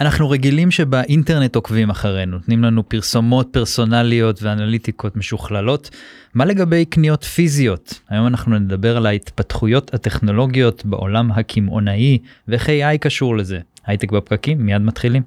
אנחנו 0.00 0.30
רגילים 0.30 0.70
שבאינטרנט 0.70 1.56
עוקבים 1.56 1.90
אחרינו, 1.90 2.32
נותנים 2.32 2.64
לנו 2.64 2.88
פרסומות 2.88 3.48
פרסונליות 3.52 4.42
ואנליטיקות 4.42 5.16
משוכללות. 5.16 5.90
מה 6.34 6.44
לגבי 6.44 6.84
קניות 6.84 7.24
פיזיות? 7.24 8.00
היום 8.08 8.26
אנחנו 8.26 8.58
נדבר 8.58 8.96
על 8.96 9.06
ההתפתחויות 9.06 9.94
הטכנולוגיות 9.94 10.84
בעולם 10.84 11.32
הקמעונאי 11.32 12.18
ואיך 12.48 12.68
AI 12.68 12.98
קשור 13.00 13.36
לזה. 13.36 13.58
הייטק 13.86 14.12
בפקקים, 14.12 14.58
מיד 14.58 14.82
מתחילים. 14.82 15.22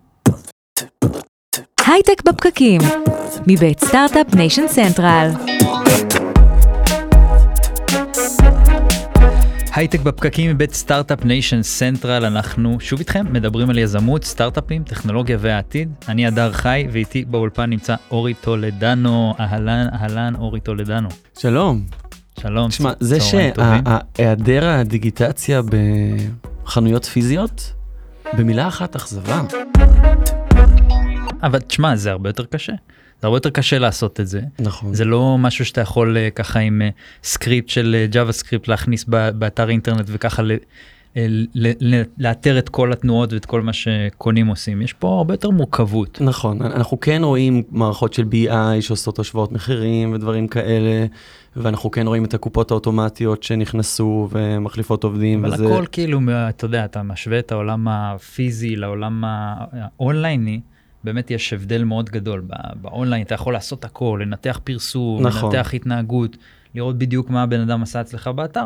הייטק 1.88 2.24
בפקקים, 2.26 2.82
מבית 3.48 3.80
Start-Up 3.80 4.36
Nation 4.36 4.68
Central. 4.68 5.30
הייטק 9.74 10.00
בפקקים 10.00 10.52
מבית 10.52 10.74
Start-Up 10.74 11.26
Nation 11.26 11.62
Central 11.64 12.26
אנחנו 12.26 12.78
שוב 12.80 13.00
איתכם 13.00 13.34
מדברים 13.34 13.70
על 13.70 13.78
יזמות 13.78 14.24
סטארט-אפים 14.24 14.84
טכנולוגיה 14.84 15.38
והעתיד 15.40 15.90
אני 16.08 16.28
הדר 16.28 16.52
חי 16.52 16.88
ואיתי 16.92 17.26
באולפן 17.26 17.70
נמצא 17.70 17.96
אורי 18.12 18.34
טולדנו 18.34 19.34
אהלן 19.40 19.88
אהלן 19.94 20.36
אורי 20.36 20.60
טולדנו. 20.60 21.10
שלום. 21.40 21.86
שלום. 22.40 22.70
תשמע 22.70 22.92
זה 23.00 23.18
שהיעדר 23.20 24.70
הדיגיטציה 24.70 25.62
בחנויות 26.64 27.06
פיזיות 27.06 27.74
במילה 28.38 28.68
אחת 28.68 28.96
אכזבה. 28.96 29.42
אבל 31.44 31.60
תשמע 31.60 31.96
זה 31.96 32.12
הרבה 32.12 32.30
יותר 32.30 32.46
קשה. 32.46 32.74
זה 33.22 33.28
הרבה 33.28 33.38
יותר 33.38 33.50
קשה 33.50 33.80
לעשות 33.80 34.20
את 34.20 34.28
זה. 34.28 34.42
נכון. 34.60 34.94
זה 34.94 35.06
לא 35.06 35.38
משהו 35.38 35.66
שאתה 35.66 35.82
יכול 35.82 36.18
אה, 36.18 36.30
ככה 36.30 36.60
עם 36.60 36.82
אה, 36.82 36.90
סקריפט 37.24 37.70
של 37.70 38.06
JavaScript 38.12 38.68
להכניס 38.68 39.06
באתר 39.34 39.70
אינטרנט 39.70 40.06
וככה 40.08 40.44
אה, 41.18 41.28
לאתר 42.18 42.60
את 42.60 42.70
כל 42.70 42.92
התנועות 42.92 43.34
ואת 43.34 43.46
כל 43.46 43.62
מה 43.62 43.74
שקונים 43.74 44.48
עושים 44.48 44.82
יש 44.82 44.94
פה 44.94 45.18
הרבה 45.18 45.34
יותר 45.34 45.50
מורכבות. 45.50 46.22
נכון 46.22 46.62
אנחנו 46.62 47.00
כן 47.00 47.22
רואים 47.24 47.64
מערכות 47.72 48.14
של 48.14 48.24
BI 48.32 48.82
שעושות 48.82 49.20
השוואות 49.20 49.52
מחירים 49.52 50.14
ודברים 50.14 50.48
כאלה 50.48 51.06
ואנחנו 51.56 51.92
כן 51.92 52.08
רואים 52.08 52.26
את 52.26 52.34
הקופות 52.34 52.72
האוטומטיות 52.72 53.44
שנכנסו 53.44 54.30
ומחליפות 54.32 55.04
עובדים. 55.04 55.46
אבל 55.46 55.54
וזה... 55.54 55.66
הכל 55.66 55.86
כאילו 55.92 56.20
אתה 56.50 56.66
יודע 56.66 56.86
אתה 56.86 57.04
משווה 57.04 57.40
את 57.40 57.52
העולם 57.52 57.88
הפיזי 57.88 58.76
לעולם 58.76 59.24
האונלייני. 59.26 60.60
באמת 61.04 61.32
יש 61.32 61.54
הבדל 61.54 61.84
מאוד 61.84 62.10
גדול 62.10 62.44
באונליין 62.82 63.22
אתה 63.22 63.36
יכול 63.36 63.54
לעשות 63.54 63.86
הכל 63.86 64.20
לנתח 64.22 64.60
פרסום 64.64 65.28
נכון. 65.28 65.56
לנתח 65.56 65.74
התנהגות 65.74 66.38
לראות 66.76 66.98
בדיוק 66.98 67.30
מה 67.30 67.44
הבן 67.44 67.60
אדם 67.60 67.84
עשה 67.84 68.02
אצלך 68.02 68.28
באתר. 68.28 68.66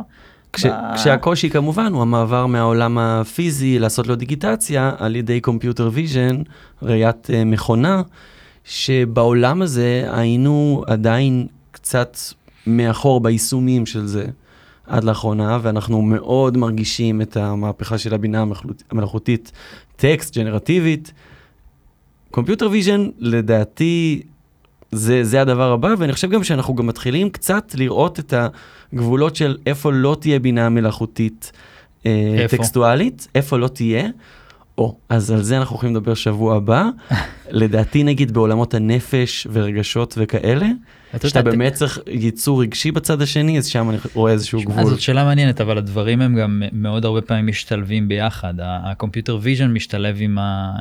כש, 0.54 0.66
ב... 0.66 0.70
כשהקושי 0.96 1.50
כמובן 1.50 1.94
הוא 1.94 2.02
המעבר 2.02 2.46
מהעולם 2.46 2.98
הפיזי 2.98 3.80
לעשות 3.80 4.08
לו 4.08 4.16
דיגיטציה 4.16 4.92
על 4.98 5.16
ידי 5.16 5.42
computer 5.42 5.90
vision 5.94 6.42
ראיית 6.82 7.26
אה, 7.26 7.46
מכונה 7.46 8.02
שבעולם 8.64 9.62
הזה 9.62 10.10
היינו 10.12 10.84
עדיין 10.88 11.48
קצת 11.72 12.18
מאחור 12.68 13.22
ביישומים 13.22 13.86
של 13.86 14.06
זה 14.06 14.26
עד 14.88 15.04
לאחרונה 15.04 15.60
ואנחנו 15.62 16.02
מאוד 16.02 16.58
מרגישים 16.58 17.22
את 17.22 17.38
המהפכה 17.38 17.98
של 17.98 18.14
הבינה 18.14 18.46
המלאכותית 18.92 19.52
טקסט 19.96 20.38
ג'נרטיבית. 20.38 21.14
computer 22.32 22.70
vision 22.72 23.08
לדעתי 23.20 24.22
זה, 24.92 25.24
זה 25.24 25.42
הדבר 25.42 25.72
הבא, 25.72 25.96
ואני 25.98 26.14
חושב 26.14 26.30
גם 26.30 26.44
שאנחנו 26.44 26.76
גם 26.76 26.88
מתחילים 26.88 27.30
קצת 27.30 27.72
לראות 27.78 28.20
את 28.20 28.34
הגבולות 28.94 29.36
של 29.36 29.58
איפה 29.66 29.92
לא 29.92 30.18
תהיה 30.20 30.40
בינה 30.40 30.70
מלאכותית 30.70 31.52
אה, 32.06 32.36
איפה? 32.38 32.58
טקסטואלית, 32.58 33.28
איפה 33.36 33.58
לא 33.58 33.68
תהיה. 33.68 34.08
או, 34.78 34.96
אז 35.10 35.32
על 35.32 35.42
זה 35.42 35.58
אנחנו 35.58 35.76
יכולים 35.76 35.96
לדבר 35.96 36.14
שבוע 36.14 36.56
הבא. 36.56 36.90
לדעתי 37.52 38.04
נגיד 38.04 38.32
בעולמות 38.32 38.74
הנפש 38.74 39.48
ורגשות 39.52 40.16
וכאלה, 40.18 40.68
שאתה 41.28 41.42
באמת 41.42 41.74
צריך 41.74 42.00
ייצור 42.08 42.62
רגשי 42.62 42.92
בצד 42.92 43.22
השני, 43.22 43.58
אז 43.58 43.66
שם 43.66 43.90
אני 43.90 43.98
רואה 44.14 44.32
איזשהו 44.32 44.62
גבול. 44.62 44.80
אז 44.80 44.88
זאת 44.88 45.02
שאלה 45.02 45.24
מעניינת, 45.24 45.62
אבל 45.62 45.78
הדברים 45.78 46.22
הם 46.22 46.36
גם 46.36 46.64
מאוד 46.72 47.06
הרבה 47.06 47.22
פעמים 47.22 47.48
משתלבים 47.48 48.08
ביחד. 48.08 48.54
ה 48.60 48.68
computer 48.68 49.38
vision 49.42 49.74
משתלב 49.74 50.18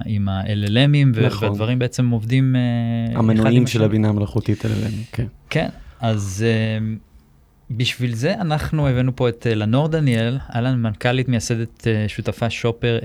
עם 0.07 0.29
ה-LLM 0.29 0.86
ים, 0.86 1.21
נכון. 1.21 1.49
והדברים 1.49 1.79
בעצם 1.79 2.11
עובדים... 2.11 2.57
אה, 2.57 3.19
המנועים 3.19 3.67
של 3.67 3.83
הבינה 3.83 4.09
המלאכותית 4.09 4.65
LLM, 4.65 5.13
כן. 5.13 5.27
כן, 5.51 5.69
אז... 6.01 6.45
אה, 7.71 7.77
בשביל 7.77 8.15
זה 8.15 8.35
אנחנו 8.35 8.89
הבאנו 8.89 9.17
פה 9.17 9.29
את 9.29 9.47
אה, 9.51 9.55
לנור 9.55 9.89
דניאל, 9.89 10.39
אהלן 10.55 10.83
מנכ"לית 10.83 11.29
מייסדת 11.29 11.87
שותפה 12.09 12.51
Shopper 12.51 12.99
AI. 13.03 13.05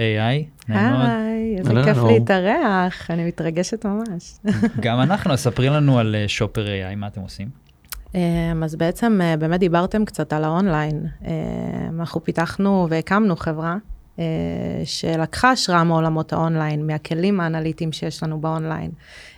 היי, 0.67 1.57
איזה 1.57 1.73
כיף 1.85 1.97
להתארח, 1.97 3.11
אני 3.11 3.25
מתרגשת 3.27 3.85
ממש. 3.85 4.33
גם 4.85 5.01
אנחנו, 5.01 5.33
אז 5.33 5.39
ספרי 5.39 5.69
לנו 5.69 5.99
על 5.99 6.15
Shopper 6.28 6.66
AI, 6.65 6.95
מה 6.95 7.07
אתם 7.07 7.21
עושים? 7.21 7.65
אז 8.63 8.75
בעצם 8.75 9.19
אה, 9.23 9.37
באמת 9.37 9.59
דיברתם 9.59 10.05
קצת 10.05 10.33
על 10.33 10.43
האונליין. 10.43 11.05
אנחנו 11.99 12.23
פיתחנו 12.23 12.87
והקמנו 12.89 13.35
חברה 13.35 13.71
אה, 13.71 13.94
שלקחה 14.85 15.51
השראה 15.51 15.83
מעולמות 15.83 16.33
האונליין, 16.33 16.87
מהכלים 16.87 17.39
האנליטיים 17.39 17.91
שיש 17.91 18.23
לנו 18.23 18.41
באונליין. 18.41 18.91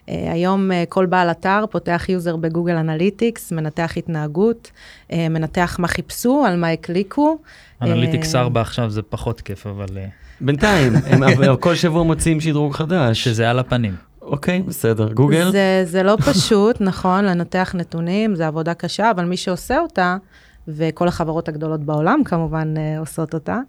אה, 0.10 0.32
היום 0.32 0.72
כל 0.90 1.06
בעל 1.06 1.32
אתר 1.32 1.66
פותח 1.72 2.06
user 2.10 2.36
ב 2.36 2.41
Google 2.41 2.76
Analytics, 2.76 3.52
מנתח 3.52 3.94
התנהגות, 3.98 4.72
מנתח 5.14 5.76
מה 5.80 5.88
חיפשו, 5.88 6.46
על 6.48 6.56
מה 6.56 6.70
הקליקו. 6.70 7.38
אנליטיקס 7.82 8.36
4 8.36 8.62
עכשיו 8.62 8.90
זה 8.90 9.02
פחות 9.02 9.42
כיף, 9.42 9.68
אבל... 9.68 9.88
בינתיים, 10.42 10.94
הם 11.12 11.56
כל 11.60 11.76
שבוע 11.76 12.04
מוצאים 12.04 12.40
שדרוג 12.42 12.74
חדש. 12.74 13.24
שזה 13.24 13.50
על 13.50 13.60
הפנים. 13.60 13.96
אוקיי, 14.22 14.62
בסדר. 14.62 15.14
גוגל? 15.14 15.52
זה, 15.52 15.82
זה 15.86 16.04
לא 16.04 16.18
פשוט, 16.26 16.82
נכון, 16.82 17.26
לנתח 17.26 17.76
נתונים, 17.78 18.36
זה 18.36 18.48
עבודה 18.48 18.74
קשה, 18.74 19.12
אבל 19.12 19.26
מי 19.26 19.38
שעושה 19.38 19.80
אותה, 19.80 20.18
וכל 20.68 21.08
החברות 21.08 21.50
הגדולות 21.50 21.84
בעולם 21.84 22.24
כמובן 22.26 22.74
אה, 22.78 23.00
עושות 23.00 23.34
אותה. 23.34 23.60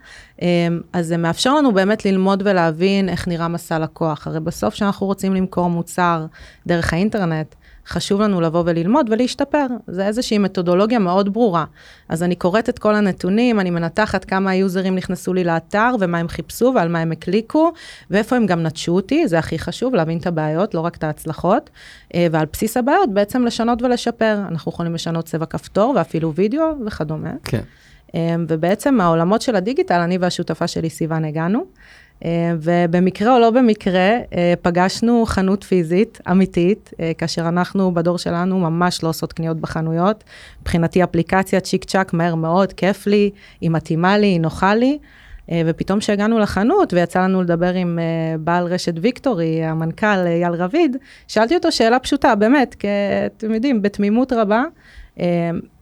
אה, 0.42 0.68
אז 0.92 1.06
זה 1.06 1.16
מאפשר 1.16 1.54
לנו 1.54 1.72
באמת 1.72 2.04
ללמוד 2.04 2.42
ולהבין 2.44 3.08
איך 3.08 3.28
נראה 3.28 3.48
מסע 3.48 3.78
לקוח. 3.78 4.26
הרי 4.26 4.40
בסוף 4.40 4.74
כשאנחנו 4.74 5.06
רוצים 5.06 5.34
למכור 5.34 5.70
מוצר 5.70 6.26
דרך 6.66 6.92
האינטרנט, 6.92 7.54
חשוב 7.88 8.20
לנו 8.20 8.40
לבוא 8.40 8.62
וללמוד 8.66 9.10
ולהשתפר. 9.10 9.66
זה 9.86 10.06
איזושהי 10.06 10.38
מתודולוגיה 10.38 10.98
מאוד 10.98 11.32
ברורה. 11.32 11.64
אז 12.08 12.22
אני 12.22 12.34
קוראת 12.34 12.68
את 12.68 12.78
כל 12.78 12.94
הנתונים, 12.94 13.60
אני 13.60 13.70
מנתחת 13.70 14.24
כמה 14.24 14.50
היוזרים 14.50 14.94
נכנסו 14.94 15.34
לי 15.34 15.44
לאתר 15.44 15.94
ומה 16.00 16.18
הם 16.18 16.28
חיפשו 16.28 16.72
ועל 16.74 16.88
מה 16.88 16.98
הם 16.98 17.12
הקליקו, 17.12 17.72
ואיפה 18.10 18.36
הם 18.36 18.46
גם 18.46 18.62
נטשו 18.62 18.92
אותי, 18.92 19.28
זה 19.28 19.38
הכי 19.38 19.58
חשוב, 19.58 19.94
להבין 19.94 20.18
את 20.18 20.26
הבעיות, 20.26 20.74
לא 20.74 20.80
רק 20.80 20.96
את 20.96 21.04
ההצלחות. 21.04 21.70
אה, 22.14 22.26
ועל 22.32 22.46
בסיס 22.52 22.76
הבעיות 22.76 23.12
בעצם 23.12 23.44
לשנות 23.44 23.82
ולשפר. 23.82 24.38
אנחנו 24.48 24.72
יכולים 24.72 24.94
לשנות 24.94 25.24
צבע 25.24 25.46
כפתור 25.46 25.92
ואפילו 25.96 26.34
וידאו 26.34 26.64
וכדומה. 26.86 27.32
כן. 27.44 27.60
אה, 28.14 28.36
ובעצם 28.48 28.94
מהעולמות 28.94 29.42
של 29.42 29.56
הדיגיטל, 29.56 30.00
אני 30.00 30.18
והשותפה 30.18 30.66
שלי 30.66 30.90
סיוון 30.90 31.24
הגענו. 31.24 31.64
אה, 32.24 32.52
ובמקרה 32.60 33.34
או 33.34 33.38
לא 33.38 33.50
במקרה, 33.50 34.18
אה, 34.34 34.54
פגשנו 34.62 35.24
חנות 35.26 35.64
פיזית 35.64 36.20
אמיתית, 36.30 36.90
אה, 37.00 37.12
כאשר 37.18 37.48
אנחנו 37.48 37.94
בדור 37.94 38.18
שלנו 38.18 38.58
ממש 38.58 39.02
לא 39.02 39.08
עושות 39.08 39.32
קניות 39.32 39.56
בחנויות. 39.60 40.24
מבחינתי 40.62 41.04
אפליקציה 41.04 41.60
צ'יק 41.60 41.84
צ'אק 41.84 42.12
מהר 42.12 42.34
מאוד, 42.34 42.72
כיף 42.72 43.06
לי, 43.06 43.30
היא 43.60 43.70
מתאימה 43.70 44.18
לי, 44.18 44.26
היא 44.26 44.40
נוחה 44.40 44.74
לי. 44.74 44.98
ופתאום 45.66 45.98
כשהגענו 45.98 46.38
לחנות 46.38 46.92
ויצא 46.92 47.22
לנו 47.22 47.42
לדבר 47.42 47.74
עם 47.74 47.98
בעל 48.40 48.66
רשת 48.66 48.94
ויקטורי, 49.00 49.64
המנכ"ל 49.64 50.26
אייל 50.26 50.52
רביד, 50.52 50.96
שאלתי 51.28 51.54
אותו 51.54 51.72
שאלה 51.72 51.98
פשוטה, 51.98 52.34
באמת, 52.34 52.74
כי 52.74 52.88
אתם 53.26 53.54
יודעים, 53.54 53.82
בתמימות 53.82 54.32
רבה, 54.32 54.64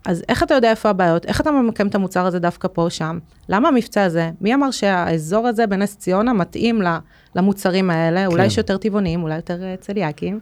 אז 0.07 0.23
איך 0.29 0.43
אתה 0.43 0.55
יודע 0.55 0.71
איפה 0.71 0.89
הבעיות? 0.89 1.27
איך 1.27 1.41
אתה 1.41 1.51
ממקם 1.51 1.87
את 1.87 1.95
המוצר 1.95 2.27
הזה 2.27 2.39
דווקא 2.39 2.69
פה 2.73 2.83
או 2.83 2.91
שם? 2.91 3.19
למה 3.49 3.69
המבצע 3.69 4.03
הזה? 4.03 4.31
מי 4.41 4.55
אמר 4.55 4.71
שהאזור 4.71 5.47
הזה 5.47 5.67
בנס 5.67 5.97
ציונה 5.97 6.33
מתאים 6.33 6.83
למוצרים 7.35 7.91
האלה? 7.91 8.21
כן. 8.21 8.27
אולי 8.27 8.47
יש 8.47 8.59
יותר 8.59 8.77
טבעונים, 8.77 9.23
אולי 9.23 9.37
יותר 9.37 9.63
אה, 9.63 9.75
צליאקים. 9.81 10.41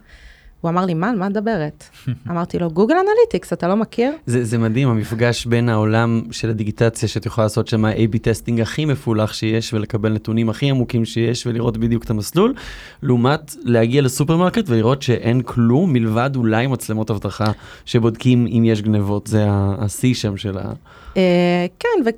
הוא 0.64 0.70
אמר 0.70 0.84
לי, 0.84 0.94
מה, 0.94 1.12
מה 1.12 1.26
את 1.26 1.30
מדברת? 1.30 1.84
אמרתי 2.30 2.58
לו, 2.58 2.70
Google 2.70 2.94
Analytics, 2.94 3.52
אתה 3.52 3.68
לא 3.68 3.76
מכיר? 3.76 4.12
זה, 4.26 4.44
זה 4.44 4.58
מדהים, 4.58 4.88
המפגש 4.88 5.46
בין 5.46 5.68
העולם 5.68 6.22
של 6.30 6.50
הדיגיטציה, 6.50 7.08
שאת 7.08 7.26
יכולה 7.26 7.44
לעשות 7.44 7.68
שם 7.68 7.84
ה-AB 7.84 8.18
testing 8.22 8.60
הכי 8.60 8.84
מפולח 8.84 9.32
שיש, 9.32 9.74
ולקבל 9.74 10.12
נתונים 10.12 10.50
הכי 10.50 10.70
עמוקים 10.70 11.04
שיש, 11.04 11.46
ולראות 11.46 11.76
בדיוק 11.76 12.04
את 12.04 12.10
המסלול, 12.10 12.54
לעומת 13.02 13.54
להגיע 13.62 14.02
לסופרמרקט 14.02 14.64
ולראות 14.66 15.02
שאין 15.02 15.42
כלום, 15.42 15.92
מלבד 15.92 16.30
אולי 16.36 16.66
מצלמות 16.66 17.10
אבטחה 17.10 17.52
שבודקים 17.84 18.46
אם 18.46 18.64
יש 18.64 18.82
גנבות, 18.82 19.26
זה 19.26 19.44
השיא 19.50 20.14
שם 20.14 20.36
של 20.36 20.58
ה... 20.58 20.72
אה, 21.16 21.66
כן, 21.78 22.10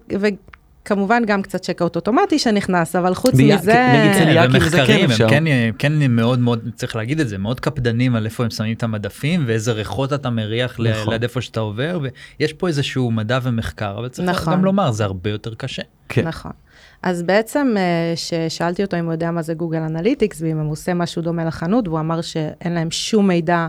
כמובן 0.86 1.22
גם 1.26 1.42
קצת 1.42 1.62
checkout 1.62 1.96
אוטומטי 1.96 2.38
שנכנס, 2.38 2.96
אבל 2.96 3.14
חוץ 3.14 3.34
בי... 3.34 3.54
מזה... 3.54 3.86
נגיד 3.94 4.12
צליאקים 4.12 4.60
זה 4.68 4.84
כן 4.86 5.04
אפשר. 5.04 5.24
הם 5.24 5.30
כן, 5.30 5.44
כן 5.78 6.10
מאוד 6.10 6.38
מאוד, 6.38 6.68
צריך 6.74 6.96
להגיד 6.96 7.20
את 7.20 7.28
זה, 7.28 7.38
מאוד 7.38 7.60
קפדנים 7.60 8.14
על 8.14 8.24
איפה 8.24 8.44
הם 8.44 8.50
שמים 8.50 8.76
את 8.76 8.82
המדפים 8.82 9.44
ואיזה 9.46 9.72
ריחות 9.72 10.12
אתה 10.12 10.30
מריח 10.30 10.80
נכון. 10.80 11.12
ליד 11.12 11.22
איפה 11.22 11.40
שאתה 11.40 11.60
עובר, 11.60 12.00
ויש 12.40 12.52
פה 12.52 12.68
איזשהו 12.68 13.10
מדע 13.10 13.38
ומחקר, 13.42 13.94
אבל 13.98 14.08
צריך 14.08 14.28
נכון. 14.28 14.52
גם 14.52 14.64
לומר, 14.64 14.90
זה 14.90 15.04
הרבה 15.04 15.30
יותר 15.30 15.54
קשה. 15.54 15.82
כן. 16.08 16.28
נכון. 16.28 16.52
אז 17.02 17.22
בעצם, 17.22 17.74
כששאלתי 18.14 18.84
אותו 18.84 18.98
אם 18.98 19.04
הוא 19.04 19.12
יודע 19.12 19.30
מה 19.30 19.42
זה 19.42 19.54
Google 19.54 19.78
Analytics, 19.78 20.42
ואם 20.42 20.58
הוא 20.58 20.72
עושה 20.72 20.94
משהו 20.94 21.22
דומה 21.22 21.44
לחנות, 21.44 21.88
והוא 21.88 22.00
אמר 22.00 22.20
שאין 22.20 22.74
להם 22.74 22.90
שום 22.90 23.28
מידע, 23.28 23.66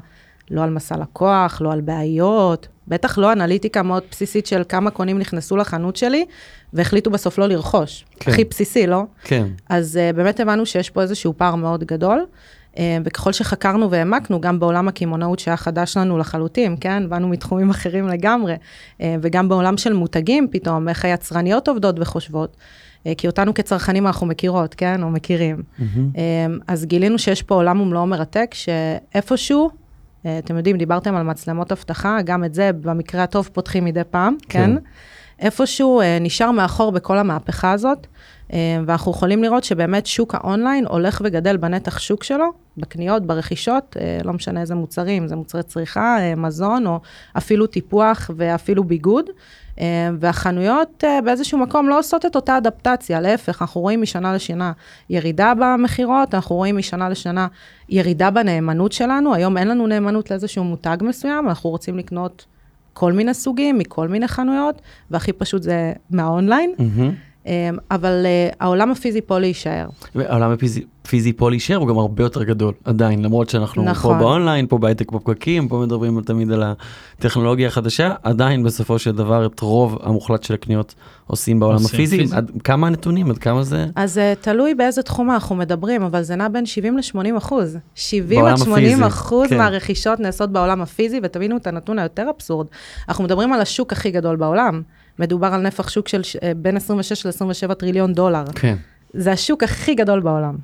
לא 0.51 0.63
על 0.63 0.69
מסע 0.69 0.97
לקוח, 0.97 1.61
לא 1.61 1.73
על 1.73 1.81
בעיות, 1.81 2.67
בטח 2.87 3.17
לא 3.17 3.31
אנליטיקה 3.31 3.83
מאוד 3.83 4.03
בסיסית 4.11 4.45
של 4.45 4.63
כמה 4.69 4.91
קונים 4.91 5.19
נכנסו 5.19 5.57
לחנות 5.57 5.95
שלי, 5.95 6.25
והחליטו 6.73 7.09
בסוף 7.09 7.37
לא 7.37 7.47
לרכוש. 7.47 8.05
כן. 8.19 8.31
הכי 8.31 8.43
בסיסי, 8.43 8.87
לא? 8.87 9.03
כן. 9.23 9.47
אז 9.69 9.99
uh, 10.11 10.15
באמת 10.15 10.39
הבנו 10.39 10.65
שיש 10.65 10.89
פה 10.89 11.01
איזשהו 11.01 11.33
פער 11.37 11.55
מאוד 11.55 11.83
גדול, 11.83 12.25
uh, 12.73 12.77
וככל 13.03 13.31
שחקרנו 13.31 13.91
והעמקנו, 13.91 14.41
גם 14.41 14.59
בעולם 14.59 14.87
הקמעונאות 14.87 15.39
שהיה 15.39 15.57
חדש 15.57 15.97
לנו 15.97 16.17
לחלוטין, 16.17 16.75
כן? 16.81 17.09
באנו 17.09 17.27
מתחומים 17.27 17.69
אחרים 17.69 18.07
לגמרי, 18.07 18.55
uh, 18.55 19.01
וגם 19.21 19.49
בעולם 19.49 19.77
של 19.77 19.93
מותגים 19.93 20.47
פתאום, 20.51 20.89
איך 20.89 21.05
היצרניות 21.05 21.67
עובדות 21.67 21.95
וחושבות. 21.99 22.57
כי 23.17 23.27
אותנו 23.27 23.53
כצרכנים 23.53 24.07
אנחנו 24.07 24.27
מכירות, 24.27 24.73
כן? 24.73 25.03
או 25.03 25.09
מכירים. 25.09 25.63
Uh, 25.79 25.83
אז 26.67 26.85
גילינו 26.85 27.19
שיש 27.19 27.41
פה 27.43 27.55
עולם 27.55 27.81
ומלואו 27.81 28.05
מרתק, 28.05 28.53
שאיפשהו, 28.53 29.69
אתם 30.21 30.57
יודעים, 30.57 30.77
דיברתם 30.77 31.15
על 31.15 31.23
מצלמות 31.23 31.71
אבטחה, 31.71 32.21
גם 32.25 32.43
את 32.43 32.53
זה 32.53 32.71
במקרה 32.73 33.23
הטוב 33.23 33.49
פותחים 33.53 33.85
מדי 33.85 34.01
פעם, 34.11 34.35
כן. 34.49 34.59
כן? 34.59 34.75
איפשהו 35.39 36.01
uh, 36.01 36.03
נשאר 36.21 36.51
מאחור 36.51 36.91
בכל 36.91 37.17
המהפכה 37.17 37.71
הזאת, 37.71 38.07
uh, 38.47 38.53
ואנחנו 38.85 39.11
יכולים 39.11 39.43
לראות 39.43 39.63
שבאמת 39.63 40.05
שוק 40.05 40.35
האונליין 40.35 40.85
הולך 40.85 41.21
וגדל 41.25 41.57
בנתח 41.57 41.99
שוק 41.99 42.23
שלו, 42.23 42.45
בקניות, 42.77 43.25
ברכישות, 43.25 43.97
לא 44.23 44.33
משנה 44.33 44.61
איזה 44.61 44.75
מוצרים, 44.75 45.27
זה 45.27 45.35
מוצרי 45.35 45.63
צריכה, 45.63 46.17
מזון, 46.37 46.87
או 46.87 46.99
אפילו 47.37 47.67
טיפוח 47.67 48.31
ואפילו 48.35 48.83
ביגוד. 48.83 49.25
Uh, 49.77 49.79
והחנויות 50.19 51.03
uh, 51.03 51.25
באיזשהו 51.25 51.57
מקום 51.57 51.89
לא 51.89 51.99
עושות 51.99 52.25
את 52.25 52.35
אותה 52.35 52.57
אדפטציה, 52.57 53.21
להפך, 53.21 53.61
אנחנו 53.61 53.81
רואים 53.81 54.01
משנה 54.01 54.33
לשנה 54.33 54.71
ירידה 55.09 55.53
במכירות, 55.59 56.35
אנחנו 56.35 56.55
רואים 56.55 56.77
משנה 56.77 57.09
לשנה 57.09 57.47
ירידה 57.89 58.31
בנאמנות 58.31 58.91
שלנו, 58.91 59.33
היום 59.33 59.57
אין 59.57 59.67
לנו 59.67 59.87
נאמנות 59.87 60.31
לאיזשהו 60.31 60.63
מותג 60.63 60.97
מסוים, 61.01 61.49
אנחנו 61.49 61.69
רוצים 61.69 61.97
לקנות 61.97 62.45
כל 62.93 63.13
מיני 63.13 63.33
סוגים, 63.33 63.77
מכל 63.77 64.07
מיני 64.07 64.27
חנויות, 64.27 64.81
והכי 65.11 65.33
פשוט 65.33 65.63
זה 65.63 65.93
מהאונליין, 66.09 66.73
מהמם. 66.77 67.13
אמ, 67.47 67.77
אבל 67.91 68.25
אה, 68.25 68.49
העולם 68.59 68.91
הפיזי 68.91 69.21
פה 69.21 69.39
להישאר. 69.39 69.87
העולם 70.15 70.51
הפיזי 70.51 70.83
פיזי 71.07 71.33
פה 71.33 71.49
להישאר 71.49 71.75
הוא 71.75 71.87
גם 71.87 71.97
הרבה 71.97 72.23
יותר 72.23 72.43
גדול 72.43 72.73
עדיין 72.83 73.21
למרות 73.21 73.49
שאנחנו 73.49 73.83
נכון. 73.83 74.17
פה 74.17 74.23
באונליין 74.23 74.67
פה 74.67 74.77
בהייטק 74.77 75.11
בפקקים 75.11 75.67
פה 75.67 75.79
מדברים 75.85 76.21
תמיד 76.21 76.51
על 76.51 76.63
הטכנולוגיה 77.17 77.67
החדשה 77.67 78.13
עדיין 78.23 78.63
בסופו 78.63 78.99
של 78.99 79.11
דבר 79.11 79.45
את 79.45 79.59
רוב 79.59 79.97
המוחלט 80.03 80.43
של 80.43 80.53
הקניות 80.53 80.95
עושים 81.27 81.59
בעולם 81.59 81.73
עושים 81.73 81.95
הפיזי 81.95 82.17
פיזי. 82.17 82.35
עד 82.35 82.51
כמה 82.63 82.87
הנתונים 82.87 83.29
עד 83.29 83.37
כמה 83.37 83.63
זה 83.63 83.85
אז 83.95 84.17
uh, 84.17 84.43
תלוי 84.43 84.75
באיזה 84.75 85.03
תחום 85.03 85.31
אנחנו 85.31 85.55
מדברים, 85.55 86.03
אבל 86.03 86.21
זה 86.21 86.35
נע 86.35 86.47
בין 86.47 86.65
70 86.65 86.97
ל-80 86.97 87.37
אחוז. 87.37 87.77
70 87.95 88.39
בעולם 88.39 88.53
עד 88.53 88.57
80 88.57 88.85
הפיזי, 88.85 89.07
אחוז 89.07 89.49
כן. 89.49 89.57
מהרכישות 89.57 90.19
נעשות 90.19 90.51
בעולם 90.51 90.81
הפיזי, 90.81 91.19
ותבינו 91.23 91.57
את 91.57 91.67
הנתון 91.67 91.99
היותר 91.99 92.29
אבסורד. 92.35 92.67
אנחנו 93.09 93.23
מדברים 93.23 93.53
על 93.53 93.61
השוק 93.61 93.93
הכי 93.93 94.11
גדול 94.11 94.35
בעולם. 94.35 94.81
מדובר 95.19 95.47
על 95.47 95.61
נפח 95.61 95.89
שוק 95.89 96.07
של 96.07 96.21
uh, 96.21 96.39
בין 96.57 96.77
26 96.77 97.25
ל-27 97.25 97.73
טריליון 97.73 98.13
דולר. 98.13 98.43
כן 98.55 98.75
זה 99.13 99.31
השוק 99.31 99.63
הכי 99.63 99.95
גדול 99.95 100.19
בעולם. 100.19 100.55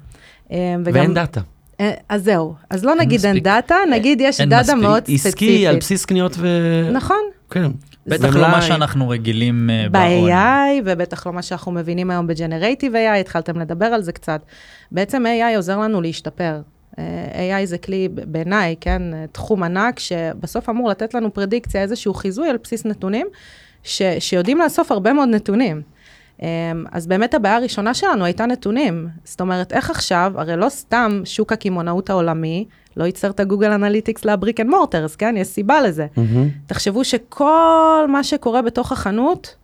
Um, 0.47 0.53
ואין 0.85 1.13
data 1.13 1.41
אה, 1.79 1.93
אז 2.09 2.23
זהו, 2.23 2.53
אז 2.69 2.85
לא 2.85 2.95
נגיד 2.95 3.25
אין 3.25 3.31
מספיק. 3.31 3.43
data, 3.43 3.75
נגיד 3.91 4.21
יש 4.21 4.39
אין 4.39 4.49
data 4.49 4.61
מספיק. 4.61 4.81
מאוד 4.81 5.03
עסקי 5.03 5.17
ספציפית. 5.17 5.67
על 5.67 5.77
בסיס 5.77 6.05
קניות 6.05 6.35
ו... 6.37 6.47
נכון, 6.91 7.21
כן. 7.49 7.71
בטח 8.07 8.35
לא 8.35 8.47
מה 8.47 8.61
שאנחנו 8.61 9.09
רגילים 9.09 9.69
אה. 9.69 9.85
ב-AI, 9.91 10.81
ובטח 10.85 11.27
לא 11.27 11.33
מה 11.33 11.41
שאנחנו 11.41 11.71
מבינים 11.71 12.11
היום 12.11 12.27
בג'נרייטיב 12.27 12.95
AI, 12.95 13.19
התחלתם 13.19 13.59
לדבר 13.59 13.85
על 13.85 14.01
זה 14.01 14.11
קצת. 14.11 14.41
בעצם 14.91 15.25
AI 15.25 15.55
עוזר 15.55 15.79
לנו 15.79 16.01
להשתפר. 16.01 16.61
אה, 16.99 17.61
AI 17.61 17.65
זה 17.65 17.77
כלי, 17.77 18.09
בעיניי, 18.11 18.75
כן, 18.81 19.01
אה, 19.13 19.25
תחום 19.31 19.63
ענק, 19.63 19.99
שבסוף 19.99 20.69
אמור 20.69 20.89
לתת 20.89 21.13
לנו 21.13 21.33
פרדיקציה, 21.33 21.81
איזשהו 21.81 22.13
חיזוי 22.13 22.49
על 22.49 22.57
בסיס 22.63 22.85
נתונים, 22.85 23.27
ש, 23.83 24.01
שיודעים 24.19 24.57
לאסוף 24.57 24.91
הרבה 24.91 25.13
מאוד 25.13 25.29
נתונים. 25.29 25.81
אה, 26.41 26.47
אז 26.91 27.07
באמת 27.07 27.33
הבעיה 27.33 27.55
הראשונה 27.55 27.93
שלנו 27.93 28.25
הייתה 28.25 28.45
נתונים. 28.45 29.07
זאת 29.23 29.41
אומרת, 29.41 29.73
איך 29.73 29.89
עכשיו, 29.89 30.33
הרי 30.35 30.55
לא 30.55 30.69
סתם 30.69 31.21
שוק 31.25 31.51
הקמעונאות 31.51 32.09
העולמי 32.09 32.65
לא 32.97 33.03
ייצר 33.03 33.29
את 33.29 33.39
ה 33.39 33.44
Google 33.44 33.71
Analytics 33.71 34.25
ל 34.25 34.31
brick 34.31 34.59
and 34.59 34.69
mortars, 34.69 35.15
כן? 35.15 35.35
יש 35.37 35.47
סיבה 35.47 35.81
לזה. 35.81 36.07
מהמם. 36.17 36.49
תחשבו 36.67 37.03
שכל 37.03 38.05
מה 38.09 38.23
שקורה 38.23 38.61
בתוך 38.61 38.91
החנות, 38.91 39.55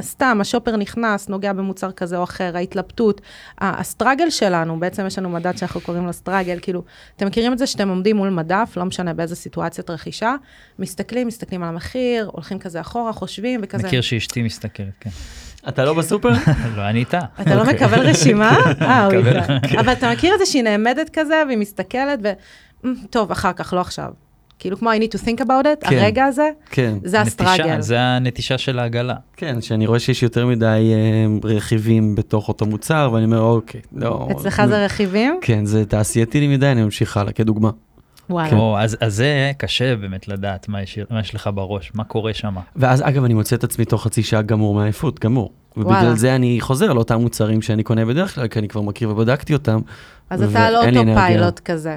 סתם, 0.00 0.38
ה 0.40 0.44
shopper 0.44 0.76
נכנס, 0.76 1.28
נוגע 1.28 1.52
במוצר 1.52 1.92
כזה 1.92 2.16
או 2.16 2.24
אחר, 2.24 2.56
ההתלבטות, 2.56 3.20
ה 3.58 3.66
struggle 3.66 4.30
שלנו, 4.30 4.80
בעצם 4.80 5.06
יש 5.06 5.18
לנו 5.18 5.28
מדד 5.28 5.56
שאנחנו 5.56 5.80
קוראים 5.80 6.06
לו 6.06 6.12
struggle, 6.12 6.58
כאילו, 6.62 6.82
אתם 7.16 7.26
מכירים 7.26 7.52
את 7.52 7.58
זה 7.58 7.66
שאתם 7.66 7.88
עומדים 7.88 8.16
מול 8.16 8.30
מדף, 8.30 8.72
לא 8.76 8.84
משנה 8.84 9.14
באיזה 9.14 9.36
סיטואציית 9.36 9.90
רכישה, 9.90 10.34
מסתכלים, 10.78 11.26
מסתכלים 11.26 11.62
על 11.62 11.68
המחיר, 11.68 12.30
הולכים 12.32 12.58
כזה 12.58 12.80
אחורה, 12.80 13.12
חושבים 13.12 13.60
וכזה. 13.62 13.86
מכיר 13.86 14.00
שאשתי 14.00 14.42
מסתכלת, 14.42 14.92
כן. 15.00 15.10
אתה 15.68 15.84
לא 15.84 15.94
בסופר? 15.94 16.28
לא, 16.76 16.88
אני 16.88 16.98
איתה. 16.98 17.20
אתה 17.40 17.54
לא 17.54 17.60
אוקיי. 17.60 17.74
מקבל 17.74 18.00
רשימה? 18.00 18.50
אה, 18.80 19.04
הוא 19.04 19.14
מקבל. 19.14 19.38
איתה. 19.38 19.80
אבל 19.80 19.92
אתה 19.92 20.12
מכיר 20.12 20.34
את 20.34 20.38
זה 20.38 20.46
שהיא 20.46 20.62
נעמדת 20.62 21.10
כזה, 21.18 21.42
והיא 21.46 21.58
מסתכלת, 21.58 22.18
ו... 22.22 22.32
"מ, 22.84 22.94
טוב, 23.10 23.30
אחר 23.30 23.52
כך, 23.52 23.72
לא 23.72 23.80
עכשיו. 23.80 24.10
כאילו 24.58 24.76
כמו 24.76 24.90
I 24.92 24.96
need 24.96 25.18
to 25.18 25.24
think 25.24 25.40
about 25.40 25.64
it, 25.64 25.88
כן. 25.88 25.98
הרגע 25.98 26.24
הזה, 26.24 26.50
כן. 26.70 26.98
זה 27.04 27.20
נטישה, 27.20 27.20
הסטראגל. 27.20 27.80
זה 27.80 28.00
הנטישה 28.00 28.58
של 28.58 28.78
העגלה. 28.78 29.14
כן, 29.36 29.60
שאני 29.60 29.86
רואה 29.86 29.98
שיש 29.98 30.22
יותר 30.22 30.46
מדי 30.46 30.92
אה, 30.94 31.48
רכיבים 31.48 32.14
בתוך 32.14 32.48
אותו 32.48 32.66
מוצר, 32.66 33.10
ואני 33.12 33.24
אומר, 33.24 33.40
אוקיי, 33.40 33.80
לא... 33.92 34.28
אצלך 34.32 34.62
זה 34.66 34.84
רכיבים? 34.84 35.38
כן, 35.42 35.64
זה 35.64 35.84
תעשייתי 35.84 36.40
לי 36.40 36.48
מדי, 36.48 36.66
אני 36.66 36.82
ממשיך 36.82 37.16
הלאה, 37.16 37.32
כדוגמה. 37.32 37.70
וואלה. 38.30 38.56
או, 38.56 38.78
אז, 38.78 38.96
אז 39.00 39.14
זה 39.14 39.52
קשה 39.58 39.96
באמת 39.96 40.28
לדעת 40.28 40.68
מה 40.68 40.82
יש, 40.82 40.98
מה 41.10 41.20
יש 41.20 41.34
לך 41.34 41.50
בראש, 41.54 41.92
מה 41.94 42.04
קורה 42.04 42.34
שם. 42.34 42.56
ואז, 42.76 43.02
אגב, 43.02 43.24
אני 43.24 43.34
מוצא 43.34 43.56
את 43.56 43.64
עצמי 43.64 43.84
תוך 43.84 44.04
חצי 44.04 44.22
שעה 44.22 44.42
גמור 44.42 44.74
מעייפות, 44.74 45.20
גמור. 45.20 45.52
ובגלל 45.76 45.94
וואלה. 45.94 46.14
זה 46.14 46.34
אני 46.34 46.58
חוזר 46.60 46.92
לאותם 46.92 47.20
מוצרים 47.20 47.62
שאני 47.62 47.82
קונה 47.82 48.04
בדרך 48.04 48.34
כלל, 48.34 48.48
כי 48.48 48.58
אני 48.58 48.68
כבר 48.68 48.80
מכיר 48.80 49.10
ובדקתי 49.10 49.52
אותם. 49.52 49.80
אז 50.30 50.42
אתה 50.42 50.66
על 50.66 50.76
אוטו 51.44 51.62
כזה. 51.64 51.96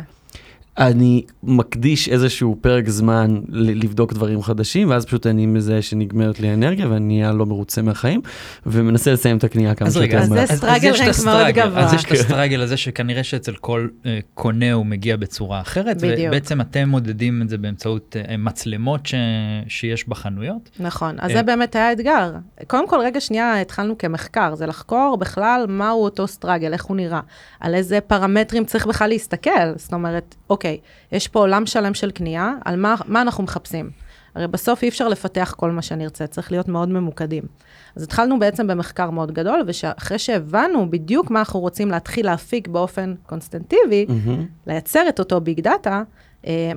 אני 0.87 1.23
מקדיש 1.43 2.09
איזשהו 2.09 2.57
פרק 2.61 2.89
זמן 2.89 3.41
ל- 3.49 3.83
לבדוק 3.83 4.13
דברים 4.13 4.41
חדשים, 4.41 4.89
ואז 4.89 5.05
פשוט 5.05 5.27
אני 5.27 5.45
מזהה 5.45 5.81
שנגמרת 5.81 6.39
לי 6.39 6.49
האנרגיה, 6.49 6.89
ואני 6.89 7.05
נהיה 7.05 7.31
לא 7.31 7.45
מרוצה 7.45 7.81
מהחיים, 7.81 8.21
ומנסה 8.65 9.13
לסיים 9.13 9.37
את 9.37 9.43
הקנייה 9.43 9.75
כמה 9.75 9.87
אז 9.87 9.97
רגע, 9.97 10.05
שיותר 10.11 10.23
אז 10.23 10.29
מהר. 10.29 10.45
זה 10.45 10.55
סטראגל 10.55 10.91
רנק 10.91 11.15
מאוד 11.25 11.47
גבוה. 11.47 11.79
אז 11.79 11.93
יש 11.93 12.05
את. 12.05 12.11
הסטראגל 12.11 12.61
הזה 12.61 12.77
שכנראה 12.77 13.23
שאצל 13.23 13.53
כל 13.53 13.87
אה, 14.05 14.19
קונה 14.33 14.73
הוא 14.73 14.85
מגיע 14.85 15.17
בצורה 15.17 15.61
אחרת, 15.61 15.97
בדיוק. 15.97 16.27
ובעצם 16.27 16.61
אתם 16.61 16.89
מודדים 16.89 17.41
את 17.41 17.49
זה 17.49 17.57
באמצעות 17.57 18.15
אה, 18.29 18.37
מצלמות 18.37 19.05
ש... 19.05 19.13
שיש 19.67 20.09
בחנויות. 20.09 20.69
נכון, 20.79 21.15
אז 21.19 21.31
אה. 21.31 21.35
זה 21.35 21.43
באמת 21.43 21.75
היה 21.75 21.91
אתגר. 21.91 22.31
קודם 22.67 22.87
כל, 22.87 22.99
רגע 23.03 23.19
שנייה, 23.19 23.61
התחלנו 23.61 23.97
כמחקר, 23.97 24.55
זה 24.55 24.65
לחקור 24.65 25.17
בכלל 25.19 25.65
מהו 25.69 26.03
אותו 26.03 26.27
סטראגל, 26.27 26.73
איך 26.73 26.83
הוא 26.83 26.97
נראה, 26.97 27.19
על 27.59 27.75
איזה 27.75 28.01
פרמטרים 28.01 28.65
צריך 28.65 28.87
בכלל 28.87 29.09
להסתכל. 29.09 29.49
זאת 29.75 29.93
אומרת, 29.93 30.35
אוקיי, 30.49 30.70
יש 31.11 31.27
פה 31.27 31.39
עולם 31.39 31.65
שלם 31.65 31.93
של 31.93 32.11
קנייה, 32.11 32.53
על 32.65 32.75
מה, 32.75 32.95
מה 33.05 33.21
אנחנו 33.21 33.43
מחפשים. 33.43 33.89
הרי 34.35 34.47
בסוף 34.47 34.83
אי 34.83 34.89
אפשר 34.89 35.07
לפתח 35.07 35.53
כל 35.57 35.71
מה 35.71 35.81
שנרצה, 35.81 36.27
צריך 36.27 36.51
להיות 36.51 36.67
מאוד 36.67 36.89
ממוקדים. 36.89 37.43
אז 37.95 38.03
התחלנו 38.03 38.39
בעצם 38.39 38.67
במחקר 38.67 39.09
מאוד 39.09 39.31
גדול, 39.31 39.63
ואחרי 39.67 40.19
שהבנו 40.19 40.91
בדיוק 40.91 41.31
מה 41.31 41.39
אנחנו 41.39 41.59
רוצים 41.59 41.91
להתחיל 41.91 42.25
להפיק 42.25 42.67
באופן 42.67 43.13
קונסטנטי, 43.25 44.05
מהמם. 44.09 44.45
לייצר 44.67 45.09
את 45.09 45.19
אותו 45.19 45.41
big 45.41 45.59
data, 45.59 46.03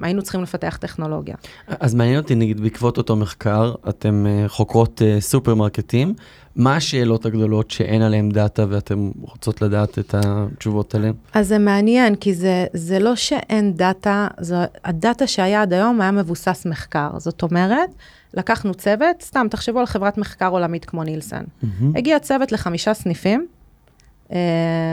היינו 0.03 0.23
צריכים 0.23 0.43
לפתח 0.43 0.77
טכנולוגיה. 0.81 1.35
אז 1.81 1.95
מעניין 1.95 2.17
אותי, 2.19 2.35
נגיד, 2.35 2.61
בעקבות 2.61 2.99
אותו 2.99 3.17
מחקר, 3.17 3.75
אתם 3.89 4.27
אה, 4.27 4.49
חוקרות 4.49 5.03
אה, 5.03 5.21
סופרמרקטים, 5.21 6.15
מה 6.57 6.77
השאלות 6.77 7.27
הגדולות 7.27 7.71
שאין 7.71 8.03
עליהן 8.03 8.31
data 8.31 8.65
ואתם 8.69 9.11
רוצות 9.21 9.63
לדעת 9.63 9.99
את 9.99 10.15
התשובות 10.19 10.95
עליהן? 10.95 11.15
אז 11.35 11.49
זה 11.49 11.59
מעניין, 11.59 12.15
כי 12.15 12.35
זה, 12.35 12.67
זה 12.73 12.99
לא 12.99 13.17
שאין 13.17 13.73
data, 13.75 14.29
זה, 14.41 14.57
ה 14.85 14.93
data 14.93 15.27
שהיה 15.27 15.63
עד 15.63 15.73
היום 15.73 16.01
היה 16.01 16.11
מבוסס 16.11 16.67
מחקר. 16.67 17.11
זאת 17.17 17.43
אומרת, 17.43 17.91
לקחנו 18.35 18.75
צוות, 18.75 19.23
סתם, 19.23 19.47
תחשבו 19.51 19.79
על 19.79 19.87
חברת 19.87 20.19
מחקר 20.19 20.49
עולמית 20.49 20.85
כמו 20.85 21.05
Nielsen. 21.05 21.45
מהמם. 21.63 21.97
הגיע 21.97 22.19
צוות 22.19 22.53
לחמישה 22.53 22.95
סניפים, 22.95 23.47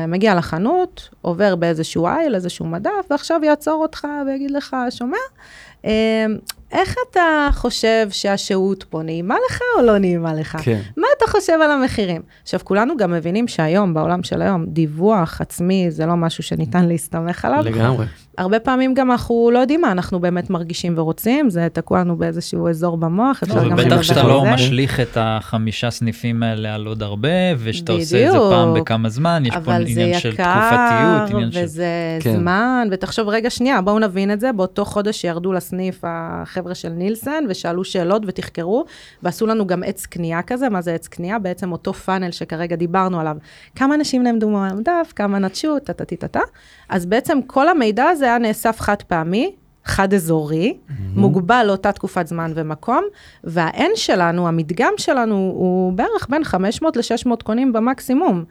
מגיע 0.08 0.36
לחנות, 0.36 1.10
עובר 1.22 1.56
באיזשהו 1.56 2.08
aisle, 2.08 2.36
איזשהו 2.36 2.66
מדף, 2.66 3.06
ועכשיו 3.10 3.42
יעצור 3.44 3.82
אותך 3.82 4.08
ויגיד 4.26 4.52
לך, 4.52 4.76
שומע? 4.90 5.18
איך 6.72 6.96
אתה 7.12 7.50
חושב 7.52 8.08
שהשהות 8.10 8.84
פה 8.84 9.02
נעימה 9.04 9.36
לך 9.50 9.60
או 9.78 9.84
לא 9.84 9.98
נעימה 9.98 10.34
לך? 10.34 10.58
כן. 10.62 10.80
מה 10.98 11.08
אתה 11.18 11.32
חושב 11.32 11.54
על 11.64 11.72
המחירים? 11.72 12.22
עכשיו, 12.44 12.60
כולנו 12.64 12.98
גם 12.98 13.12
מבינים 13.12 13.48
שהיום, 13.48 13.94
בעולם 13.94 14.24
של 14.24 14.42
היום, 14.42 14.66
דיווח 14.68 15.42
עצמי 15.42 15.86
זה 15.92 16.06
לא 16.06 16.16
משהו 16.16 16.44
שניתן 16.44 16.88
להסתמך 16.88 17.46
עליו. 17.46 17.62
לגמרי. 17.64 18.06
הרבה 18.38 18.60
פעמים 18.60 18.94
גם 18.94 19.12
אנחנו 19.12 19.50
לא 19.54 19.60
יודעים 19.60 19.82
מה 19.82 19.92
אנחנו 19.92 20.20
באמת 20.20 20.50
מרגישים 20.50 20.94
ורוצים, 20.98 21.50
זה 21.50 21.68
תקוע 21.74 22.00
לנו 22.00 22.18
באיזשהו 22.18 22.70
אזור 22.70 22.98
במוח, 22.98 23.44
אפשר 23.44 23.70
גם 23.70 23.78
בטח 23.78 24.02
שאתה 24.02 24.24
לא 24.24 24.44
זה. 24.46 24.54
משליך 24.54 25.00
את 25.00 25.18
החמישה 25.20 25.92
סניפים 25.92 26.44
האלה 26.44 26.76
על 26.76 26.86
עוד 26.86 27.04
הרבה, 27.04 27.28
ושאתה 27.58 27.92
עושה 27.92 28.28
את 28.28 28.32
זה. 28.32 28.38
פעם 28.38 28.74
בכמה 28.74 29.10
זמן, 29.10 29.44
יש 29.46 29.54
פה 29.54 29.58
אבל 29.60 29.86
זה 29.94 30.02
עניין 30.02 30.20
של 30.20 30.34
יקר, 30.34 30.44
תקופתיות, 30.44 31.30
עניין 31.30 31.52
של... 31.52 31.64
וזה 31.64 31.86
כן. 32.20 32.36
זמן, 32.36 32.88
ותחשוב, 32.92 33.30
רגע, 33.30 33.50
שנייה, 33.50 33.82
בואו 33.82 34.00
נבין 34.00 34.32
את 34.32 34.40
זה, 34.40 34.52
באותו 34.52 34.86
חודש 34.86 35.22
שירדו 35.22 35.54
לסניף 35.54 36.00
החבר'ה 36.04 36.61
של 36.74 36.90
נילסן, 36.90 37.44
ושאלו 37.50 37.84
שאלות 37.84 38.22
ותחקרו, 38.26 38.86
ועשו 39.24 39.48
לנו 39.48 39.68
גם 39.68 39.84
עץ 39.84 40.06
קנייה 40.06 40.42
כזה, 40.42 40.70
מה 40.70 40.82
זה 40.82 40.94
עץ 40.94 41.08
קנייה? 41.08 41.40
בעצם 41.40 41.72
אותו 41.72 41.94
פאנל 41.94 42.32
שכרגע 42.32 42.76
דיברנו 42.76 43.20
עליו. 43.20 43.38
כמה 43.76 43.96
אנשים 43.96 44.24
נעמדו 44.24 44.50
מהמדף, 44.50 45.14
כמה 45.16 45.40
נטשו, 45.40 45.80
טה-טה-טה-טה. 45.80 46.40
אז 46.90 47.06
בעצם 47.06 47.40
כל 47.48 47.70
המידע 47.70 48.06
הזה 48.06 48.26
היה 48.26 48.38
נאסף 48.38 48.80
חד 48.80 49.02
פעמי, 49.02 49.56
חד 49.86 50.14
אזורי, 50.14 50.78
מוגבל 51.16 51.64
לאותה 51.68 51.92
תקופת 51.92 52.28
זמן 52.28 52.52
ומקום, 52.56 53.04
וה-N 53.44 53.96
שלנו, 53.96 54.48
המדגם 54.48 54.94
שלנו, 54.98 55.36
הוא 55.36 55.94
בערך 55.94 56.28
בין 56.30 56.44
500 56.44 56.98
ל-600 56.98 57.44
קונים 57.44 57.74
במקסימום. 57.74 58.44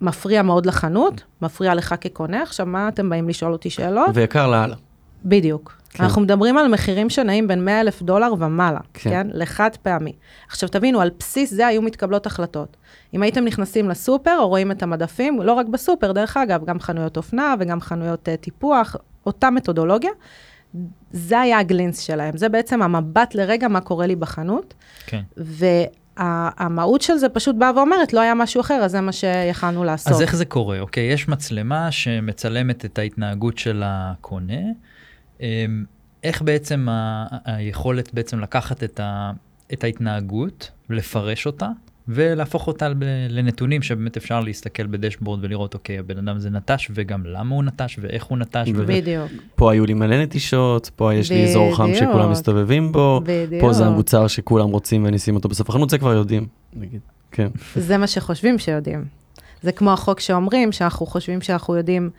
מפריע 0.00 0.42
מאוד 0.42 0.66
לחנות, 0.66 1.22
מפריע 1.42 1.74
לך 1.74 1.94
כקונה. 2.00 2.42
עכשיו, 2.42 2.66
מה 2.66 2.88
אתם 2.88 3.10
באים 3.10 3.28
לשאול 3.28 3.52
אותי 3.52 3.70
שאלות? 3.70 4.10
ויקר 4.14 4.50
לאללה. 4.50 4.76
בדיוק. 5.24 5.81
כן. 5.92 6.04
אנחנו 6.04 6.22
מדברים 6.22 6.58
על 6.58 6.68
מחירים 6.68 7.10
שנעים 7.10 7.48
בין 7.48 7.64
100 7.64 7.80
אלף 7.80 8.02
דולר 8.02 8.32
ומעלה, 8.38 8.80
כן. 8.94 9.10
כן. 9.10 9.10
כן? 9.10 9.26
לחד 9.32 9.70
פעמי. 9.82 10.12
עכשיו 10.48 10.68
תבינו, 10.68 11.00
על 11.00 11.10
בסיס 11.18 11.54
זה 11.54 11.66
היו 11.66 11.82
מתקבלות 11.82 12.26
החלטות. 12.26 12.76
אם 13.14 13.22
הייתם 13.22 13.44
נכנסים 13.44 13.88
לסופר 13.88 14.36
או 14.38 14.48
רואים 14.48 14.70
את 14.70 14.82
המדפים, 14.82 15.42
לא 15.42 15.52
רק 15.52 15.66
בסופר, 15.66 16.12
דרך 16.12 16.36
אגב, 16.36 16.64
גם 16.64 16.80
חנויות 16.80 17.16
אופנה 17.16 17.54
וגם 17.60 17.80
חנויות 17.80 18.28
uh, 18.28 18.36
טיפוח, 18.36 18.96
אותה 19.26 19.50
מתודולוגיה, 19.50 20.10
זה 21.12 21.40
היה 21.40 21.58
הגלינס 21.58 21.98
שלהם. 21.98 22.36
זה 22.36 22.48
בעצם 22.48 22.82
המבט 22.82 23.34
לרגע 23.34 23.68
מה 23.68 23.80
קורה 23.80 24.06
לי 24.06 24.16
בחנות, 24.16 24.74
כן. 25.06 25.22
והמהות 25.36 27.02
של 27.02 27.16
זה 27.16 27.28
פשוט 27.28 27.56
באה 27.56 27.76
ואומרת, 27.76 28.12
לא 28.12 28.20
היה 28.20 28.34
משהו 28.34 28.60
אחר, 28.60 28.74
אז 28.74 28.90
זה 28.90 29.00
מה 29.00 29.12
שיכלנו 29.12 29.84
לעשות. 29.84 30.12
אז 30.12 30.22
איך 30.22 30.36
זה 30.36 30.44
קורה? 30.44 30.80
אוקיי, 30.80 31.04
יש 31.12 31.28
מצלמה 31.28 31.90
שמצלמת 31.90 32.84
את 32.84 32.98
ההתנהגות 32.98 33.58
של 33.58 33.82
הקונה. 33.84 34.62
אמ, 35.42 35.84
איך 36.24 36.42
בעצם 36.42 36.86
ה- 36.90 37.26
היכולת 37.44 38.14
בעצם 38.14 38.40
לקחת 38.40 38.84
את, 38.84 39.00
ה, 39.00 39.30
את 39.72 39.84
ההתנהגות, 39.84 40.70
לפרש 40.90 41.46
אותה, 41.46 41.68
ולהפוך 42.08 42.66
אותה 42.66 42.88
ל- 42.88 42.94
לנתונים 43.28 43.82
שבאמת 43.82 44.16
אפשר 44.16 44.40
להסתכל 44.40 44.86
בדשבורד 44.86 45.44
ולראות, 45.44 45.74
אוקיי, 45.74 45.98
הבן 45.98 46.18
אדם 46.28 46.38
זה 46.38 46.50
נטש, 46.50 46.88
וגם 46.94 47.26
למה 47.26 47.54
הוא 47.54 47.64
נטש, 47.64 47.98
ואיך 48.02 48.24
הוא 48.24 48.38
נטש. 48.38 48.68
ו- 48.74 48.86
בדיוק, 48.86 49.30
פה 49.56 49.72
היו 49.72 49.86
לי 49.86 49.94
מלא 49.94 50.22
נטישות, 50.22 50.90
פה 50.96 51.14
יש 51.14 51.30
לי 51.32 51.44
אזור 51.44 51.76
חם. 51.76 51.90
שכולם 51.94 52.30
מסתובבים 52.30 52.92
בו, 52.92 53.20
בדיוק. 53.24 53.60
פה 53.60 53.72
זה 53.72 53.86
המוצר 53.86 54.26
שכולם 54.26 54.68
רוצים 54.68 55.04
ואני 55.04 55.16
אשים 55.16 55.34
אותו 55.34 55.48
בסוף 55.48 55.68
החנות, 55.70 55.90
זה 55.90 55.98
כבר 55.98 56.12
יודעים, 56.12 56.46
נגיד. 56.76 57.00
כן. 57.32 57.48
זה 57.76 57.98
מה 57.98 58.06
שחושבים 58.06 58.58
שיודעים. 58.58 59.04
זה 59.62 59.72
כמו 59.72 59.92
החוק 59.92 60.20
שאומרים, 60.20 60.72
שאנחנו 60.72 61.06
חושבים 61.06 61.40
שאנחנו 61.40 61.76
יודעים 61.76 62.10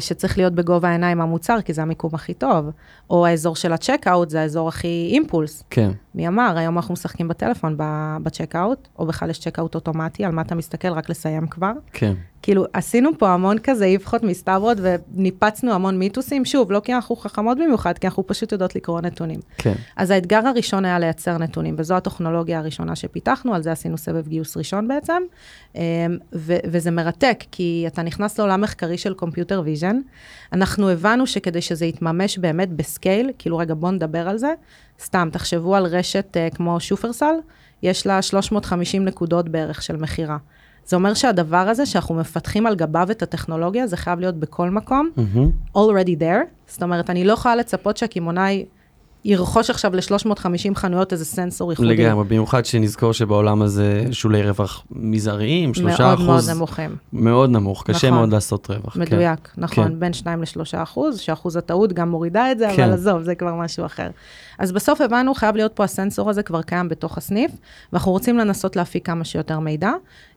שצריך 0.00 0.38
להיות 0.38 0.52
בגובה 0.52 0.88
העיניים 0.88 1.20
המוצר, 1.20 1.60
כי 1.60 1.72
זה 1.72 1.82
המיקום 1.82 2.14
הכי 2.14 2.34
טוב. 2.34 2.70
או 3.10 3.26
האזור 3.26 3.56
של 3.56 3.72
ה 3.72 3.78
checkout, 3.78 4.30
זה 4.30 4.40
האזור 4.40 4.68
הכי 4.68 5.08
impulse. 5.12 5.64
כן. 5.70 5.90
מי 6.14 6.28
אמר? 6.28 6.54
היום 6.56 6.76
אנחנו 6.76 6.92
משחקים 6.92 7.28
בטלפון 7.28 7.76
ב 8.22 8.29
checkout, 8.29 8.88
או 8.98 9.06
בכלל 9.06 9.30
יש 9.30 9.38
checkout 9.40 9.74
אוטומטי, 9.74 10.24
על 10.24 10.32
מה 10.32 10.42
אתה 10.42 10.54
מסתכל? 10.54 10.88
רק 10.88 11.10
לסיים 11.10 11.46
כבר. 11.46 11.72
כן. 11.92 12.14
כאילו, 12.42 12.64
עשינו 12.72 13.10
פה 13.18 13.30
המון 13.30 13.58
כזה 13.58 13.84
איפכא 13.84 14.22
מסתברא, 14.22 14.78
וניפצנו 14.80 15.72
המון 15.72 15.98
מיתוסים, 15.98 16.44
שוב, 16.44 16.72
לא 16.72 16.80
כי 16.84 16.94
אנחנו 16.94 17.16
חכמות 17.16 17.58
במיוחד, 17.58 17.98
כי 17.98 18.06
אנחנו 18.06 18.26
פשוט 18.26 18.52
יודעות 18.52 18.76
לקרוא 18.76 19.00
נתונים. 19.00 19.40
כן. 19.58 19.74
אז 19.96 20.10
האתגר 20.10 20.46
הראשון 20.46 20.84
היה 20.84 20.98
לייצר 20.98 21.38
נתונים, 21.38 21.74
וזו 21.78 21.94
הטכנולוגיה 21.94 22.58
הראשונה 22.58 22.96
שפיתחנו, 22.96 23.54
על 23.54 23.62
זה 23.62 23.72
עשינו 23.72 23.98
סבב 23.98 24.28
גיוס 24.28 24.56
ראשון 24.56 24.88
בעצם, 24.88 25.22
אמ, 25.74 25.80
ו- 26.34 26.56
וזה 26.66 26.90
מרתק, 26.90 27.44
כי 27.50 27.84
אתה 27.86 28.02
נכנס 28.02 28.38
לעולם 28.38 28.60
מחקרי 28.60 28.98
של 28.98 29.14
computer 29.14 29.62
vision, 29.64 30.00
אנחנו 30.52 30.88
הבנו 30.88 31.26
שכדי 31.26 31.60
שזה 31.60 31.86
יתממש 31.86 32.38
באמת 32.38 32.68
ב 32.68 32.77
scale, 32.77 33.30
כאילו 33.38 33.58
רגע 33.58 33.74
בואו 33.74 33.92
נדבר 33.92 34.28
על 34.28 34.38
זה, 34.38 34.52
סתם, 35.00 35.28
תחשבו 35.32 35.76
על 35.76 35.86
רשת 35.86 36.36
uh, 36.36 36.56
כמו 36.56 36.80
שופרסל, 36.80 37.34
יש 37.82 38.06
לה 38.06 38.22
350 38.22 39.04
נקודות 39.04 39.48
בערך 39.48 39.82
של 39.82 39.96
מכירה. 39.96 40.36
זה 40.88 40.96
אומר 40.96 41.14
שהדבר 41.14 41.56
הזה 41.56 41.86
שאנחנו 41.86 42.14
מפתחים 42.14 42.66
על 42.66 42.74
גביו 42.74 43.08
את 43.10 43.22
הטכנולוגיה, 43.22 43.86
זה 43.86 43.96
חייב 43.96 44.20
להיות 44.20 44.34
בכל 44.34 44.70
מקום, 44.70 45.10
מהמם. 45.16 45.50
already 45.76 46.20
there. 46.20 46.44
זאת 46.66 46.82
אומרת, 46.82 47.10
אני 47.10 47.24
לא 47.24 47.32
יכולה 47.32 47.56
לצפות 47.56 47.96
שהקמעונאי 47.96 48.64
ירכוש 49.24 49.70
עכשיו 49.70 49.96
ל-350 49.96 50.74
חנויות 50.74 51.12
איזה 51.12 51.24
sensor 51.24 51.72
ייחודי. 51.72 51.88
לגמרי, 51.88 52.24
במיוחד 52.24 52.64
שנזכור 52.64 53.12
שבעולם 53.12 53.62
הזה 53.62 54.04
שולי 54.10 54.42
רווח 54.42 54.84
מזעריים, 54.90 55.74
שלושה 55.74 56.04
מאוד 56.04 56.18
מאוד 56.18 56.30
אחוז, 56.30 56.50
נמוכים. 56.50 56.96
מאוד 57.12 57.50
נמוך, 57.50 57.84
קשה 57.86 58.06
נכון. 58.06 58.18
מאוד 58.18 58.32
לעשות 58.32 58.70
רווח. 58.70 58.94
כן. 58.94 59.00
מדויק, 59.00 59.48
נכון, 59.56 59.88
כן. 59.88 60.00
בין 60.00 60.12
2 60.12 60.42
ל-3 60.42 60.82
אחוז, 60.82 61.18
שאחוז 61.18 61.56
הטעות 61.56 61.92
גם 61.92 62.10
מורידה 62.10 62.52
את 62.52 62.58
זה, 62.58 62.68
כן. 62.76 62.82
אבל 62.82 62.92
עזוב, 62.92 63.22
זה 63.22 63.34
כבר 63.34 63.54
משהו 63.54 63.86
אחר. 63.86 64.10
אז 64.58 64.72
בסוף 64.72 65.00
הבנו, 65.00 65.34
חייב 65.34 65.56
להיות 65.56 65.72
פה 65.72 65.84
הסנסור 65.84 66.30
הזה 66.30 66.42
כבר 66.42 66.62
קיים 66.62 66.88
בתוך 66.88 67.18
הסניף, 67.18 67.50
ואנחנו 67.92 68.12
רוצים 68.12 68.38
לנסות 68.38 68.76
להפיק 68.76 69.06
כמה 69.06 69.24
שיותר 69.24 69.58
מידע. 69.58 69.92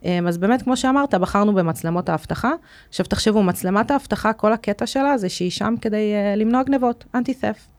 אמ, 0.06 0.28
אז 0.28 0.38
באמת, 0.38 0.62
כמו 0.62 0.78
שאמרת, 0.78 1.14
בחרנו 1.14 1.54
במצלמות 1.54 2.10
האבטחה. 2.10 2.52
עכשיו 2.90 3.06
תחשבו, 3.06 3.44
מצלמת 3.44 3.92
האבטחה, 3.92 4.34
כל 4.34 4.54
הקטע 4.54 4.86
שלה 4.86 5.18
זה 5.18 5.30
שהיא 5.30 5.52
שם 5.52 5.74
כדי 5.82 6.14
uh, 6.14 6.40
למנוע 6.40 6.64
גנבות, 6.64 7.06
אנטי-תף. 7.16 7.71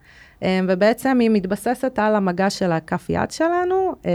ובעצם 0.69 1.19
היא 1.21 1.31
מתבססת 1.31 1.99
על 1.99 2.15
המגע 2.15 2.51
של 2.51 2.73
הכף 2.73 3.07
יד 3.09 3.31
שלנו 3.31 3.95
אה, 4.07 4.11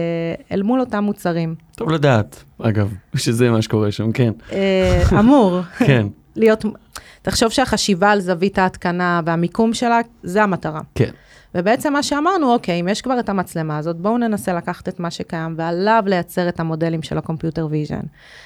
אל 0.52 0.62
מול 0.64 0.80
אותם 0.80 1.04
מוצרים. 1.04 1.56
טוב 1.76 1.92
לדעת, 1.92 2.44
אגב, 2.62 2.94
שזה 3.16 3.50
מה 3.50 3.62
שקורה 3.62 3.92
שם, 3.92 4.12
כן. 4.12 4.32
אה, 4.52 5.02
אמור. 5.20 5.60
כן, 5.88 6.08
להיות, 6.36 6.66
תחשוב 7.22 7.50
שהחשיבה 7.50 8.12
על 8.12 8.20
זווית 8.20 8.58
ההתקנה 8.58 9.22
והמיקום 9.26 9.74
שלה, 9.74 10.00
זה 10.24 10.44
המטרה. 10.44 10.82
כן. 10.96 11.10
ובעצם 11.56 11.94
מה 11.94 12.04
שאמרנו, 12.04 12.54
אוקיי, 12.54 12.80
אם 12.80 12.88
יש 12.88 13.02
כבר 13.02 13.20
את 13.20 13.30
המצלמה 13.30 13.78
הזאת, 13.78 13.96
בואו 13.96 14.18
ננסה 14.18 14.54
לקחת 14.54 14.88
את 14.88 15.00
מה 15.00 15.12
שקיים 15.12 15.54
ועליו 15.58 16.04
לייצר 16.06 16.50
את 16.50 16.60
המודלים 16.60 17.02
של 17.02 17.18
ה 17.18 17.23
computer 17.23 17.68
vision. 17.70 18.02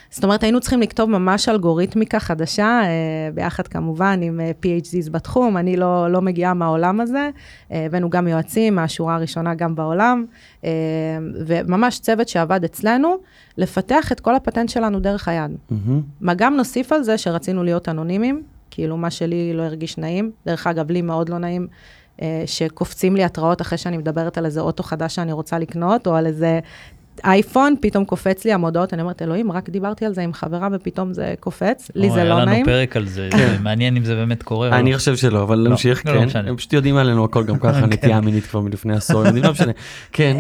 זאת 0.09 0.23
אומרת, 0.23 0.43
היינו 0.43 0.59
צריכים 0.59 0.81
לכתוב 0.81 1.09
ממש 1.09 1.49
אלגוריתמיקה 1.49 2.19
חדשה, 2.19 2.81
אה, 2.83 2.89
ביחד 3.33 3.67
כמובן 3.67 4.19
עם 4.21 4.39
אה, 4.39 4.51
PhDs 4.63 5.11
בתחום, 5.11 5.57
אני 5.57 5.77
לא, 5.77 6.11
לא 6.11 6.21
מגיעה 6.21 6.53
מהעולם 6.53 7.01
הזה, 7.01 7.29
אה, 7.71 7.85
הבאנו 7.85 8.09
גם 8.09 8.27
יועצים 8.27 8.75
מהשורה 8.75 9.15
הראשונה 9.15 9.55
גם 9.55 9.75
בעולם, 9.75 10.25
וממש 11.45 11.99
צוות 11.99 12.27
שעבד 12.27 12.63
אצלנו, 12.63 13.15
לפתח 13.57 14.11
את 14.11 14.19
כל 14.19 14.35
הפטנט 14.35 14.69
שלנו 14.69 14.99
דרך 14.99 15.27
היד. 15.27 15.51
מהמם. 15.69 16.01
מה 16.21 16.33
גם 16.33 16.55
נוסיף 16.55 16.91
על 16.91 17.03
זה 17.03 17.17
שרצינו 17.17 17.63
להיות 17.63 17.89
אנונימיים, 17.89 18.43
כאילו 18.71 18.97
מה 18.97 19.09
שלי 19.09 19.53
לא 19.53 19.63
הרגיש 19.63 19.97
נעים, 19.97 20.31
דרך 20.45 20.67
אגב, 20.67 20.91
לי 20.91 21.01
מאוד 21.01 21.29
לא 21.29 21.37
נעים, 21.37 21.67
שקופצים 22.45 23.15
לי 23.15 23.23
התראות 23.23 23.61
אחרי 23.61 23.77
שאני 23.77 23.97
מדברת 23.97 24.37
על 24.37 24.45
איזה 24.45 24.61
אוטו 24.61 24.83
חדש 24.83 25.15
שאני 25.15 25.31
רוצה 25.31 25.59
לקנות, 25.59 26.07
או 26.07 26.15
על 26.15 26.25
איזה 26.25 26.59
אייפון, 27.23 27.75
פתאום 27.81 28.05
קופץ 28.05 28.45
לי 28.45 28.53
המודעות, 28.53 28.93
אני 28.93 29.01
אומרת, 29.01 29.21
אלוהים, 29.21 29.51
רק 29.51 29.69
דיברתי 29.69 30.05
על 30.05 30.13
זה 30.13 30.21
עם 30.21 30.33
חברה 30.33 30.67
ופתאום 30.71 31.13
זה 31.13 31.33
קופץ, 31.39 31.91
לי 31.95 32.09
זה 32.09 32.15
היה 32.15 32.29
לא 32.29 32.35
לנו 32.35 32.45
נעים. 32.45 32.65
פרק 32.65 32.97
על 32.97 33.07
זה, 33.07 33.29
זה 33.37 33.57
מעניין 33.59 33.97
אם 33.97 34.03
זה 34.03 34.15
באמת 34.15 34.43
קורה. 34.43 34.79
אני. 34.79 34.97
חושב 34.97 35.15
שלא, 35.15 35.43
אבל 35.43 35.57
לא, 35.57 35.69
נמשיך, 35.69 36.05
לא, 36.05 36.13
לא 36.13 36.29
כן. 36.29 36.47
הם 36.47 36.57
פשוט 36.57 36.73
יודעים 36.73 36.97
עלינו 36.97 37.25
הכל 37.25 37.43
גם 37.43 37.59
ככה, 37.59 37.85
נטייה 37.91 38.21
מינית 38.21 38.45
כבר 38.45 38.59
מלפני 38.59 38.95
עשור, 38.95 39.27
אני 39.27 39.41
לא 39.41 39.51
משנה. 39.51 39.71
כן, 40.11 40.37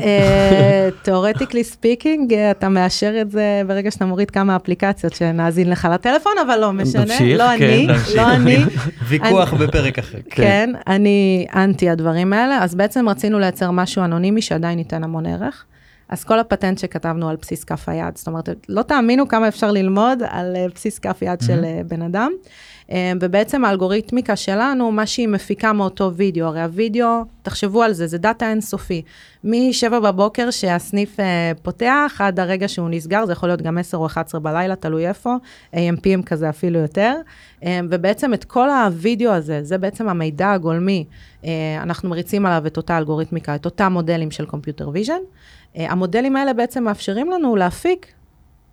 theoretically 1.01 1.63
speaking, 1.63 2.33
אתה 2.33 2.69
מאשר 2.69 3.21
את 3.21 3.31
זה 3.31 3.61
ברגע 3.67 3.91
שאתה 3.91 4.05
מוריד 4.05 4.31
כמה 4.31 4.55
אפליקציות 4.55 5.13
שמאזין 5.13 5.69
לך 5.69 5.87
לטלפון, 5.93 6.33
אבל 6.45 6.59
לא 6.59 6.73
משנה, 6.73 7.35
לא 7.37 7.57
כן, 7.57 7.65
אני. 7.65 7.87
לא 8.15 8.33
אני. 8.35 8.57
ויכוח 9.07 9.53
בפרק 9.53 9.99
אחר. 9.99 10.17
כן, 10.29 10.69
אני 10.87 11.45
אנטי 11.55 11.89
הדברים 11.89 12.33
האלה, 12.33 12.63
אז 12.63 12.75
בעצם 12.75 13.09
רצינו 13.09 13.39
לייצר 13.39 13.71
משהו 13.71 14.03
אנונימי 14.03 14.41
שעדיין 14.41 14.77
ייתן 14.79 15.03
המון 15.03 15.25
ערך. 15.25 15.65
אז 16.11 16.23
כל 16.23 16.39
הפטנט 16.39 16.77
שכתבנו 16.77 17.29
על 17.29 17.35
בסיס 17.41 17.63
כף 17.63 17.89
היד, 17.89 18.17
זאת 18.17 18.27
אומרת, 18.27 18.49
לא 18.69 18.81
תאמינו 18.81 19.27
כמה 19.27 19.47
אפשר 19.47 19.71
ללמוד 19.71 20.23
על 20.29 20.55
אה, 20.55 20.65
בסיס 20.75 20.99
כף 20.99 21.17
יד 21.21 21.41
של 21.41 21.65
אה, 21.65 21.81
בן 21.87 22.01
אדם. 22.01 22.31
אה, 22.91 23.11
ובעצם 23.21 23.65
האלגוריתמיקה 23.65 24.35
שלנו, 24.35 24.91
מה 24.91 25.05
שהיא 25.05 25.27
מפיקה 25.27 25.73
מאותו 25.73 26.11
וידאו, 26.13 26.45
הרי 26.45 26.63
הוידאו, 26.63 27.23
תחשבו 27.41 27.83
על 27.83 27.93
זה, 27.93 28.07
זה 28.07 28.17
data 28.17 28.49
אינסופי. 28.49 29.01
מ-7 29.43 29.99
בבוקר 29.99 30.51
שהסניף 30.51 31.19
אה, 31.19 31.51
פותח, 31.61 32.17
עד 32.19 32.39
הרגע 32.39 32.67
שהוא 32.67 32.89
נסגר, 32.89 33.25
זה 33.25 33.31
יכול 33.31 33.49
להיות 33.49 33.61
גם 33.61 33.77
10 33.77 33.97
או 33.97 34.05
11 34.05 34.39
בלילה, 34.39 34.75
תלוי 34.75 35.07
איפה, 35.07 35.35
AMPM 35.75 36.23
כזה 36.25 36.49
אפילו 36.49 36.79
יותר. 36.79 37.15
אה, 37.63 37.79
ובעצם 37.89 38.33
את 38.33 38.43
כל 38.43 38.69
הוידאו 38.69 39.31
הזה, 39.31 39.63
זה 39.63 39.77
בעצם 39.77 40.09
המידע 40.09 40.51
הגולמי, 40.51 41.05
אה, 41.45 41.49
אנחנו 41.83 42.09
מריצים 42.09 42.45
עליו 42.45 42.67
את 42.67 42.77
אותה 42.77 42.97
אלגוריתמיקה, 42.97 43.55
את 43.55 43.65
אותם 43.65 43.93
מודלים 43.93 44.31
של 44.31 44.45
computer 44.45 44.89
vision. 44.89 45.21
אה, 45.77 45.91
המודלים 45.91 46.35
האלה 46.35 46.53
בעצם 46.53 46.83
מאפשרים 46.83 47.29
לנו 47.29 47.55
להפיק 47.55 48.07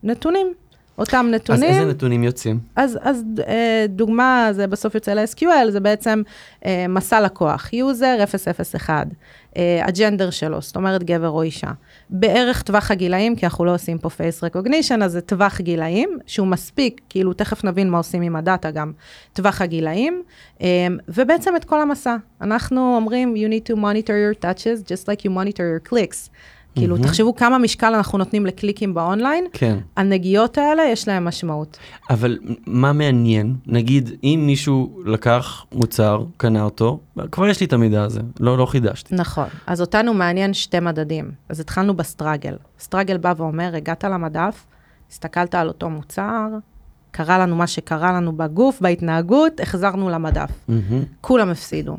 נתונים. 0.03 0.55
אותם 0.99 1.27
נתונים. 1.31 1.71
אז 1.71 1.77
איזה 1.77 1.91
נתונים 1.91 2.25
יוצאים? 2.25 2.59
אז, 2.77 2.99
אז 3.03 3.25
אה, 3.47 3.87
דוגמה, 3.89 4.49
זה 4.53 4.67
בסוף 4.67 4.95
יוצא 4.95 5.15
ל-SQL, 5.15 5.71
זה 5.71 5.81
בעצם 5.81 6.23
אה, 6.65 6.87
מסע 6.89 7.21
לקוח, 7.21 7.71
user 7.75 8.39
001, 8.75 9.07
אה, 9.57 9.81
הג'נדר 9.85 10.31
שלו, 10.31 10.61
זאת 10.61 10.77
אומרת 10.77 11.03
גבר 11.03 11.29
או 11.29 11.43
אישה. 11.43 11.71
בערך 12.11 12.63
טווח 12.63 12.91
הגילאים, 12.91 13.37
כי 13.37 13.47
אנחנו 13.47 13.65
לא 13.65 13.75
עושים 13.75 13.99
פה 13.99 14.09
face 14.09 14.45
recognition, 14.45 15.05
אז 15.05 15.13
זה 15.13 15.21
טווח 15.21 15.61
גילאים, 15.61 16.19
שהוא 16.27 16.47
מספיק, 16.47 17.01
כאילו 17.09 17.33
תכף 17.33 17.65
נבין 17.65 17.91
מה 17.91 17.99
עושים 17.99 18.23
עם 18.23 18.37
הדאטה 18.37 18.71
גם, 18.71 18.93
טווח 19.33 19.63
הגילאים, 19.63 20.23
ובעצם 21.09 21.57
את 21.57 21.65
כל 21.65 21.81
המסע. 21.81 22.17
אנחנו 22.41 22.97
אומרים, 22.97 23.35
you 23.35 23.53
need 23.53 23.73
to 23.73 23.77
monitor 23.77 24.09
your 24.09 24.45
touches, 24.45 24.83
just 24.83 25.07
like 25.07 25.21
you 25.25 25.31
monitor 25.31 25.63
your 25.63 25.93
clicks. 25.93 26.31
כאילו, 26.79 26.95
מהמם. 26.95 27.09
תחשבו 27.09 27.35
כמה 27.35 27.59
משקל 27.59 27.95
אנחנו 27.95 28.19
נותנים 28.19 28.47
לקליקים 28.47 28.95
באונליין, 28.95 29.45
כן. 29.53 29.79
הנגיעות 29.97 30.59
האלה, 30.59 30.83
יש 30.93 31.09
להם 31.09 31.25
משמעות. 31.25 31.79
אבל 32.11 32.39
מה 32.67 32.93
מעניין? 32.93 33.55
נגיד, 33.67 34.11
אם 34.25 34.43
מישהו 34.47 35.01
לקח 35.05 35.65
מוצר, 35.73 36.25
קנה 36.37 36.63
אותו, 36.63 37.01
כבר 37.31 37.49
יש 37.49 37.61
לי 37.61 37.67
את 37.67 37.73
המידע 37.73 38.03
הזה, 38.03 38.21
לא, 38.41 38.59
לא 38.59 38.67
חידשתי. 38.67 39.15
נכון. 39.15 39.49
אז 39.67 39.81
אותנו 39.81 40.15
מעניין 40.15 40.55
שתי 40.55 40.81
מדדים. 40.81 41.31
אז 41.49 41.61
התחלנו 41.61 41.97
ב 41.97 42.03
struggle. 42.03 42.55
struggle 42.81 43.17
בא 43.17 43.35
ואומר, 43.37 43.77
הגעת 43.77 44.05
למדף, 44.05 44.67
הסתכלת 45.11 45.55
על 45.55 45.69
אותו 45.69 45.91
מוצר, 45.91 46.49
קרה 47.11 47.39
לנו 47.39 47.57
מה 47.57 47.67
שקרה 47.67 48.13
לנו 48.13 48.33
בגוף, 48.37 48.81
בהתנהגות, 48.81 49.61
החזרנו 49.61 50.09
למדף. 50.09 50.51
מהמם. 50.69 51.03
כולם 51.21 51.49
הפסידו. 51.49 51.97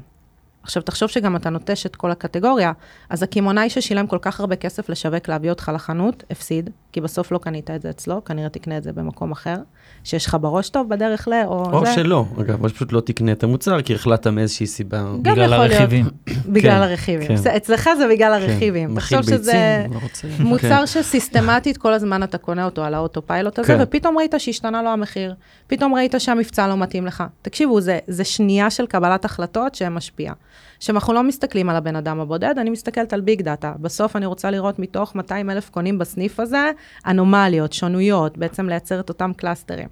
עכשיו, 0.70 0.84
תחשוב 0.84 1.10
שגם 1.10 1.36
אתה 1.36 1.50
נוטש 1.50 1.86
את 1.86 1.96
כל 1.96 2.12
הקטגוריה, 2.12 2.72
אז 3.10 3.24
הקמעונאי 3.24 3.70
ששילם 3.70 4.08
כל 4.08 4.18
כך 4.22 4.40
הרבה 4.40 4.56
כסף 4.56 4.90
לשווק 4.90 5.28
להביא 5.28 5.50
אותך 5.50 5.72
לחנות, 5.76 6.24
הפסיד, 6.30 6.70
כי 6.92 7.02
בסוף 7.02 7.32
לא 7.32 7.38
קנית 7.38 7.70
את 7.72 7.82
זה 7.82 7.90
אצלו, 7.90 8.24
כנראה 8.24 8.50
תקנה 8.50 8.78
את 8.78 8.84
זה 8.84 8.94
במקום 8.94 9.32
אחר, 9.32 9.56
שיש 10.04 10.26
לך 10.26 10.38
בראש 10.42 10.70
טוב 10.70 10.90
בדרך 10.90 11.28
ל... 11.28 11.32
או, 11.46 11.72
או 11.74 11.86
זה. 11.86 11.94
שלא, 11.94 12.26
אגב, 12.42 12.64
או 12.64 12.70
שפשוט 12.70 12.92
לא 12.92 13.00
תקנה 13.02 13.32
את 13.32 13.44
המוצר, 13.44 13.82
כי 13.82 13.96
החלטת 13.96 14.28
מאיזושהי 14.28 14.68
סיבה. 14.68 14.98
גם 15.22 15.34
בגלל 15.34 15.54
יכול 15.54 15.58
להיות. 15.58 15.72
הרכיבים. 15.72 16.06
בגלל 16.54 16.72
כן, 16.72 16.78
הרכיבים. 16.82 17.28
כן. 17.28 17.36
זה- 17.36 17.58
אצלך 17.58 17.90
זה 17.98 18.08
בגלל 18.08 18.34
הרכיבים. 18.34 18.90
כן, 18.90 18.96
תחשוב 18.96 19.20
מכיל 19.20 19.38
שזה 19.38 19.82
ביצים, 19.88 19.94
לא 19.94 20.00
רוצה. 20.04 20.28
מוצר 20.50 20.86
שסיסטמטית 20.86 21.78
כל 21.78 21.94
הזמן 21.94 22.24
אתה 22.24 22.38
קונה 22.38 22.66
אותו 22.66 22.84
על 22.84 22.94
האוטופיילוט 22.94 23.60
הזה, 23.60 23.68
כן. 23.78 23.80
ופתאום 23.84 24.18
ראית 24.18 24.34
שהשתנה 24.38 24.82
לו 24.84 24.90
המחיר. 24.90 25.34
פתאום 25.68 25.96
ראית 25.96 26.16
שהמבצע 26.18 26.68
לא 26.68 26.78
מתאים 26.78 27.06
לך. 27.06 27.24
תקשיבו, 27.42 27.82
זה, 27.82 28.00
זה 28.08 28.24
שנייה 28.24 28.70
של 28.70 28.86
קבלת 28.86 29.26
החלטות 29.26 29.76
שמשפיעה. 29.76 30.34
עכשיו, 30.80 30.96
אנחנו 30.96 31.14
לא 31.14 31.24
מסתכלים 31.24 31.70
על 31.70 31.76
הבן 31.76 31.96
אדם 31.96 32.20
הבודד, 32.20 32.56
אני 32.58 32.70
מסתכלת 32.70 33.14
על 33.14 33.22
big 33.22 33.42
data. 33.42 33.74
בסוף 33.82 34.16
אני 34.16 34.26
רוצה 34.26 34.52
לראות 34.52 34.80
מתוך 34.80 35.16
200 35.16 35.50
אלף 35.50 35.70
קונים 35.70 35.98
בסניף 35.98 36.40
הזה, 36.40 36.72
אנומליות, 37.08 37.74
שונויות, 37.74 38.38
בעצם 38.38 38.70
לייצר 38.70 39.00
את 39.00 39.10
אותם 39.10 39.32
clusterים. 39.38 39.88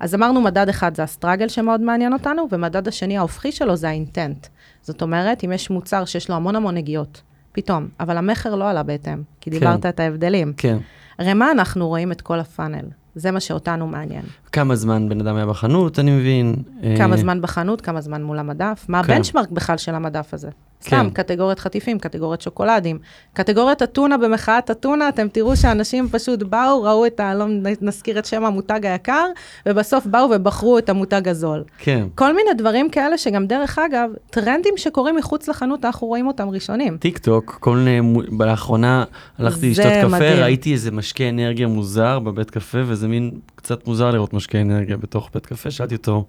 אז 0.00 0.14
אמרנו, 0.14 0.40
מדד 0.40 0.68
אחד 0.68 0.94
זה 0.94 1.02
ה 1.02 1.07
struggle 1.07 1.48
שמאוד 1.48 1.80
מעניין 1.80 2.12
אותנו, 2.12 2.48
ומדד 2.50 2.88
השני 2.88 3.18
ההופכי 3.18 3.52
שלו 3.52 3.76
זה 3.76 3.88
ה 3.88 3.95
intent. 3.95 4.46
זאת 4.82 5.02
אומרת, 5.02 5.44
אם 5.44 5.52
יש 5.52 5.70
מוצר 5.70 6.04
שיש 6.04 6.28
לו 6.28 6.36
המון 6.36 6.56
המון 6.56 6.74
נגיעות, 6.74 7.22
פתאום, 7.52 7.88
אבל 8.00 8.16
המכר 8.16 8.54
לא 8.54 8.70
עלה 8.70 8.82
בהתאם, 8.82 9.22
כי 9.40 9.50
כן. 9.50 9.58
דיברת 9.58 9.86
על 9.86 10.00
ההבדלים. 10.00 10.52
כן. 10.56 10.76
הרי 11.18 11.34
מה 11.34 11.50
אנחנו 11.50 11.88
רואים 11.88 12.12
את 12.12 12.20
כל 12.20 12.40
ה 12.40 12.46
funnel? 12.46 12.84
זה 13.14 13.30
מה 13.30 13.40
שאותנו 13.40 13.86
מעניין. 13.86 14.22
כמה 14.52 14.76
זמן 14.76 15.08
בן 15.08 15.20
אדם 15.20 15.36
היה 15.36 15.46
בחנות, 15.46 15.98
אני 15.98 16.10
מבין. 16.10 16.54
כמה 16.98 17.14
אה, 17.14 17.20
זמן 17.20 17.40
בחנות, 17.40 17.80
כמה 17.80 18.00
זמן 18.00 18.22
מול 18.22 18.38
המדף, 18.38 18.86
מה 18.88 19.02
כן. 19.02 19.12
הבנצ'מרק 19.12 19.50
בכלל 19.50 19.76
של 19.76 19.94
המדף 19.94 20.34
הזה. 20.34 20.50
סתם, 20.82 21.10
כן. 21.14 21.22
קטגוריית 21.22 21.58
חטיפים, 21.58 21.98
קטגוריית 21.98 22.40
שוקולדים. 22.40 22.98
קטגוריית 23.32 23.82
אתונה 23.82 24.18
במחאת 24.18 24.70
אתונה, 24.70 25.08
אתם 25.08 25.28
תראו 25.28 25.56
שאנשים 25.56 26.08
פשוט 26.08 26.42
באו, 26.42 26.82
ראו 26.82 27.06
את 27.06 27.20
ה... 27.20 27.34
לא 27.34 27.44
נזכיר 27.80 28.18
את 28.18 28.26
שם 28.26 28.44
המותג 28.44 28.86
היקר, 28.86 29.26
ובסוף 29.66 30.06
באו 30.06 30.30
ובחרו 30.30 30.78
את 30.78 30.88
המותג 30.88 31.28
הזול. 31.28 31.64
כן. 31.78 32.06
כל 32.14 32.34
מיני 32.36 32.50
דברים 32.58 32.90
כאלה 32.90 33.18
שגם, 33.18 33.46
דרך 33.46 33.78
אגב, 33.78 34.10
טרנדים 34.30 34.74
שקורים 34.76 35.16
מחוץ 35.16 35.48
לחנות, 35.48 35.84
אנחנו 35.84 36.06
רואים 36.06 36.26
אותם 36.26 36.48
ראשונים. 36.48 36.96
טיק 36.96 37.18
טוק, 37.18 37.56
כל 37.60 37.76
מיני, 37.76 38.00
לאחרונה 38.40 39.04
הלכתי 39.38 39.70
לשתות 39.70 39.86
קפה, 39.86 40.08
מדהים. 40.08 40.42
ראיתי 40.42 40.72
איזה 40.72 40.90
משקה 40.90 41.28
אנרגיה 41.28 41.66
מוזר 41.66 42.18
בבית 42.18 42.50
קפה, 42.50 42.78
וזה 42.86 43.08
מין 43.08 43.30
קצת 43.54 43.86
מוזר 43.86 44.10
לראות 44.10 44.34
משקה 44.34 44.60
אנרגיה 44.60 44.96
בתוך 44.96 45.30
בית 45.34 45.46
קפה, 45.46 45.70
שאלתי 45.70 45.94
אותו. 45.94 46.24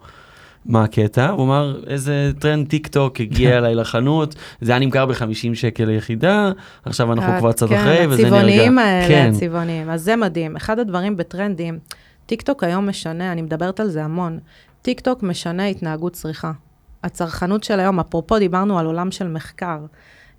מה 0.66 0.84
הקטע? 0.84 1.30
הוא 1.30 1.46
אמר, 1.46 1.82
איזה 1.88 2.32
טרנד 2.40 2.68
טיק 2.68 2.88
טוק 2.88 3.22
הגיע 3.22 3.58
אליי 3.58 3.76
לחנות, 3.76 4.36
זה 4.62 4.72
היה 4.72 4.80
נמכר 4.80 5.06
ב-50 5.06 5.54
שקל 5.54 5.86
ליחידה, 5.86 6.52
עכשיו 6.86 7.14
אנחנו 7.14 7.40
כבר 7.40 7.52
קצת 7.52 7.66
אחרי, 7.66 8.08
וזה 8.08 8.24
נרגע. 8.24 8.30
כן, 8.30 8.36
הצבעוניים 8.36 8.80
האלה, 8.80 9.08
כן, 9.08 9.32
הצבעוניים. 9.34 9.90
אז 9.90 10.02
זה 10.02 10.16
מדהים. 10.16 10.56
אחד 10.56 10.80
הדברים 10.80 11.18
בטרנדים, 11.18 11.80
טיק 12.26 12.42
טוק 12.42 12.64
היום 12.64 12.90
משנה, 12.90 13.32
אני 13.32 13.42
מדברת 13.42 13.80
על 13.80 13.90
זה 13.90 14.04
המון, 14.04 14.40
טיק 14.82 15.00
טוק 15.00 15.24
משנה 15.24 15.66
התנהגות 15.66 16.14
צריכה. 16.14 16.52
הצרכנות 17.04 17.64
של 17.64 17.80
היום, 17.80 18.00
אפרופו 18.00 18.40
דיברנו 18.40 18.80
על 18.80 18.86
עולם 18.86 19.12
של 19.12 19.28
מחקר. 19.28 19.80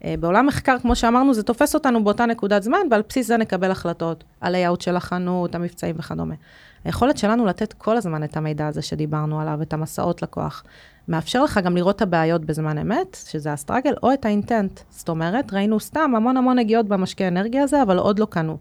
אה, 0.05 0.15
בעולם 0.21 0.47
מחקר, 0.47 0.77
כמו 0.83 0.97
שאמרנו, 0.97 1.35
זה 1.35 1.43
תופס 1.43 1.75
אותנו 1.75 2.05
באותה 2.05 2.27
נקודת 2.27 2.63
זמן, 2.63 2.79
ועל 2.91 3.03
בסיס 3.09 3.27
זה 3.27 3.37
נקבל 3.37 3.71
החלטות 3.71 4.25
על 4.41 4.55
ה 4.55 4.59
layout 4.59 4.81
של 4.81 4.97
החנות, 4.97 5.55
המבצעים 5.55 5.95
וכדומה. 5.99 6.35
היכולת 6.85 7.19
שלנו 7.19 7.47
לתת 7.47 7.73
כל 7.73 7.97
הזמן 7.97 8.25
את 8.25 8.37
המידע 8.37 8.67
הזה 8.67 8.83
שדיברנו 8.83 9.41
עליו, 9.41 9.63
את 9.63 9.73
המסעות 9.73 10.23
לקוח, 10.23 10.65
מאפשר 11.09 11.45
לך 11.45 11.61
גם 11.65 11.77
לראות 11.77 11.97
את 11.97 12.03
הבעיות 12.03 12.45
בזמן 12.45 12.79
אמת, 12.79 13.17
שזה 13.29 13.53
ה 13.53 13.57
struggle, 13.57 13.95
או 14.03 14.13
את 14.13 14.25
ה 14.25 14.32
intent. 14.32 14.81
זאת 14.91 15.09
אומרת, 15.09 15.53
ראינו 15.53 15.81
סתם 15.81 16.13
המון 16.17 16.37
המון 16.37 16.59
נגיעות 16.59 16.89
במשקה 16.89 17.29
אנרגיה 17.29 17.63
הזה, 17.63 17.83
אבל 17.83 17.99
עוד 17.99 18.19
לא 18.19 18.27
קנו. 18.31 18.59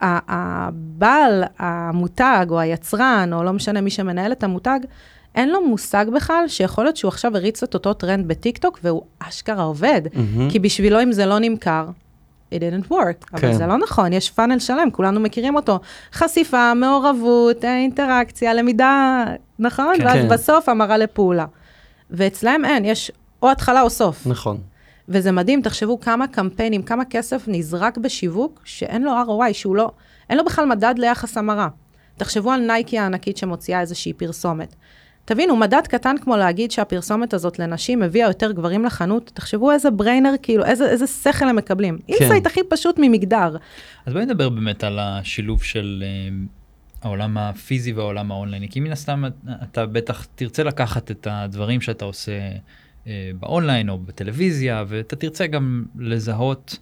הבעל, 0.00 1.44
המותג, 1.58 2.46
או 2.50 2.60
היצרן, 2.60 3.30
או 3.32 3.42
לא 3.42 3.52
משנה 3.52 3.80
מי 3.80 3.90
שמנהל 3.90 4.32
את 4.32 4.44
המותג, 4.44 4.80
אין 5.34 5.50
לו 5.50 5.66
מושג 5.66 6.06
בכלל 6.14 6.44
שיכול 6.48 6.84
להיות 6.84 6.96
שהוא 6.96 7.08
עכשיו 7.08 7.36
הריץ 7.36 7.62
את 7.62 7.74
אותו 7.74 7.94
טרנד 7.94 8.28
בטיקטוק, 8.28 8.78
והוא 8.82 9.02
אשכרה 9.18 9.62
עובד. 9.62 10.02
מהמם. 10.14 10.50
כי 10.50 10.58
בשבילו 10.58 11.02
אם 11.02 11.12
זה 11.12 11.26
לא 11.26 11.38
נמכר, 11.38 11.86
it 12.52 12.56
didn't 12.56 12.90
work. 12.90 13.30
אבל 13.32 13.40
כן. 13.40 13.52
זה 13.52 13.66
לא 13.66 13.78
נכון, 13.78 14.12
יש 14.12 14.30
funnel 14.30 14.58
שלם, 14.58 14.90
כולנו 14.92 15.20
מכירים 15.20 15.56
אותו. 15.56 15.80
חשיפה, 16.12 16.74
מעורבות, 16.74 17.64
אינטראקציה, 17.64 18.54
למידה, 18.54 19.24
נכון? 19.58 19.94
כן. 19.98 20.06
ואז 20.06 20.16
כן. 20.16 20.28
בסוף 20.28 20.68
המרה 20.68 20.96
לפעולה. 20.96 21.46
ואצלם 22.10 22.64
אין, 22.64 22.84
יש 22.84 23.12
או 23.42 23.50
התחלה 23.50 23.82
או 23.82 23.90
סוף. 23.90 24.26
נכון. 24.26 24.58
וזה 25.08 25.32
מדהים, 25.32 25.62
תחשבו 25.62 26.00
כמה 26.00 26.26
קמפיינים, 26.26 26.82
כמה 26.82 27.04
כסף 27.04 27.44
נזרק 27.46 27.98
בשיווק, 27.98 28.60
שאין 28.64 29.02
לו 29.02 29.12
ROI, 29.12 29.52
שהוא 29.52 29.76
לא, 29.76 29.90
אין 30.30 30.38
לו 30.38 30.44
בכלל 30.44 30.66
מדד 30.66 30.94
ליחס 30.98 31.36
המרה. 31.36 31.68
תחשבו 32.16 32.50
על 32.52 32.60
נייקי 32.60 32.98
הענקית 32.98 33.36
שמוציאה 33.36 33.80
איזושהי 33.80 34.12
פרסומת. 34.12 34.74
תבינו, 35.28 35.56
מדד 35.56 35.82
קטן 35.88 36.16
כמו 36.20 36.36
להגיד 36.36 36.70
שהפרסומת 36.70 37.34
הזאת 37.34 37.58
לנשים 37.58 38.02
הביאה 38.02 38.28
יותר 38.28 38.52
גברים 38.52 38.84
לחנות, 38.84 39.30
תחשבו 39.34 39.72
איזה 39.72 39.90
brainer, 39.90 40.32
כאילו, 40.42 40.64
איזה, 40.64 40.90
איזה 40.90 41.06
שכל 41.06 41.48
הם 41.48 41.56
מקבלים. 41.56 41.98
כן. 41.98 42.12
insight 42.12 42.46
הכי 42.46 42.60
פשוט 42.68 42.96
ממגדר. 42.98 43.56
אז 44.06 44.12
בואי 44.12 44.24
נדבר 44.24 44.48
באמת 44.48 44.84
על 44.84 44.98
השילוב 44.98 45.62
של 45.62 46.04
אה, 46.06 46.36
העולם 47.02 47.38
הפיזי 47.38 47.92
והעולם 47.92 48.32
האונלייני, 48.32 48.68
כי 48.68 48.80
מן 48.80 48.92
הסתם 48.92 49.24
אתה 49.62 49.86
בטח 49.86 50.26
תרצה 50.34 50.62
לקחת 50.62 51.10
את 51.10 51.26
הדברים 51.30 51.80
שאתה 51.80 52.04
עושה 52.04 52.32
אה, 53.06 53.30
באונליין 53.40 53.88
או 53.88 53.98
בטלוויזיה, 53.98 54.84
ואתה 54.88 55.16
תרצה 55.16 55.46
גם 55.46 55.84
לזהות 55.98 56.78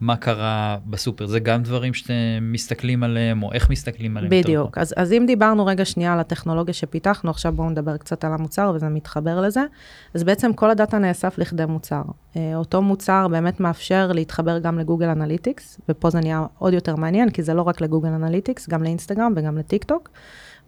מה 0.00 0.16
קרה 0.16 0.76
בסופר. 0.86 1.26
זה 1.26 1.40
גם 1.40 1.62
דברים 1.62 1.94
שאתם 1.94 2.12
מסתכלים 2.40 3.02
עליהם, 3.02 3.42
או 3.42 3.52
איך 3.52 3.70
מסתכלים 3.70 4.16
עליהם. 4.16 4.30
בדיוק. 4.30 4.78
אז, 4.78 4.94
אז 4.96 5.12
אם 5.12 5.24
דיברנו 5.26 5.66
רגע 5.66 5.84
שנייה 5.84 6.12
על 6.12 6.20
הטכנולוגיה 6.20 6.74
שפיתחנו, 6.74 7.30
עכשיו 7.30 7.52
בואו 7.52 7.70
נדבר 7.70 7.96
קצת 7.96 8.24
על 8.24 8.32
המוצר, 8.32 8.72
וזה 8.74 8.88
מתחבר 8.88 9.40
לזה. 9.40 9.64
אז 10.14 10.24
בעצם 10.24 10.52
כל 10.52 10.70
הדאטה 10.70 10.98
נאסף 10.98 11.38
לכדי 11.38 11.64
מוצר. 11.66 12.02
אה, 12.36 12.52
אותו 12.54 12.82
מוצר 12.82 13.28
באמת 13.28 13.60
מאפשר 13.60 14.12
להתחבר 14.12 14.58
גם 14.58 14.78
לגוגל 14.78 15.08
אנליטיקס, 15.08 15.80
ופה 15.88 16.10
זה 16.10 16.20
נהיה 16.20 16.46
עוד 16.58 16.72
יותר 16.72 16.96
מעניין, 16.96 17.30
כי 17.30 17.42
זה 17.42 17.54
לא 17.54 17.62
רק 17.62 17.80
לגוגל 17.80 18.08
אנליטיקס, 18.08 18.68
גם 18.68 18.82
לאינסטגרם 18.82 19.32
וגם 19.36 19.58
לטיק 19.58 19.84
טוק. 19.84 20.08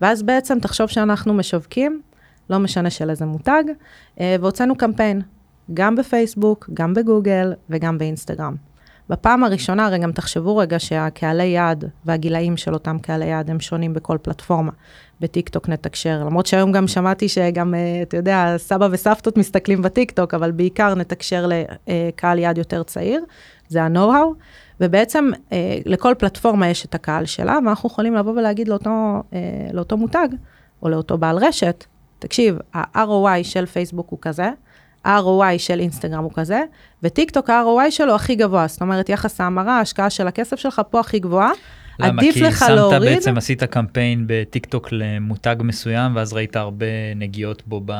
ואז 0.00 0.22
בעצם 0.22 0.58
תחשוב 0.60 0.88
שאנחנו 0.88 1.34
משווקים, 1.34 2.02
לא 2.50 2.58
משנה 2.58 2.90
של 2.90 3.10
איזה 3.10 3.26
מותג, 3.26 3.64
אה, 4.20 4.36
והוצאנו 4.40 4.76
קמפיין, 4.76 5.22
גם 5.74 5.96
בפייסבוק, 5.96 6.70
גם 6.74 6.94
בגוגל 6.94 7.52
וגם 7.70 7.98
באינסטגרם. 7.98 8.68
בפעם 9.10 9.44
הראשונה, 9.44 9.86
הרי 9.86 9.98
גם 9.98 10.12
תחשבו 10.12 10.56
רגע 10.56 10.78
שהקהלי 10.78 11.44
יעד 11.44 11.84
והגילאים 12.04 12.56
של 12.56 12.74
אותם 12.74 12.98
קהלי 12.98 13.26
יעד 13.26 13.50
הם 13.50 13.60
שונים 13.60 13.94
בכל 13.94 14.18
פלטפורמה. 14.22 14.72
בטיקטוק 15.20 15.68
נתקשר, 15.68 16.24
למרות 16.24 16.46
שהיום 16.46 16.72
גם 16.72 16.88
שמעתי 16.88 17.28
שגם, 17.28 17.74
אה, 17.74 18.02
אתה 18.02 18.16
יודע, 18.16 18.54
סבא 18.56 18.88
וסבתות 18.90 19.36
מסתכלים 19.36 19.82
בטיקטוק, 19.82 20.34
אבל 20.34 20.50
בעיקר 20.50 20.94
נתקשר 20.94 21.48
לקהל 21.86 22.38
יעד 22.38 22.58
יותר 22.58 22.82
צעיר, 22.82 23.24
זה 23.68 23.82
ה-Know-how, 23.82 24.34
ובעצם 24.80 25.30
אה, 25.52 25.78
לכל 25.86 26.14
פלטפורמה 26.18 26.68
יש 26.68 26.84
את 26.84 26.94
הקהל 26.94 27.24
שלה, 27.24 27.58
ואנחנו 27.64 27.86
יכולים 27.88 28.14
לבוא 28.14 28.32
ולהגיד 28.32 28.68
לאותו, 28.68 29.22
אה, 29.32 29.38
לאותו 29.72 29.96
מותג, 29.96 30.28
או 30.82 30.88
לאותו 30.88 31.18
בעל 31.18 31.36
רשת, 31.38 31.84
תקשיב, 32.18 32.58
ה-ROI 32.74 33.42
של 33.44 33.66
פייסבוק 33.66 34.10
הוא 34.10 34.18
כזה, 34.22 34.50
ה-ROI 35.04 35.58
של 35.58 35.80
אינסטגרם 35.80 36.24
הוא 36.24 36.32
כזה, 36.34 36.62
וטיקטוק 37.02 37.50
ה-ROI 37.50 37.90
שלו 37.90 38.14
הכי 38.14 38.34
גבוה, 38.34 38.66
זאת 38.66 38.80
אומרת, 38.80 39.08
יחס 39.08 39.40
ההמרה, 39.40 39.78
ההשקעה 39.78 40.10
של 40.10 40.28
הכסף 40.28 40.56
שלך 40.56 40.82
פה 40.90 41.00
הכי 41.00 41.18
גבוהה. 41.18 41.50
למה? 41.98 42.22
עדיף 42.22 42.34
כי 42.34 42.40
לך 42.40 42.58
שמת 42.58 42.68
להוריד... 42.68 43.02
בעצם, 43.02 43.36
עשית 43.36 43.64
קמפיין 43.64 44.24
בטיקטוק 44.26 44.88
למותג 44.92 45.56
מסוים, 45.60 46.16
ואז 46.16 46.32
ראית 46.32 46.56
הרבה 46.56 46.86
נגיעות 47.16 47.62
בו 47.66 47.82
ב... 47.84 47.92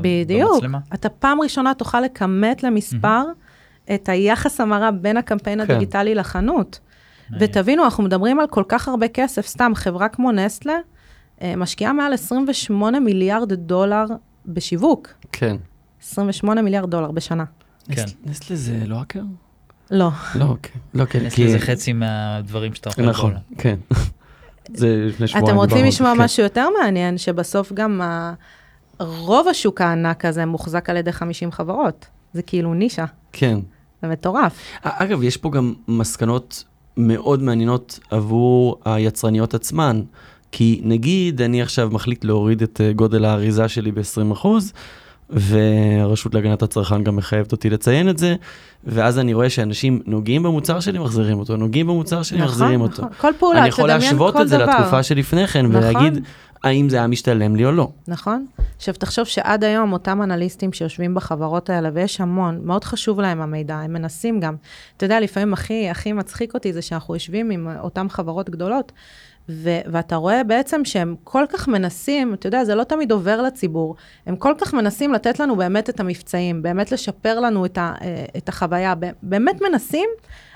בדיוק. 0.00 0.52
במצלמה? 0.52 0.78
אתה 0.94 1.08
פעם 1.08 1.40
ראשונה 1.40 1.74
תוכל 1.74 2.00
לכמת 2.00 2.62
למספר 2.62 3.22
את 3.94 4.08
היחס 4.08 4.60
המרה 4.60 4.90
בין 4.90 5.16
הקמפיין 5.16 5.66
כן. 5.66 5.70
הדיגיטלי 5.70 6.14
לחנות. 6.14 6.80
ותבינו, 7.40 7.84
אנחנו 7.84 8.04
מדברים 8.04 8.40
על 8.40 8.46
כל 8.46 8.62
כך 8.68 8.88
הרבה 8.88 9.08
כסף, 9.08 9.46
סתם 9.46 9.72
חברה 9.74 10.08
כמו 10.08 10.32
נסטלה, 10.32 10.74
אה, 11.42 11.56
משקיעה 11.56 11.92
מעל 11.92 12.12
28 12.12 13.00
מיליארד 13.00 13.52
דולר 13.52 14.04
בשיווק. 14.46 15.08
כן. 15.32 15.56
28 16.10 16.62
מיליארד 16.62 16.90
דולר 16.90 17.10
בשנה. 17.10 17.44
כן. 17.92 18.02
נס- 18.02 18.14
נסטלה 18.26 18.56
זה 18.56 18.78
לא 18.86 18.96
האקר? 18.96 19.20
לא. 19.90 20.08
לא, 20.34 20.44
אוקיי. 20.44 20.72
לא, 20.94 21.04
כן. 21.04 21.30
כי- 21.30 21.44
לזה 21.44 21.58
חצי 21.58 21.92
מהדברים 21.92 22.74
שאתה 22.74 22.90
אוכל 22.90 23.02
נכון. 23.02 23.34
כן. 23.58 23.76
זה 24.74 25.04
לפני 25.08 25.26
שבועיים. 25.26 25.46
אתם 25.48 25.56
רוצים 25.56 25.78
זה, 25.78 25.84
לשמוע 25.84 26.12
כן. 26.16 26.20
משהו 26.22 26.42
יותר 26.42 26.68
מעניין, 26.80 27.18
שבסוף 27.18 27.72
גם 27.72 28.00
רוב 29.00 29.48
השוק 29.48 29.80
הענק 29.80 30.24
הזה 30.24 30.46
מוחזק 30.46 30.90
על 30.90 30.96
ידי 30.96 31.12
50 31.12 31.52
חברות. 31.52 32.06
זה 32.32 32.42
כאילו 32.42 32.74
נישה, 32.74 33.04
כן. 33.32 33.58
זה 34.02 34.08
מטורף. 34.08 34.58
אגב, 34.82 35.22
יש 35.22 35.36
פה 35.36 35.50
גם 35.50 35.74
מסקנות 35.88 36.64
מאוד 36.96 37.42
מעניינות 37.42 37.98
עבור 38.10 38.80
היצרניות 38.84 39.54
עצמן. 39.54 40.02
כי 40.52 40.80
נגיד, 40.84 41.42
אני 41.42 41.62
עכשיו 41.62 41.88
מחליט 41.92 42.24
להוריד 42.24 42.62
את 42.62 42.80
אה, 42.80 42.92
גודל 42.92 43.24
האריזה 43.24 43.68
שלי 43.68 43.92
ב-20%, 43.92 44.46
והרשות 45.34 46.34
להגנת 46.34 46.62
הצרכן 46.62 47.04
גם 47.04 47.16
מחייבת 47.16 47.52
אותי 47.52 47.70
לציין 47.70 48.08
את 48.08 48.18
זה, 48.18 48.34
ואז 48.84 49.18
אני 49.18 49.34
רואה 49.34 49.50
שאנשים 49.50 50.00
נוגעים 50.06 50.42
במוצר 50.42 50.80
שלי, 50.80 50.98
מחזירים 50.98 51.38
אותו, 51.38 51.56
נוגעים 51.56 51.86
במוצר 51.86 52.22
שלי, 52.22 52.42
מחזירים 52.42 52.80
אותו. 52.80 53.02
נכון. 53.02 53.12
כל 53.18 53.32
פעולה, 53.38 53.60
אני 53.60 53.68
יכול 53.68 53.84
תדמיין 53.84 54.00
להשוות 54.00 54.34
כל 54.34 54.42
את 54.42 54.48
זה 54.48 54.58
דבר. 54.58 54.78
לתקופה 54.78 55.02
שלפני 55.02 55.46
כן, 55.46 55.66
נכון. 55.66 55.76
ולהגיד 55.76 56.24
האם 56.64 56.88
זה 56.88 56.96
היה 56.96 57.06
משתלם 57.06 57.56
לי 57.56 57.64
או 57.64 57.72
לא. 57.72 57.88
נכון? 58.08 58.46
עכשיו, 58.76 58.94
תחשוב 58.94 59.24
שעד 59.24 59.64
היום 59.64 59.92
אותם 59.92 60.22
אנליסטים 60.22 60.72
שיושבים 60.72 61.14
בחברות 61.14 61.70
האלה, 61.70 61.90
ויש 61.94 62.20
המון, 62.20 62.60
מאוד 62.64 62.84
חשוב 62.84 63.20
להם 63.20 63.40
המידע, 63.40 63.76
הם 63.76 63.92
מנסים 63.92 64.40
גם. 64.40 64.54
אתה 64.96 65.04
יודע, 65.04 65.20
לפעמים 65.20 65.52
הכי, 65.52 65.90
הכי 65.90 66.12
מצחיק 66.12 66.54
אותי 66.54 66.72
זה 66.72 66.82
שאנחנו 66.82 67.14
יושבים 67.14 67.50
עם 67.50 67.68
אותן 67.80 68.08
חברות 68.08 68.50
גדולות, 68.50 68.92
ו- 69.48 69.80
ואתה 69.92 70.16
רואה 70.16 70.44
בעצם 70.44 70.84
שהם 70.84 71.14
כל 71.24 71.44
כך 71.48 71.68
מנסים, 71.68 72.34
אתה 72.34 72.46
יודע, 72.46 72.64
זה 72.64 72.74
לא 72.74 72.84
תמיד 72.84 73.12
עובר 73.12 73.42
לציבור, 73.42 73.96
הם 74.26 74.36
כל 74.36 74.52
כך 74.58 74.74
מנסים 74.74 75.12
לתת 75.12 75.40
לנו 75.40 75.56
באמת 75.56 75.90
את 75.90 76.00
המבצעים, 76.00 76.62
באמת 76.62 76.92
לשפר 76.92 77.40
לנו 77.40 77.64
את, 77.66 77.78
ה- 77.78 77.94
אה, 78.02 78.24
את 78.36 78.48
החוויה, 78.48 78.94
באמת 79.22 79.60
מנסים, 79.70 80.08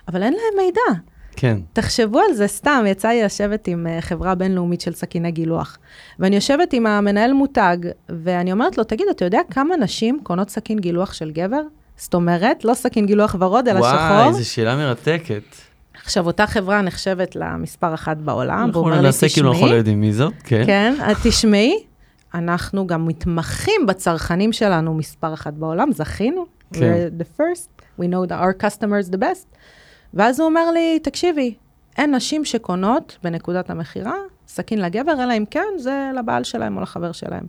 אבל 0.09 0.23
אין 0.23 0.33
להם 0.33 0.65
מידע. 0.67 1.01
כן. 1.37 1.59
תחשבו 1.73 2.21
על 2.21 2.33
זה 2.35 2.47
סתם, 2.47 2.85
יצא 2.89 3.09
לי 3.09 3.23
לשבת 3.23 3.69
עם 3.69 3.87
אה, 3.87 4.01
חברה 4.01 4.35
בינלאומית 4.35 4.81
של 4.81 4.93
סכיני 4.95 5.31
גילוח. 5.31 5.79
ואני 6.19 6.37
יושבת 6.37 6.73
עם 6.73 6.87
המנהל 6.87 7.33
מותג, 7.33 7.77
ואני 8.09 8.53
אומרת 8.53 8.79
לו, 8.79 8.85
תגיד, 8.85 9.07
אתה 9.11 9.25
יודע 9.25 9.41
כמה 9.51 9.77
נשים 9.77 10.21
קונות 10.23 10.51
סכין 10.51 10.79
גילוח 10.79 11.13
של 11.13 11.31
גבר? 11.31 11.61
זאת 11.97 12.15
אומרת, 12.15 12.65
לא 12.65 12.75
סכין 12.75 13.07
גילוח 13.07 13.37
ורוד, 13.39 13.69
אלא 13.69 13.79
וואי, 13.79 13.93
שחור. 13.99 14.29
איזו 14.29 14.51
שאלה 14.51 14.77
מרתקת. 14.77 15.43
עכשיו, 16.09 16.27
אותה 16.27 16.47
חברה 16.47 16.83
נחשבת 16.83 17.37
למספר 17.37 17.95
אחת 17.95 18.17
בעולם, 18.17 18.57
והוא 18.57 18.67
אנחנו 18.67 18.81
אומר 18.81 18.97
לי, 18.97 19.03
נעשה 19.03 19.27
כאילו 19.29 19.49
אנחנו 19.49 19.63
לא 19.63 19.67
תשמעי, 19.67 19.79
יודעים 19.79 20.01
מי 20.01 20.13
זאת, 20.13 20.33
כן. 20.45 20.63
כן, 20.67 20.95
תשמעי, 21.23 21.85
אנחנו 22.35 22.87
גם 22.87 23.07
מתמחים 23.07 23.87
בצרכנים 23.87 24.53
שלנו 24.53 24.95
מספר 24.95 25.35
אחת 25.35 25.53
בעולם, 25.53 25.93
זכינו, 25.93 26.47
כן. 26.73 26.81
we're 26.81 27.23
the 27.23 27.41
first, 27.41 27.83
we 28.01 28.03
know 28.03 28.31
that 28.31 28.33
our 28.33 28.63
customers 28.65 29.15
the 29.15 29.19
best. 29.19 29.57
ואז 30.15 30.41
הוא 30.41 30.49
אומר 30.49 30.71
לי, 30.71 30.99
תקשיבי, 31.03 31.55
אין 31.99 32.15
נשים 32.15 32.45
שקונות 32.45 33.19
בנקודת 33.23 33.71
המכירה 33.71 34.17
סכין 34.47 34.83
לגבר, 34.83 35.25
אלא 35.25 35.33
אם 35.37 35.45
כן 35.51 35.69
זה 35.79 36.11
לבעל 36.19 36.45
שלהם 36.45 36.77
או 36.77 36.83
לחבר 36.83 37.13
שלהם. 37.13 37.47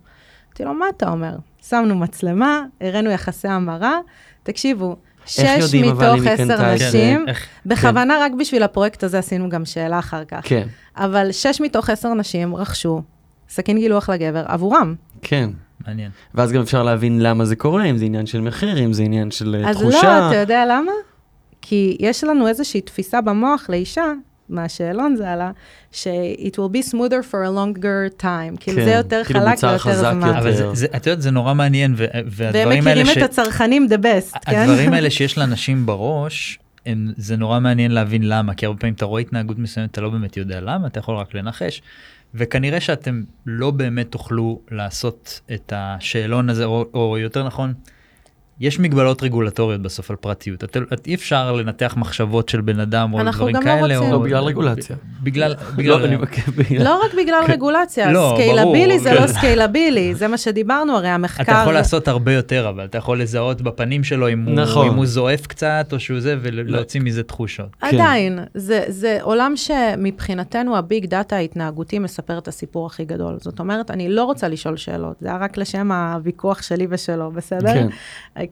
אמרתי 0.47 0.63
לו, 0.63 0.73
מה 0.73 0.85
אתה 0.89 1.09
אומר? 1.09 1.35
שמנו 1.61 1.95
מצלמה, 1.95 2.65
הראינו 2.81 3.09
יחסי 3.09 3.47
המרה, 3.47 3.99
תקשיבו, 4.43 4.95
שש 5.29 5.75
מתוך 5.75 6.01
עשר? 6.27 6.73
נשים, 6.73 7.25
איך- 7.27 7.47
בכוונה 7.65 8.17
רק 8.21 8.31
בשביל 8.39 8.63
הפרויקט 8.63 9.03
הזה 9.03 9.19
עשינו 9.19 9.49
גם 9.49 9.65
שאלה 9.65 9.99
אחר 9.99 10.23
כך. 10.25 10.39
כן, 10.43 10.67
אבל 10.97 11.31
שש 11.31 11.61
מתוך 11.61 11.89
עשר 11.89 12.13
נשים 12.13 12.55
רכשו 12.55 13.01
סכין 13.49 13.77
גילוח 13.79 14.09
לגבר 14.09 14.43
עבורם. 14.47 14.95
כן. 15.21 15.49
מעניין. 15.87 16.11
ואז 16.35 16.51
גם 16.51 16.61
אפשר 16.61 16.83
להבין 16.83 17.19
למה 17.23 17.45
זה 17.45 17.55
קורה, 17.55 17.83
אם 17.85 17.97
זה 17.97 18.05
עניין 18.05 18.25
של 18.25 18.41
מחיר, 18.41 18.85
אם 18.85 18.93
זה 18.93 19.03
עניין 19.03 19.31
של 19.31 19.63
אז 19.67 19.77
תחושה. 19.77 20.19
לא, 20.19 20.27
אתה 20.27 20.35
יודע 20.35 20.65
למה? 20.65 20.91
כי 21.61 21.97
יש 21.99 22.23
לנו 22.23 22.47
איזושהי 22.47 22.81
תפיסה 22.81 23.21
במוח 23.21 23.65
לאישה, 23.69 24.05
מהשאלון 24.49 25.15
זה 25.15 25.31
עלה, 25.31 25.51
ש-it 25.91 26.53
will 26.55 26.73
be 26.75 26.91
smoother 26.91 27.31
for 27.31 27.37
a 27.45 27.49
longer 27.57 28.21
time. 28.21 28.57
כאילו 28.59 28.77
כן, 28.77 28.85
זה 28.85 28.91
יותר 28.91 29.21
כאילו 29.25 29.39
חלק 29.39 29.63
ויותר 29.63 29.93
זמן. 29.95 30.27
יותר. 30.27 30.39
אבל 30.39 30.51
זה, 30.55 30.75
זה, 30.75 30.87
את 30.95 31.07
יודעת, 31.07 31.21
זה 31.21 31.31
נורא 31.31 31.53
מעניין, 31.53 31.93
ו- 31.97 32.05
והם 32.13 32.23
והדברים 32.25 32.87
האלה 32.87 33.01
מכירים 33.03 33.23
את 33.23 33.29
הצרכנים 33.29 33.87
the 33.89 33.97
best, 34.03 34.39
כן? 34.45 34.59
הדברים 34.59 34.93
האלה 34.93 35.09
שיש 35.19 35.37
לאנשים 35.37 35.85
בראש, 35.85 36.59
הם, 36.85 37.11
זה 37.17 37.37
נורא 37.37 37.59
מעניין 37.59 37.91
להבין 37.91 38.29
למה, 38.29 38.53
כי 38.53 38.65
הרבה 38.65 38.79
פעמים 38.79 38.93
אתה 38.93 39.05
רואה 39.05 39.21
התנהגות 39.21 39.59
מסוימת, 39.59 39.91
אתה 39.91 40.01
לא 40.01 40.09
באמת 40.09 40.37
יודע 40.37 40.61
למה, 40.61 40.87
אתה 40.87 40.99
יכול 40.99 41.15
רק 41.15 41.33
לנחש. 41.35 41.81
וכנראה 42.35 42.79
שאתם 42.81 43.23
לא 43.45 43.71
באמת 43.71 44.11
תוכלו 44.11 44.59
לעשות 44.71 45.41
את 45.53 45.73
השאלון 45.75 46.49
הזה, 46.49 46.65
או, 46.65 46.85
או 46.93 47.17
יותר 47.17 47.43
נכון, 47.47 47.73
יש 48.59 48.79
מגבלות 48.79 49.23
רגולטוריות 49.23 49.81
בסוף 49.81 50.11
על 50.11 50.15
פרטיות. 50.15 50.63
את, 50.63 50.77
את, 50.93 51.07
אי 51.07 51.15
אפשר 51.15 51.51
לנתח 51.51 51.93
מחשבות 51.97 52.49
של 52.49 52.61
בן 52.61 52.79
אדם 52.79 53.13
או 53.13 53.19
אנחנו 53.19 53.39
דברים 53.39 53.55
גם 53.55 53.61
לא 53.61 53.65
כאלה. 53.65 53.97
רוצים. 53.97 54.13
או, 54.13 54.17
לא, 54.17 54.25
בגלל 54.25 54.43
רגולציה. 54.43 54.95
בגלל, 55.23 55.51
לא, 55.51 55.55
בגלל, 55.75 56.03
אני 56.03 56.15
מכיר 56.15 56.43
בגלל... 56.57 56.83
לא 56.83 57.01
רק 57.05 57.13
בגלל 57.13 57.43
כן. 57.47 57.51
רגולציה, 57.51 58.11
לא, 58.11 58.33
scalability 58.35 58.87
ברור, 58.87 58.99
זה 58.99 59.09
כן. 59.09 59.21
לא 59.21 59.27
scalable, 59.37 60.15
זה 60.15 60.27
מה 60.27 60.37
שדיברנו, 60.37 60.95
הרי 60.95 61.07
המחקר... 61.07 61.43
אתה 61.43 61.51
יכול 61.51 61.73
לעשות 61.73 62.07
הרבה 62.07 62.33
יותר, 62.33 62.69
אבל 62.69 62.85
אתה 62.85 62.97
יכול 62.97 63.21
לזהות 63.21 63.61
בפנים 63.61 64.03
שלו 64.03 64.29
אם, 64.33 64.45
נכון. 64.49 64.85
הוא, 64.85 64.93
אם 64.93 64.97
הוא 64.97 65.05
זועף 65.05 65.47
קצת 65.47 65.89
או 65.91 65.99
שהוא 65.99 66.19
זה, 66.19 66.35
ולהוציא 66.41 67.01
מזה 67.01 67.23
תחושות. 67.23 67.69
עדיין, 67.81 68.39
זה, 68.53 68.83
זה 68.87 69.17
עולם 69.21 69.53
שמבחינתנו 69.55 70.77
הביג 70.77 71.05
דאטה 71.05 71.35
ההתנהגותי 71.35 71.99
מספר 71.99 72.37
את 72.37 72.47
הסיפור 72.47 72.85
הכי 72.85 73.05
גדול. 73.05 73.37
זאת 73.39 73.59
אומרת, 73.59 73.91
אני 73.91 74.09
לא 74.09 74.23
רוצה 74.23 74.47
לשאול 74.47 74.77
שאלות, 74.77 75.15
זה 75.21 75.27
היה 75.27 75.37
רק 75.37 75.57
לשם 75.57 75.91
הוויכוח 75.91 76.61
שלי 76.61 76.87
ושלו, 76.89 77.31
בסדר? 77.31 77.87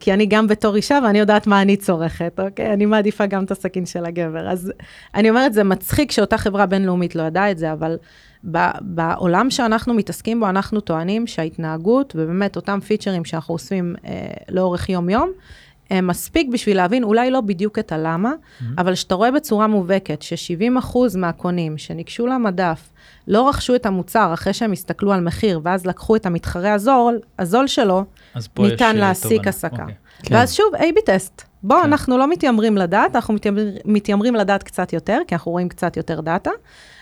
כי 0.00 0.12
אני 0.12 0.26
גם 0.26 0.46
בתור 0.46 0.76
אישה 0.76 0.98
ואני 1.04 1.18
יודעת 1.18 1.46
מה 1.46 1.62
אני 1.62 1.76
צורכת, 1.76 2.40
אוקיי? 2.40 2.72
אני 2.72 2.86
מעדיפה 2.86 3.26
גם 3.26 3.44
את 3.44 3.50
הסכין 3.50 3.86
של 3.86 4.04
הגבר. 4.04 4.48
אז 4.50 4.72
אני 5.14 5.30
אומרת, 5.30 5.54
זה 5.54 5.64
מצחיק 5.64 6.10
שאותה 6.10 6.38
חברה 6.38 6.66
בינלאומית 6.66 7.14
לא 7.14 7.22
ידעה 7.22 7.50
את 7.50 7.58
זה, 7.58 7.72
אבל 7.72 7.96
בעולם 8.80 9.50
שאנחנו 9.50 9.94
מתעסקים 9.94 10.40
בו, 10.40 10.48
אנחנו 10.48 10.80
טוענים 10.80 11.26
שההתנהגות, 11.26 12.12
ובאמת 12.16 12.56
אותם 12.56 12.80
פיצ'רים 12.80 13.24
שאנחנו 13.24 13.54
אוספים 13.54 13.94
אה, 14.06 14.28
לאורך 14.48 14.88
יום-יום, 14.88 15.30
מספיק 16.02 16.48
בשביל 16.52 16.76
להבין 16.76 17.04
אולי 17.04 17.30
לא 17.30 17.40
בדיוק 17.40 17.78
את 17.78 17.92
הלמה, 17.92 18.32
mm-hmm. 18.32 18.64
אבל 18.78 18.94
שאתה 18.94 19.14
רואה 19.14 19.30
בצורה 19.30 19.66
מובהקת 19.66 20.22
ש-70% 20.22 20.98
מהקונים 21.16 21.78
שניגשו 21.78 22.26
למדף 22.26 22.90
לא 23.28 23.48
רכשו 23.48 23.74
את 23.74 23.86
המוצר 23.86 24.34
אחרי 24.34 24.52
שהם 24.52 24.72
הסתכלו 24.72 25.12
על 25.12 25.20
מחיר, 25.20 25.60
ואז 25.62 25.86
לקחו 25.86 26.16
את 26.16 26.26
המתחרה 26.26 26.72
הזול, 26.72 27.18
הזול 27.38 27.66
שלו, 27.66 28.04
ניתן 28.58 28.84
אה, 28.84 28.92
להסיק. 28.92 29.46
הסקה. 29.46 29.82
אוקיי. 29.82 29.94
כן. 30.22 30.34
ואז 30.34 30.54
שוב, 30.54 30.74
A-B 30.74 31.00
טסט. 31.04 31.42
בוא, 31.62 31.76
כן. 31.76 31.84
אנחנו 31.84 32.18
לא 32.18 32.28
מתיימרים 32.28 32.76
לדעת, 32.76 33.16
אנחנו 33.16 33.34
מתיימר, 33.34 33.62
מתיימרים 33.84 34.34
לדעת 34.34 34.62
קצת 34.62 34.92
יותר, 34.92 35.18
כי 35.26 35.34
אנחנו 35.34 35.52
רואים 35.52 35.68
קצת 35.68 35.96
יותר 35.96 36.20
דאטה. 36.20 36.50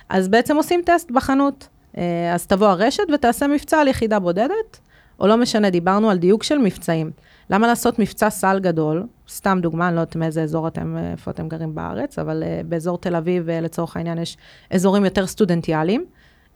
אז 0.09 0.29
בעצם 0.29 0.57
עושים 0.57 0.83
טסט 0.87 1.11
בחנות. 1.11 1.69
אה, 1.99 2.35
אז 2.35 2.47
תבוא 2.47 2.67
הרשת 2.67 3.03
ותעשה 3.15 3.47
מבצע 3.47 3.81
על 3.81 3.89
יחידה 3.89 4.19
בודדת, 4.19 4.81
או 5.21 5.27
לא 5.27 5.37
משנה, 5.37 5.71
דיברנו 5.71 6.11
על 6.11 6.19
דיוק 6.19 6.43
של 6.43 6.59
מבצעים. 6.59 7.11
למה 7.51 7.67
לעשות 7.67 7.99
מבצע 7.99 8.31
סל 8.31 8.59
גדול? 8.59 9.03
סתם 9.29 9.59
דוגמה, 9.63 9.89
אני 9.89 9.97
לא 9.97 10.01
יודעת 10.01 10.17
מאיזה 10.17 10.43
אזור 10.43 10.69
אתם, 10.69 10.97
איפה 11.13 11.31
אתם 11.31 11.49
גרים 11.49 11.75
בארץ, 11.75 12.19
אבל 12.19 12.43
uh, 12.43 12.67
באזור 12.67 12.99
תל 12.99 13.17
אביב, 13.17 13.49
uh, 13.49 13.65
לצורך 13.65 13.97
העניין, 13.97 14.19
יש 14.19 14.37
אזורים 14.71 15.05
יותר 15.05 15.27
סטודנטיאליים. 15.27 16.05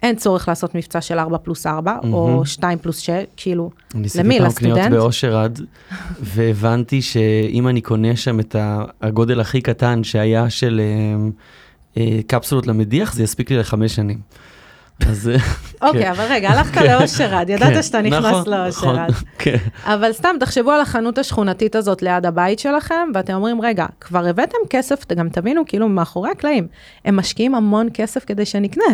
אין 0.02 0.16
צורך 0.16 0.48
לעשות 0.48 0.74
מבצע 0.74 1.00
של 1.00 1.18
4 1.18 1.38
פלוס 1.38 1.66
4, 1.66 1.98
או 2.12 2.28
מהמם. 2.28 2.44
2 2.44 2.78
פלוס 2.78 2.98
6, 2.98 3.10
כאילו, 3.36 3.70
אני 3.94 4.06
עשיתי 4.06 4.24
למי? 4.24 4.38
פעם 4.38 4.50
קניות 4.52 4.76
לסטודנט? 4.76 4.92
באושר 4.92 5.36
עד, 5.36 5.60
והבנתי 6.34 7.02
שאם 7.02 7.68
אני 7.68 7.80
קונה 7.80 8.16
שם 8.16 8.40
את 8.40 8.56
הגודל 9.00 9.40
הכי 9.40 9.60
קטן 9.60 10.04
שהיה 10.04 10.50
של 10.50 10.80
אה, 10.80 11.28
אה, 11.96 12.20
קפסולות 12.26 12.66
למדיח, 12.66 13.14
זה 13.14 13.22
יספיק 13.22 13.50
לי 13.50 13.58
לחמש 13.58 13.94
שנים. 13.94 14.18
אז... 15.08 15.30
אוקיי, 15.82 16.10
אבל 16.10 16.24
רגע, 16.30 16.50
הלכת 16.50 16.80
לאושרד, 16.80 17.46
כן, 17.46 17.52
ידעת 17.52 17.84
שאתה 17.84 18.02
נכנס 18.02 18.24
נכון, 18.24 18.40
נכון, 18.40 18.54
לאושרד. 18.54 19.10
כן. 19.38 19.56
אבל 19.84 20.12
סתם, 20.12 20.36
תחשבו 20.40 20.70
על 20.70 20.80
החנות 20.80 21.18
השכונתית 21.18 21.76
הזאת 21.76 22.02
ליד 22.02 22.26
הבית 22.26 22.58
שלכם, 22.58 23.08
ואתם 23.14 23.32
אומרים, 23.32 23.60
רגע, 23.60 23.86
כבר 24.00 24.26
הבאתם 24.26 24.58
כסף, 24.70 25.12
גם 25.12 25.28
תבינו, 25.28 25.62
כאילו, 25.66 25.88
מאחורי 25.88 26.30
הקלעים, 26.30 26.66
הם 27.04 27.16
משקיעים 27.16 27.54
המון 27.54 27.88
כסף 27.94 28.24
כדי 28.24 28.46
שנקנה. 28.46 28.84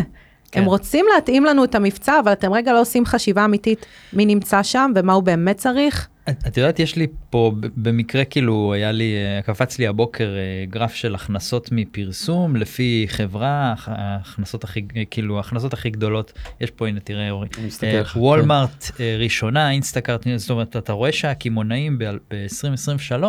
כן. 0.51 0.59
הם 0.61 0.65
רוצים 0.65 1.05
להתאים 1.15 1.45
לנו 1.45 1.63
את 1.63 1.75
המבצע, 1.75 2.19
אבל 2.19 2.31
אתם 2.31 2.53
רגע 2.53 2.73
לא 2.73 2.81
עושים 2.81 3.05
חשיבה 3.05 3.45
אמיתית 3.45 3.85
מי 4.13 4.25
נמצא 4.25 4.63
שם 4.63 4.91
ומה 4.95 5.13
הוא 5.13 5.23
באמת 5.23 5.57
צריך. 5.57 6.07
את, 6.29 6.47
את 6.47 6.57
יודעת 6.57 6.79
יש 6.79 6.95
לי 6.95 7.07
פה 7.29 7.51
במקרה 7.77 8.25
כאילו 8.25 8.73
היה 8.73 8.91
לי 8.91 9.13
אה, 9.15 9.41
קפץ 9.41 9.79
לי 9.79 9.87
הבוקר 9.87 10.29
אה, 10.37 10.65
גרף 10.69 10.93
של 10.93 11.15
הכנסות 11.15 11.69
מפרסום 11.71 12.55
לפי 12.55 13.05
חברה 13.09 13.73
הכ- 13.77 13.89
ההכנסות 13.91 14.63
הכי 14.63 14.81
כאילו 15.11 15.37
ההכנסות 15.37 15.73
הכי 15.73 15.89
גדולות 15.89 16.33
יש 16.61 16.71
פה 16.71 16.87
הנה 16.87 16.99
תראה 16.99 17.29
אורי 17.31 17.47
אה, 17.83 18.03
כן. 18.13 18.19
וולמרט 18.19 18.91
אה, 18.99 19.15
ראשונה 19.19 19.71
אינסטקארט 19.71 20.27
זאת 20.35 20.49
אומרת 20.49 20.75
אתה 20.77 20.93
רואה 20.93 21.11
שהקמעונאים 21.11 21.97
ב-2023 21.97 23.23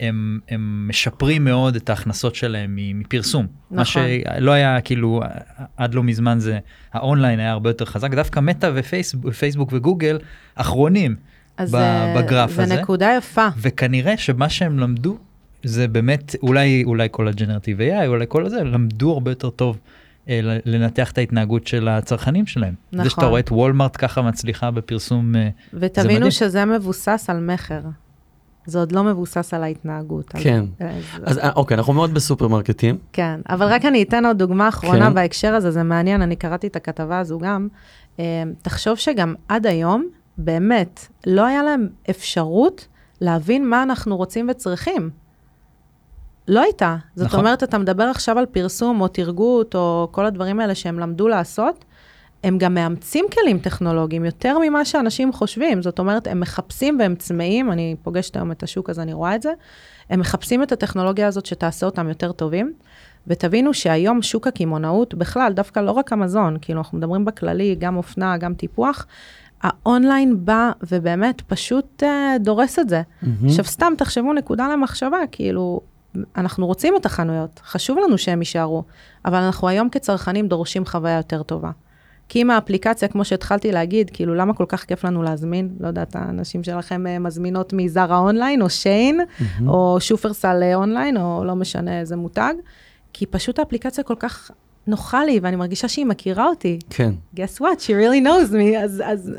הם, 0.00 0.40
הם 0.48 0.88
משפרים 0.88 1.44
מאוד 1.44 1.76
את 1.76 1.90
ההכנסות 1.90 2.34
שלהם 2.34 2.78
מפרסום. 2.94 3.46
מה 3.70 3.82
נכון. 3.82 4.02
שלא 4.38 4.50
היה 4.50 4.80
כאילו 4.80 5.22
עד 5.76 5.94
לא 5.94 6.02
מזמן 6.02 6.38
זה 6.38 6.58
האונליין 6.92 7.40
היה 7.40 7.50
הרבה 7.50 7.70
יותר 7.70 7.84
חזק 7.84 8.10
דווקא 8.10 8.40
מטא 8.40 8.70
ופייסבוק, 8.74 9.32
פייסבוק 9.32 9.72
וגוגל 9.72 10.18
אחרונים 10.54 11.16
אז 11.58 11.68
ב- 11.70 11.72
זה- 11.78 12.14
בגרף 12.22 12.50
זה 12.52 12.62
הזה. 12.62 12.80
נקודה 12.80 13.10
יפה. 13.18 13.48
וכנראה 13.60 14.16
שמה 14.16 14.48
שהם 14.48 14.78
למדו 14.78 15.16
זה 15.64 15.88
באמת 15.88 16.36
אולי 16.42 16.84
אולי 16.86 17.08
כל 17.10 17.28
הג'נרטיב 17.28 17.78
AI 17.80 18.06
אולי 18.06 18.24
כל 18.28 18.46
הזה 18.46 18.64
למדו 18.64 19.12
הרבה 19.12 19.30
יותר 19.30 19.50
טוב 19.50 19.78
אה, 20.28 20.40
לנתח 20.64 21.10
את 21.12 21.18
ההתנהגות 21.18 21.66
של 21.66 21.88
הצרכנים 21.88 22.46
שלהם. 22.46 22.74
נכון. 22.92 23.04
זה 23.04 23.10
שאתה 23.10 23.26
רואה 23.26 23.40
את 23.40 23.50
וולמרט 23.52 23.96
ככה 23.98 24.22
מצליחה 24.22 24.70
בפרסום 24.70 25.36
אה, 25.36 25.40
מדהים. 25.72 25.90
ותבינו 25.90 26.30
שזה 26.30 26.64
מבוסס 26.64 27.26
על 27.28 27.40
מכר. 27.40 27.80
זה 28.66 28.78
עוד 28.78 28.92
לא 28.92 29.04
מבוסס 29.04 29.54
על 29.54 29.62
ההתנהגות. 29.62 30.34
אז- 30.34 30.42
כן. 30.42 30.64
אז- 30.80 30.86
אז 31.24 31.38
אה, 31.38 31.50
אוקיי, 31.56 31.76
אנחנו 31.76 31.92
מאוד 31.92 32.14
בסופרמרקטים. 32.14 32.98
כן, 33.12 33.40
אבל 33.48 33.66
רק 33.66 33.84
אני 33.84 34.02
אתן 34.02 34.24
עוד 34.26 34.38
דוגמה 34.38 34.68
אחרונה 34.68 35.06
כן. 35.08 35.14
בהקשר 35.14 35.54
הזה, 35.54 35.70
זה 35.70 35.82
מעניין, 35.82 36.22
אני 36.22 36.36
קראתי 36.36 36.66
את 36.66 36.76
הכתבה 36.76 37.18
הזו 37.18 37.38
גם. 37.38 37.68
אה, 38.20 38.24
תחשוב 38.62 38.96
שגם 38.98 39.34
עד 39.48 39.66
היום, 39.66 40.06
באמת, 40.38 41.06
לא 41.26 41.46
היה 41.46 41.62
להם 41.62 41.88
אפשרות 42.10 42.86
להבין 43.20 43.68
מה 43.68 43.82
אנחנו 43.82 44.16
רוצים 44.16 44.46
וצריכים. 44.50 45.10
לא 46.48 46.60
הייתה. 46.60 46.96
זאת 47.14 47.26
נכון. 47.26 47.40
אומרת, 47.40 47.62
אתה 47.62 47.78
מדבר 47.78 48.04
עכשיו 48.04 48.38
על 48.38 48.46
פרסום 48.46 49.00
או 49.00 49.08
תרגות 49.08 49.74
או 49.74 50.08
כל 50.10 50.26
הדברים 50.26 50.60
האלה 50.60 50.74
שהם 50.74 50.98
למדו 50.98 51.28
לעשות, 51.28 51.84
הם 52.44 52.58
גם 52.58 52.74
מאמצים 52.74 53.26
כלים 53.32 53.58
טכנולוגיים 53.58 54.24
יותר 54.24 54.58
ממה 54.62 54.84
שאנשים 54.84 55.32
חושבים. 55.32 55.82
זאת 55.82 55.98
אומרת, 55.98 56.26
הם 56.26 56.40
מחפשים 56.40 56.96
והם 56.98 57.14
צמאים, 57.14 57.72
אני 57.72 57.96
פוגשת 58.02 58.36
היום 58.36 58.52
את 58.52 58.62
השוק 58.62 58.90
אז 58.90 58.98
אני 58.98 59.12
רואה 59.12 59.34
את 59.34 59.42
זה, 59.42 59.52
הם 60.10 60.20
מחפשים 60.20 60.62
את 60.62 60.72
הטכנולוגיה 60.72 61.26
הזאת 61.26 61.46
שתעשה 61.46 61.86
אותם 61.86 62.08
יותר 62.08 62.32
טובים. 62.32 62.72
ותבינו 63.26 63.74
שהיום 63.74 64.22
שוק 64.22 64.46
הקמעונאות 64.46 65.14
בכלל, 65.14 65.52
דווקא 65.52 65.80
לא 65.80 65.90
רק 65.90 66.12
המזון, 66.12 66.56
כאילו 66.60 66.78
אנחנו 66.78 66.98
מדברים 66.98 67.24
בכללי, 67.24 67.74
גם 67.78 67.96
אופנה, 67.96 68.36
גם 68.36 68.54
טיפוח, 68.54 69.06
האונליין 69.62 70.44
בא 70.44 70.70
ובאמת 70.90 71.40
פשוט 71.40 72.02
אה, 72.02 72.36
דורס 72.40 72.78
את 72.78 72.88
זה. 72.88 73.02
עכשיו 73.44 73.64
סתם 73.64 73.92
תחשבו 73.98 74.32
נקודה 74.32 74.68
למחשבה, 74.72 75.18
כאילו, 75.32 75.80
אנחנו 76.36 76.66
רוצים 76.66 76.94
את 76.96 77.06
החנויות, 77.06 77.60
חשוב 77.64 77.98
לנו 77.98 78.18
שהם 78.18 78.38
יישארו, 78.38 78.82
אבל 79.24 79.38
אנחנו 79.38 79.68
היום 79.68 79.88
כצרכנים 79.88 80.48
דורשים 80.48 80.86
חוויה 80.86 81.16
יותר 81.16 81.42
טובה. 81.42 81.70
כי 82.28 82.42
אם 82.42 82.50
האפליקציה, 82.50 83.08
כמו 83.08 83.24
שהתחלתי 83.24 83.72
להגיד, 83.72 84.10
כאילו, 84.12 84.34
למה 84.34 84.54
כל 84.54 84.64
כך 84.68 84.84
כיף 84.84 85.04
לנו 85.04 85.22
להזמין? 85.22 85.68
לא 85.80 85.86
יודעת, 85.86 86.16
הנשים 86.16 86.64
שלכם 86.64 87.06
אה, 87.06 87.18
מזמינות 87.18 87.72
מזרה 87.72 88.18
אונליין, 88.18 88.62
או 88.62 88.70
שיין, 88.70 89.20
או 89.66 89.96
שופרסל 90.00 90.62
אה, 90.62 90.74
אונליין, 90.74 91.16
או 91.16 91.44
לא 91.44 91.54
משנה 91.54 92.00
איזה 92.00 92.16
מותג, 92.16 92.54
כי 93.12 93.26
פשוט 93.26 93.58
האפליקציה 93.58 94.04
כל 94.04 94.14
כך 94.18 94.50
נוחה 94.88 95.24
לי, 95.24 95.40
ואני 95.42 95.56
מרגישה 95.56 95.88
שהיא 95.88 96.06
מכירה 96.06 96.46
אותי. 96.46 96.78
כן. 96.90 97.12
guess 97.36 97.60
what, 97.60 97.78
she 97.80 97.90
really 97.90 98.24
knows 98.26 98.52
me, 98.52 98.76
אז, 98.84 99.02
אז 99.06 99.32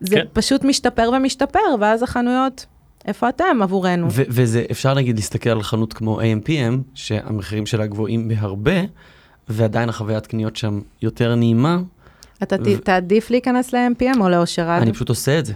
זה 0.00 0.16
כן. 0.16 0.24
פשוט 0.32 0.64
משתפר 0.64 1.10
ומשתפר, 1.16 1.58
ואז 1.80 2.02
החנויות, 2.02 2.66
איפה 3.06 3.28
אתם 3.28 3.58
עבורנו? 3.62 4.06
ו- 4.10 4.22
וזה, 4.28 4.64
אפשר 4.70 4.94
נגיד 4.94 5.16
להסתכל 5.16 5.50
על 5.50 5.62
חנות 5.62 5.92
כמו 5.92 6.20
AMPM, 6.20 6.74
שהמחירים 6.94 7.66
שלה 7.66 7.86
גבוהים 7.86 8.28
בהרבה, 8.28 8.80
ועדיין 9.48 9.88
החוויית 9.88 10.26
קניות 10.26 10.56
שם 10.56 10.80
יותר 11.02 11.34
נעימה, 11.34 11.78
אתה 12.42 12.58
ת- 12.58 12.84
תעדיף 12.84 13.30
להיכנס 13.30 13.72
ל-MPM 13.74 14.20
או 14.20 14.28
לאושרד? 14.28 14.82
אני 14.82 14.92
פשוט 14.92 15.08
עושה 15.08 15.38
את 15.38 15.46
זה. 15.46 15.52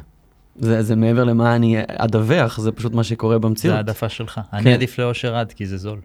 זה, 0.58 0.82
זה 0.82 0.96
מעבר 0.96 1.24
למה 1.24 1.56
אני 1.56 1.76
אדווח, 1.88 2.60
זה 2.60 2.72
פשוט 2.72 2.92
מה 2.94 3.04
שקורה 3.04 3.38
במציאות. 3.38 3.72
זה 3.72 3.76
העדפה 3.76 4.08
שלך. 4.08 4.40
כן. 4.50 4.56
אני 4.56 4.74
עדיף 4.74 4.98
לאושר 4.98 5.36
עד 5.36 5.52
כי 5.52 5.66
זה 5.66 5.76
זול. 5.76 5.98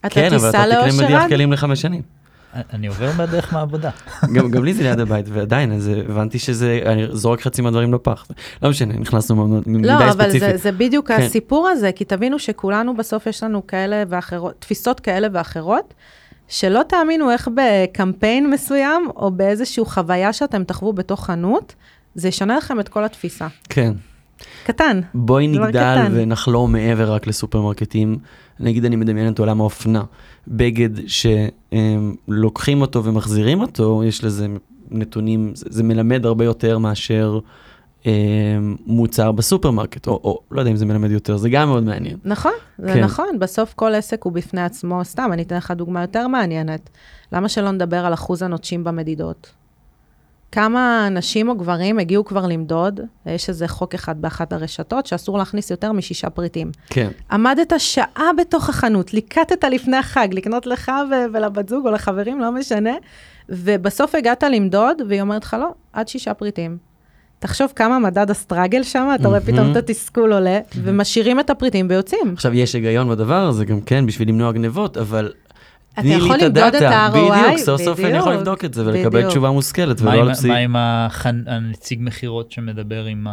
אתה 0.00 0.08
כן, 0.08 0.26
אבל 0.26 0.34
תיסע 0.34 0.48
אתה 0.68 0.90
תקנה 0.90 1.04
מדיח? 1.06 1.28
כלים 1.28 1.52
לחמש 1.52 1.80
שנים. 1.82 2.02
אני 2.72 2.86
עובר 2.86 3.10
בדרך 3.12 3.52
מהעבודה. 3.52 3.90
גם, 4.34 4.50
גם 4.50 4.64
לי 4.64 4.74
זה 4.74 4.82
ליד 4.82 5.00
הבית, 5.00 5.26
ועדיין, 5.28 5.72
אז 5.72 5.90
הבנתי 6.08 6.38
שזה, 6.38 6.80
אני 6.86 7.06
זורק 7.10 7.40
חצי 7.40 7.62
מהדברים 7.62 7.94
לפח. 7.94 8.26
לא 8.62 8.70
משנה, 8.70 8.94
נכנסנו 8.94 9.60
מדי 9.66 9.88
לא, 9.88 10.10
אבל. 10.10 10.30
זה, 10.38 10.56
זה 10.56 10.72
בדיוק 10.72 11.08
כן. 11.08 11.20
הסיפור 11.22 11.68
הזה, 11.68 11.92
כי 11.92 12.04
תבינו 12.04 12.38
שכולנו 12.38 12.96
בסוף 12.96 13.26
יש 13.26 13.42
לנו 13.42 13.66
כאלה 13.66 14.02
ואחרות, 14.08 14.54
תפיסות 14.58 15.00
כאלה 15.00 15.28
ואחרות, 15.32 15.94
שלא 16.48 16.82
תאמינו 16.88 17.30
איך 17.30 17.48
בקמפיין 17.54 18.50
מסוים, 18.50 19.08
או 19.16 19.30
באיזושהי 19.30 19.84
חוויה 19.84 20.32
שאתם 20.32 20.64
תחוו 20.64 20.92
בתוך 20.92 21.26
חנות, 21.26 21.74
זה 22.14 22.28
ישנה 22.28 22.56
לכם 22.56 22.80
את 22.80 22.88
כל 22.88 23.04
התפיסה. 23.04 23.46
כן. 23.68 23.92
קטן. 24.64 25.00
בואי 25.14 25.48
דבר 25.54 25.66
נגדל 25.66 25.80
קטן. 25.80 26.12
ונחלום 26.14 26.72
מעבר 26.72 27.12
רק 27.12 27.26
לסופרמרקטים. 27.26 28.18
נגיד 28.60 28.84
אני 28.84 28.96
מדמיין 28.96 29.32
את 29.32 29.38
עולם 29.38 29.60
האופנה. 29.60 30.02
בגד 30.48 30.90
שלוקחים 32.28 32.80
אותו 32.80 33.04
ומחזירים 33.04 33.60
אותו, 33.60 34.02
יש 34.04 34.24
לזה 34.24 34.46
נתונים, 34.90 35.52
זה, 35.54 35.66
זה 35.68 35.82
מלמד 35.82 36.26
הרבה 36.26 36.44
יותר 36.44 36.78
מאשר 36.78 37.38
אה, 38.06 38.12
מוצר 38.86 39.32
בסופרמרקט, 39.32 40.06
או, 40.06 40.12
או 40.24 40.40
לא 40.50 40.60
יודע 40.60 40.70
אם 40.70 40.76
זה 40.76 40.86
מלמד 40.86 41.10
יותר, 41.10 41.36
זה 41.36 41.50
גם 41.50 41.68
מאוד 41.68 41.84
מעניין. 41.84 42.16
נכון, 42.24 42.52
זה 42.78 42.92
כן. 42.92 43.04
נכון, 43.04 43.38
בסוף 43.38 43.74
כל 43.74 43.94
עסק 43.94 44.22
הוא 44.22 44.32
בפני 44.32 44.62
עצמו, 44.62 45.04
סתם, 45.04 45.30
אני 45.32 45.42
אתן 45.42 45.56
לך 45.56 45.70
דוגמה 45.70 46.00
יותר 46.00 46.28
מעניינת. 46.28 46.90
למה 47.32 47.48
שלא 47.48 47.70
נדבר 47.70 48.06
על 48.06 48.14
אחוז 48.14 48.42
הנוטשים 48.42 48.84
במדידות? 48.84 49.57
כמה 50.52 51.08
נשים 51.10 51.48
או 51.48 51.56
גברים 51.56 51.98
הגיעו 51.98 52.24
כבר 52.24 52.46
למדוד, 52.46 53.00
יש 53.26 53.48
איזה 53.48 53.68
חוק 53.68 53.94
אחד 53.94 54.22
באחת 54.22 54.52
הרשתות, 54.52 55.06
שאסור 55.06 55.38
להכניס 55.38 55.70
יותר 55.70 55.92
משישה 55.92 56.30
פריטים. 56.30 56.70
כן. 56.90 57.10
עמדת 57.30 57.72
שעה 57.78 58.30
בתוך 58.38 58.68
החנות, 58.68 59.14
ליקטת 59.14 59.64
לפני 59.64 59.96
החג, 59.96 60.28
לקנות 60.32 60.66
לך 60.66 60.92
ו- 61.10 61.32
ולבת 61.34 61.68
זוג 61.68 61.86
או 61.86 61.90
לחברים, 61.92 62.40
לא 62.40 62.52
משנה, 62.52 62.92
ובסוף 63.48 64.14
הגעת 64.14 64.42
למדוד, 64.42 65.02
והיא 65.08 65.20
אומרת 65.20 65.44
לך, 65.44 65.56
לא, 65.60 65.68
עד 65.92 66.08
שישה 66.08 66.34
פריטים. 66.34 66.76
תחשוב 67.38 67.72
כמה 67.76 67.98
מדד 67.98 68.30
הסטראגל 68.30 68.82
שם, 68.82 69.08
אתה 69.14 69.28
רואה 69.28 69.40
פתאום 69.40 69.72
את 69.72 69.76
התסכול 69.76 70.32
עולה, 70.32 70.60
ומשאירים 70.82 71.40
את 71.40 71.50
הפריטים 71.50 71.86
ויוצאים. 71.90 72.32
עכשיו, 72.34 72.54
יש 72.54 72.74
היגיון 72.74 73.08
בדבר 73.08 73.46
הזה 73.46 73.64
גם 73.64 73.80
כן, 73.80 74.06
בשביל 74.06 74.28
למנוע 74.28 74.52
גנבות, 74.52 74.96
אבל... 74.96 75.32
אתה 75.98 76.08
יכול 76.08 76.36
למדוד 76.42 76.74
את. 76.74 76.82
ה-ROI, 76.82 77.14
בדיוק, 77.16 77.58
סוף 77.58 77.82
סוף 77.82 78.00
אני 78.00 78.16
יכול 78.16 78.32
לבדוק 78.34 78.64
את 78.64 78.74
זה 78.74 78.86
ולקבל. 78.86 79.28
תשובה 79.28 79.50
מושכלת, 79.50 80.00
מה 80.00 80.10
ולא 80.10 80.20
עם- 80.20 80.26
על 80.26 80.30
בסיס... 80.32 80.44
מה 80.44 80.56
עם 80.56 80.76
הנציג 81.46 81.98
מכירות 82.02 82.52
שמדבר 82.52 83.04
עם 83.04 83.26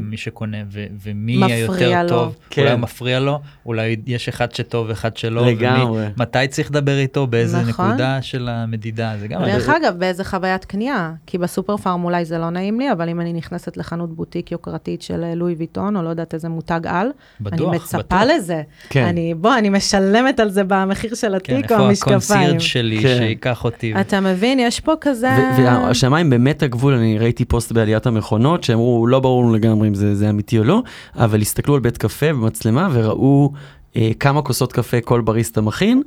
מי 0.00 0.16
שקונה 0.16 0.56
ו- 0.72 0.84
ומי 1.04 1.44
היותר. 1.52 2.06
טוב? 2.08 2.36
כן. 2.50 2.62
אולי 2.62 2.72
הוא 2.72 2.80
מפריע 2.80 3.20
לו, 3.20 3.40
אולי 3.66 3.96
יש 4.06 4.28
אחד 4.28 4.54
שטוב 4.54 4.86
ואחד 4.88 5.16
שלא. 5.16 5.46
לגמרי. 5.46 6.04
מתי 6.16 6.38
צריך 6.48 6.70
לדבר 6.70 6.98
איתו, 6.98 7.26
באיזה 7.26 7.62
נכון. 7.62 7.88
נקודה 7.88 8.22
של 8.22 8.48
המדידה, 8.48 9.12
זה 9.20 9.28
גם... 9.28 9.42
דרך 9.44 9.68
אגב, 9.68 9.94
באיזה 9.98 10.24
חוויית 10.24 10.64
קנייה, 10.64 11.12
כי 11.26 11.38
בסופר 11.38 11.76
פארם 11.76 12.04
אולי 12.04 12.24
זה 12.24 12.38
לא 12.38 12.50
נעים 12.50 12.80
לי, 12.80 12.92
אבל 12.92 13.08
אם 13.08 13.20
אני 13.20 13.32
נכנסת 13.32 13.76
לחנות 13.76 14.16
בוטיק 14.16 14.52
יוקרתית 14.52 15.02
של 15.02 15.24
אה, 15.24 15.34
לואי 15.34 15.54
ויטון, 15.58 15.96
או 15.96 16.02
לא 16.02 16.08
יודעת 16.08 16.34
איזה 16.34 16.48
מותג 16.48 16.80
על, 16.84 17.08
אני 17.52 17.66
מצפה. 17.66 18.24
לזה. 18.24 18.62
כן. 18.88 19.04
אני, 19.04 19.34
בוא, 19.34 19.58
אני 19.58 19.68
משלמת 19.68 20.40
על 20.40 20.50
זה 20.50 20.62
במחיר 20.64 21.14
של 21.14 21.34
כן, 21.44 21.56
התיק 21.56 21.72
או 21.72 21.88
הקונסירג' 22.02 22.58
שלי 22.58 23.02
כן. 23.02 23.16
שייקח 23.18 23.64
אותי? 23.64 23.94
אתה 24.00 24.20
מבין, 24.20 24.58
יש 24.58 24.80
פה 24.80 24.92
כזה... 25.00 25.30
והשמיים 25.58 26.30
באמת 26.30 26.62
הגבול, 26.62 26.94
אני 26.94 27.18
ראיתי 27.18 27.44
פוסט 27.44 27.72
בעליית 27.72 28.06
המכונות, 28.06 28.64
שאמרו, 28.64 29.06
לא 29.06 29.20
ברור 29.20 29.42
לנו 29.42 29.54
לגמרי 29.54 29.88
אם 29.88 29.94
זה, 29.94 30.14
זה 30.14 30.30
אמיתי 30.30 30.58
או 30.58 30.64
לא, 30.64 30.82
אבל 31.16 31.40
הסתכלו 31.40 31.74
על 31.74 31.80
בית 31.80 31.98
קפה 31.98 32.32
במצלמה 32.32 32.88
וראו 32.92 33.52
אה, 33.96 34.10
כמה 34.20 34.42
כוסות 34.42 34.72
קפה 34.72 35.00
כל 35.00 35.20
בריסטה 35.20 35.60
מכין, 35.60 36.02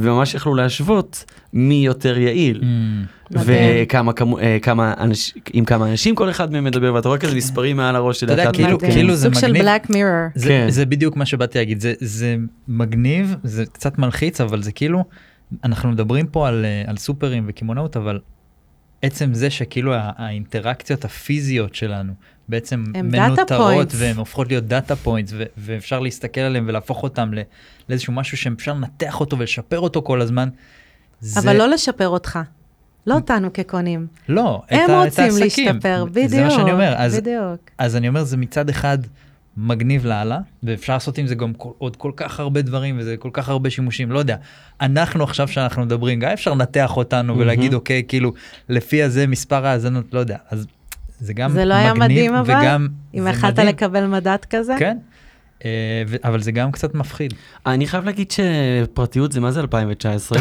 וממש 0.00 0.34
יכלו 0.34 0.54
להשוות 0.54 1.24
מי 1.52 1.74
יותר 1.86 2.18
יעיל. 2.18 2.62
Mm. 2.62 3.36
וכמה 3.44 4.12
כמו- 4.12 4.38
אה, 4.38 4.58
כמה 4.62 4.94
אנש- 4.94 5.32
עם 5.52 5.64
כמה 5.64 5.90
אנשים 5.90 6.14
כל 6.14 6.30
אחד 6.30 6.52
מהם 6.52 6.64
מדבר 6.64 6.94
ואתה 6.94 7.08
רואה 7.08 7.18
כזה 7.18 7.36
מספרים 7.36 7.76
מעל 7.76 7.96
הראש 7.96 8.20
של 8.20 8.26
אתה 8.26 8.42
יודע, 8.42 8.52
כאילו- 8.52 8.68
מעדכנים. 8.68 8.92
כאילו 8.92 9.14
זה 9.14 9.24
סוג 9.24 9.34
של 9.34 9.46
מגניב. 9.46 9.62
Black 9.62 9.90
Mirror. 9.90 10.12
זה, 10.68 10.86
בדיוק 10.86 11.16
מה 11.16 11.26
שבאתי 11.26 11.58
להגיד 11.58 11.80
זה 11.80 11.92
זה 12.00 12.36
מגניב 12.68 13.34
זה 13.44 13.64
קצת 13.72 13.98
מלחיץ 13.98 14.40
אבל 14.40 14.62
זה 14.62 14.72
כאילו 14.72 15.04
אנחנו 15.64 15.88
מדברים 15.90 16.26
פה 16.26 16.48
על, 16.48 16.64
אה, 16.64 16.82
על 16.86 16.96
סופרים 16.96 17.44
וקמעונאות 17.48 17.96
אבל 17.96 18.18
עצם 19.02 19.34
זה 19.34 19.50
שכאילו 19.50 19.92
האינטראקציות 19.96 21.04
הפיזיות 21.04 21.74
שלנו 21.74 22.12
בעצם 22.50 22.84
הם 22.94 23.10
points. 23.94 23.94
והן 23.96 24.16
הופכות 24.16 24.48
להיות 24.48 24.64
data 24.64 24.96
points 24.96 25.32
ואפשר 25.56 26.00
להסתכל 26.00 26.40
עליהם 26.40 26.64
ולהפוך 26.68 27.02
אותם 27.02 27.34
ל- 27.34 27.40
לאיזשהו 27.88 28.12
משהו 28.12 28.36
שאפשר 28.36 28.72
לנתח 28.72 29.20
אותו 29.20 29.38
ולשפר 29.38 29.80
אותו 29.80 30.02
כל 30.02 30.20
הזמן. 30.20 30.48
זה, 31.20 31.40
אבל 31.40 31.56
לא 31.56 31.68
לשפר 31.68 32.08
אותך. 32.08 32.38
לא 33.06 33.14
אותנו 33.14 33.52
כקונים. 33.52 34.06
לא, 34.28 34.62
את 34.66 34.72
הם 34.72 34.90
ה- 34.90 35.02
את 35.02 35.08
רוצים 35.08 35.24
העסקים. 35.24 35.66
להשתפר, 35.68 36.04
בדיוק. 36.10 36.28
זה 36.30 36.44
מה 36.44 36.50
שאני 36.50 36.72
אומר 36.72 36.94
אז 36.96 37.16
בדיוק. 37.16 37.70
אז 37.78 37.96
אני 37.96 38.08
אומר 38.08 38.24
זה 38.24 38.36
מצד 38.36 38.68
אחד 38.68 38.98
מגניב 39.56 40.06
לאללה 40.06 40.38
ואפשר 40.62 40.92
לעשות 40.92 41.18
עם 41.18 41.26
זה 41.26 41.34
גם 41.34 41.54
כל, 41.54 41.68
עוד 41.78 41.96
כל 41.96 42.12
כך 42.16 42.40
הרבה 42.40 42.62
דברים 42.62 42.98
וזה 42.98 43.16
כל 43.16 43.30
כך 43.32 43.48
הרבה 43.48 43.70
שימושים 43.70 44.12
לא 44.12 44.18
יודע 44.18 44.36
אנחנו 44.80 45.24
עכשיו 45.24 45.48
שאנחנו 45.48 45.82
מדברים 45.84 46.20
גם 46.20 46.30
אפשר 46.30 46.50
לנתח 46.54 46.96
אותנו 46.96 47.38
ולהגיד 47.38 47.74
אוקיי 47.74 48.02
כאילו 48.08 48.32
לפי 48.68 49.02
הזה 49.02 49.26
מספר 49.26 49.66
האזנות 49.66 50.14
לא 50.14 50.18
יודע 50.18 50.36
אז 50.50 50.66
זה 51.20 51.32
גם 51.32 51.50
זה 51.50 51.64
לא 51.64 51.74
היה 51.74 51.94
מגניב 51.94 52.08
מדהים 52.10 52.34
אבל? 52.34 52.54
וגם 52.60 52.88
אם 53.14 53.26
יכלת. 53.30 53.58
לקבל 53.58 54.06
מדד 54.06 54.38
כזה? 54.50 54.74
כן 54.78 54.96
אה, 55.64 55.70
אבל 56.24 56.40
זה 56.40 56.52
גם 56.52 56.72
קצת 56.72 56.94
מפחיד. 56.94 57.34
אני 57.66 57.86
חייב 57.86 58.04
להגיד 58.04 58.30
שפרטיות 58.30 59.32
זה 59.32 59.40
מה 59.40 59.50
זה 59.50 59.60
2019. 59.60 60.38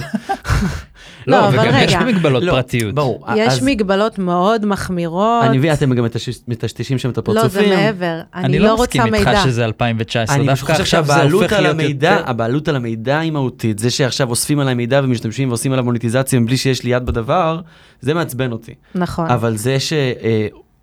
לא, 1.28 1.48
אבל 1.48 1.60
וגם 1.60 1.74
יש 1.84 1.94
רגע. 1.96 2.06
מגבלות 2.06 2.44
לא, 2.44 2.52
פרטיות. 2.52 2.96
ברור. 2.96 3.26
יש 3.36 3.62
מגבלות 3.62 4.20
מאוד 4.20 4.65
מחמירות. 4.65 5.44
אני 5.44 5.58
מבין, 5.58 5.74
אתם 5.74 5.94
גם 5.94 6.06
מטשטש- 6.06 6.44
מטשטשים 6.48 6.98
שם 6.98 7.10
את 7.10 7.18
לא, 7.18 7.22
הפרצופים. 7.22 7.70
זה 7.70 7.76
מעבר. 7.76 8.22
אני 8.36 8.46
אני 8.46 8.60
לא 8.60 8.65
לא 8.68 8.74
רוצה 8.74 8.84
מסכים 9.00 9.12
מידע. 9.13 9.32
איתך 9.32 9.44
שזה 9.44 9.65
2019 9.65 10.36
אני 10.36 10.44
פשוט 10.48 10.50
דווקא 10.60 10.72
חושב 10.74 10.82
עכשיו 10.84 11.06
זה 11.06 11.22
הופך 11.24 11.52
להיות 11.54 11.80
יותר. 11.80 12.24
הבעלות 12.26 12.68
על 12.68 12.76
המידע 12.76 13.20
היא 13.20 13.32
מהותית. 13.32 13.80
זה 13.80 13.89
שעכשיו 13.89 14.30
אוספים 14.30 14.60
עליי 14.60 14.74
מידע 14.74 15.02
ומשתמשים 15.04 15.48
ועושים 15.50 15.72
עליו 15.72 15.84
מוניטיזציה 15.86 16.39
מבלי 16.39 16.58
שיש 16.58 16.84
לי 16.84 16.92
יד 16.92 17.06
בדבר, 17.06 17.62
זה 18.02 18.13
מעצבן 18.13 18.52
אותי. 18.52 18.74
נכון. 18.96 19.30
אבל 19.30 19.56
זה 19.58 19.78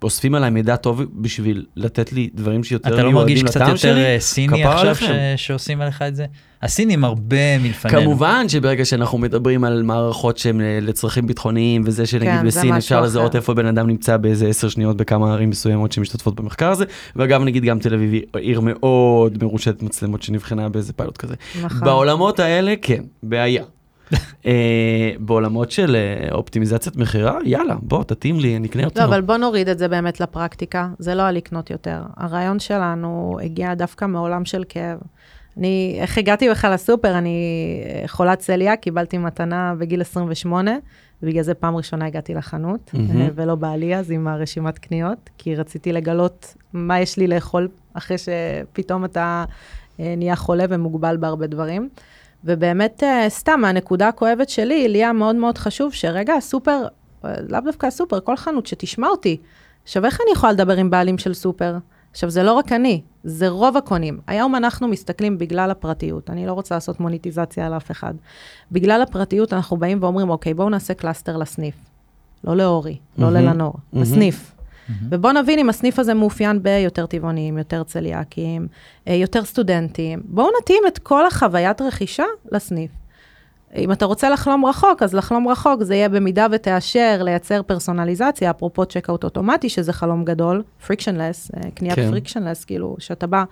שאוספים 0.06 0.34
עליי 0.34 0.50
מידע 0.50 0.76
טוב 0.76 1.02
בשביל 1.14 1.64
לתת 1.76 2.12
לי 2.12 2.28
דברים 2.34 2.64
שיותר 2.64 2.94
אתה 2.94 3.02
לא 3.02 3.12
מרגיש 3.12 3.42
מיועדים 3.42 3.46
קצת 3.46 3.56
לטעם 3.60 3.68
יותר 3.70 3.80
שלי, 3.80 4.04
אה, 4.04 4.16
סיני 4.20 4.64
עכשיו. 4.64 4.94
ש- 4.96 5.10
שעושים 5.36 5.80
עליך 5.80 6.02
את 6.02 6.16
זה? 6.16 6.26
הסינים 6.62 7.04
הרבה 7.04 7.58
מלפנינו. 7.58 8.00
כמובן 8.00 8.48
שברגע 8.48 8.84
שאנחנו 8.84 9.18
מדברים 9.18 9.64
על 9.64 9.82
מערכות 9.82 10.38
שהן 10.38 10.60
אה, 10.60 10.78
לצרכים 10.82 11.26
ביטחוניים 11.26 11.82
וזה 11.84 12.06
שנגיד 12.06 12.40
כן, 12.40 12.46
בסין 12.46 12.74
אפשר 12.74 13.00
לזהות. 13.00 13.36
איפה 13.36 13.54
בן 13.54 13.66
אדם 13.66 13.86
נמצא 13.86 14.16
באיזה 14.16 14.46
עשר 14.48 14.68
שניות 14.68 14.96
בכמה 14.96 15.32
ערים 15.32 15.50
מסוימות 15.50 15.92
שמשתתפות 15.92 16.34
במחקר 16.40 16.70
הזה 16.70 16.84
ואגב 17.16 17.42
נגיד 17.42 17.64
גם 17.64 17.78
תל 17.78 17.94
אביב 17.94 18.12
היא 18.12 18.22
עיר 18.36 18.60
מאוד 18.60 19.44
מרושת 19.44 19.82
מצלמות 19.82 20.22
שנבחנה 20.22 20.68
באיזה 20.68 20.92
פיילוט 20.92 21.16
כזה. 21.16 21.34
נכון. 21.62 21.80
בעולמות 21.80 22.40
האלה 22.40 22.74
כן 22.82 23.02
בעיה. 23.22 23.62
אה, 24.46 25.10
בעולמות 25.18 25.70
של 25.70 25.96
אה, 25.96 26.28
אופטימיזציית 26.32 26.96
מכירה 26.96 27.38
יאללה 27.44 27.74
בוא 27.82 28.04
תתאים 28.04 28.40
לי 28.40 28.56
אני 28.56 28.68
אקנה 28.68 28.84
אותו. 28.84 29.00
לא, 29.00 29.04
אבל 29.04 29.20
בוא 29.20 29.36
נוריד 29.36 29.68
את 29.68 29.78
זה 29.78 29.88
באמת 29.88 30.20
לפרקטיקה, 30.20 30.88
זה 30.98 31.14
לא 31.14 31.22
על 31.22 31.34
לקנות 31.34 31.70
יותר. 31.70 32.02
הרעיון 32.16 32.58
שלנו 32.58 33.38
הגיע 33.42 33.74
דווקא 33.74 34.04
מעולם 34.04 34.44
של 34.44 34.64
כאב. 34.68 34.98
אני, 35.56 35.96
איך 36.00 36.18
הגעתי 36.18 36.50
בכלל 36.50 36.74
לסופר? 36.74 37.18
אני 37.18 37.36
אה, 37.86 38.08
חולת 38.08 38.38
צליאק, 38.38 38.80
קיבלתי 38.80 39.18
מתנה 39.18 39.74
בגיל 39.78 40.00
28, 40.00 40.70
ובגלל 41.22 41.42
זה 41.42 41.54
פעם 41.54 41.76
ראשונה 41.76 42.06
הגעתי 42.06 42.34
לחנות. 42.34 42.90
אה, 42.94 43.28
ולא 43.34 43.54
בעלי 43.54 43.96
אז 43.96 44.10
עם 44.10 44.28
הרשימת 44.28 44.78
קניות, 44.78 45.30
כי 45.38 45.54
רציתי 45.54 45.92
לגלות 45.92 46.54
מה 46.72 47.00
יש 47.00 47.16
לי 47.16 47.26
לאכול 47.26 47.68
אחרי 47.94 48.16
שפתאום 48.18 49.04
אתה 49.04 49.44
נהיה 49.98 50.36
חולה 50.36 50.64
ומוגבל 50.68 51.16
בהרבה 51.16 51.46
דברים. 51.46 51.88
ובאמת, 52.46 53.02
אה, 53.02 53.28
סתם, 53.28 53.60
מהנקודה 53.60 54.08
הכואבת 54.08 54.48
שלי, 54.48 54.88
לי 54.88 54.98
היה 54.98 55.12
מאוד 55.12 55.36
מאוד 55.36 55.58
חשוב 55.58 55.92
שרגע, 55.92 56.34
הסופר, 56.34 56.86
אה, 57.24 57.34
לאו 57.48 57.60
דווקא 57.60 57.86
הסופר, 57.86 58.20
כל 58.20 58.36
חנות 58.36 58.66
שתשמע 58.66 59.08
אותי. 59.08 59.36
עכשיו, 59.84 60.04
איך 60.04 60.18
אני 60.24 60.32
יכולה 60.32 60.52
לדבר 60.52 60.76
עם 60.76 60.90
בעלים 60.90 61.18
של 61.18 61.34
סופר? 61.34 61.76
עכשיו, 62.10 62.30
זה 62.30 62.42
לא 62.42 62.52
רק 62.52 62.72
אני, 62.72 63.00
זה 63.24 63.48
רוב 63.48 63.76
הקונים. 63.76 64.20
היום 64.26 64.54
אנחנו 64.54 64.88
מסתכלים 64.88 65.38
בגלל 65.38 65.70
הפרטיות, 65.70 66.30
אני 66.30 66.46
לא 66.46 66.52
רוצה 66.52 66.74
לעשות 66.74 67.00
מוניטיזציה 67.00 67.66
על 67.66 67.76
אף 67.76 67.90
אחד. 67.90 68.14
בגלל 68.72 69.02
הפרטיות 69.02 69.52
אנחנו 69.52 69.76
באים 69.76 69.98
ואומרים, 70.02 70.30
אוקיי, 70.30 70.54
בואו 70.54 70.68
נעשה 70.68 70.94
cluster 70.94 71.36
לסניף. 71.36 71.74
לא 72.44 72.56
לאורי, 72.56 72.98
לא 73.18 73.30
מהמם. 73.30 73.36
ללינור, 73.36 73.74
מהמם. 73.92 74.02
לסניף. 74.02 74.55
ובואו 75.10 75.32
נבין 75.32 75.58
אם 75.58 75.68
הסניף 75.68 75.98
הזה 75.98 76.14
מאופיין 76.14 76.62
ביותר 76.62 77.06
טבעונים, 77.06 77.58
יותר 77.58 77.82
צליאקים, 77.82 78.66
אה, 79.08 79.14
יותר 79.14 79.44
סטודנטים. 79.44 80.22
בואו 80.24 80.48
נתאים 80.62 80.82
את 80.88 80.98
כל 80.98 81.26
החוויית 81.26 81.80
רכישה 81.80 82.24
לסניף. 82.52 82.90
אם 83.76 83.92
אתה 83.92 84.04
רוצה 84.04 84.30
לחלום 84.30 84.66
רחוק, 84.66 85.02
אז 85.02 85.14
לחלום 85.14 85.48
רחוק 85.48 85.82
זה 85.82 85.94
יהיה 85.94 86.08
במידה 86.08 86.46
ותאשר 86.52 87.22
לייצר 87.22 87.62
פרסונליזציה, 87.62 88.50
אפרופו 88.50 88.86
checkout 88.86 89.24
אוטומטי, 89.24 89.68
שזה 89.68 89.92
חלום 89.92 90.24
גדול, 90.24 90.62
frictionless, 90.86 91.50
קניית 91.74 91.94
כן. 91.94 92.10
frictionless, 92.10 92.64
כאילו, 92.64 92.96
שאתה 92.98 93.26
בא, 93.26 93.44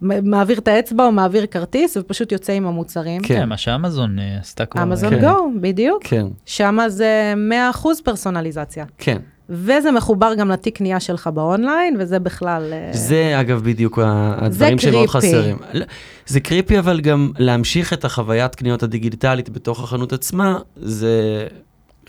מעביר 0.00 0.58
את 0.58 0.68
האצבע 0.68 1.04
או 1.04 1.12
מעביר 1.12 1.46
כרטיס, 1.46 1.96
ופשוט 1.96 2.32
יוצא 2.32 2.52
עם 2.52 2.66
המוצרים. 2.66 3.22
כן. 3.22 3.34
כן, 3.34 3.48
מה 3.48 3.56
שאמזון 3.56 4.18
אה, 4.18 4.38
עשתה 4.40 4.66
כבר. 4.66 4.82
אמזון 4.82 5.10
כן. 5.10 5.20
גו, 5.20 5.50
בדיוק. 5.60 6.04
כן 6.04 6.26
שמה 6.44 6.88
זה 6.88 7.34
100% 7.74 7.86
פרסונליזציה. 8.04 8.84
כן. 8.98 9.18
וזה 9.50 9.90
מחובר 9.90 10.34
גם 10.38 10.50
לתיק 10.50 10.76
קנייה 10.76 11.00
שלך 11.00 11.26
באונליין, 11.26 11.96
וזה 11.98 12.18
בכלל... 12.18 12.72
אה, 12.72 12.90
זה 12.92 13.40
אגב 13.40 13.62
בדיוק 13.64 13.98
הדברים 14.02 14.78
זה 14.78 14.90
שמאוד. 14.90 15.08
חסרים. 15.08 15.56
זה 16.26 16.40
קריפי 16.40 16.78
אבל 16.78 17.00
גם 17.00 17.32
להמשיך 17.38 17.92
את 17.92 18.04
החוויית 18.04 18.54
קניות 18.54 18.82
הדיגיטלית 18.82 19.48
בתוך 19.48 19.84
החנות 19.84 20.12
עצמה, 20.12 20.58
זה 20.76 21.46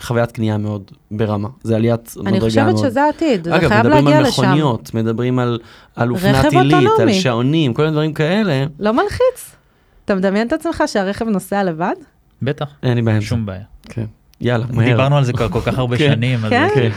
חוויית 0.00 0.32
קנייה 0.32 0.58
מאוד 0.58 0.82
ברמה. 1.10 1.48
זה 1.62 1.76
עליית 1.76 2.14
מדרגה 2.16 2.30
אני 2.30 2.38
מאוד. 2.38 2.50
חושבת 2.50 2.90
שזה 2.90 3.02
העתיד, 3.02 3.44
זה 3.44 3.56
אגב, 3.56 3.68
חייב 3.68 3.86
מדברים 3.86 4.04
להגיע 4.04 4.18
על 4.18 4.26
לשם. 4.26 4.42
מכוניות, 4.42 4.94
מדברים 4.94 5.38
על, 5.38 5.58
על 5.96 6.10
אופנת 6.10 6.52
עילית, 6.52 6.88
על. 7.00 7.12
שעונים, 7.12 7.74
כל 7.74 7.82
מיני 7.82 7.92
דברים 7.92 8.12
כאלה, 8.12 8.64
לא 8.78 8.92
מלחיץ. 8.92 9.56
אתה 10.04 10.14
מדמיין 10.14 10.46
את 10.46 10.52
עצמך 10.52 10.82
שהרכב 10.86 11.28
נוסע 11.28 11.64
לבד? 11.64 11.94
בטח, 12.42 12.66
אין 12.82 12.94
לי 12.94 13.02
בעיה. 13.02 13.20
שום 13.20 13.46
בעיה. 13.46 13.62
כן. 13.88 14.04
יאללה, 14.40 14.64
מהר. 14.72 14.86
דיברנו 14.86 15.16
על 15.16 15.24
זה 15.24 15.32
כבר 15.32 15.48
כל 15.48 15.60
כך 15.60 15.78
הרבה 15.78 15.98
כן. 15.98 16.12
שנים. 16.14 16.44
אז 16.44 16.50
כן? 16.50 16.68
כן, 16.74 16.90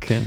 כן. 0.00 0.20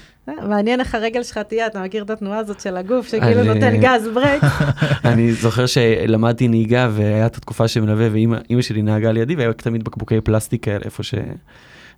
מעניין 0.48 0.80
איך 0.80 0.96
הרגל 0.96 1.24
שלך 1.24 1.38
תהיה, 1.38 1.68
אתה 1.68 1.82
מכיר 1.84 2.04
את 2.04 2.10
התנועה 2.10 2.38
הזאת 2.38 2.60
של 2.60 2.78
הגוף, 2.78 3.08
שכאילו 3.08 3.42
אני- 3.42 3.48
נותן 3.54 3.78
גז 3.82 4.08
brake? 4.14 4.44
אני 5.06 5.34
זוכר 5.34 5.66
שלמדתי 5.66 6.48
נהיגה 6.48 6.90
והיה 6.92 7.26
את 7.26 7.36
התקופה 7.38 7.68
שמלווה 7.68 8.08
ואימא 8.12 8.38
שלי 8.62 8.82
נהגה 8.82 9.12
לידי 9.12 9.36
והיו 9.36 9.54
תמיד 9.54 9.84
בקבוקי 9.84 10.22
פלסטיק 10.22 10.64
כאלה 10.64 10.82
איפה 10.86 11.04
ש... 11.04 11.14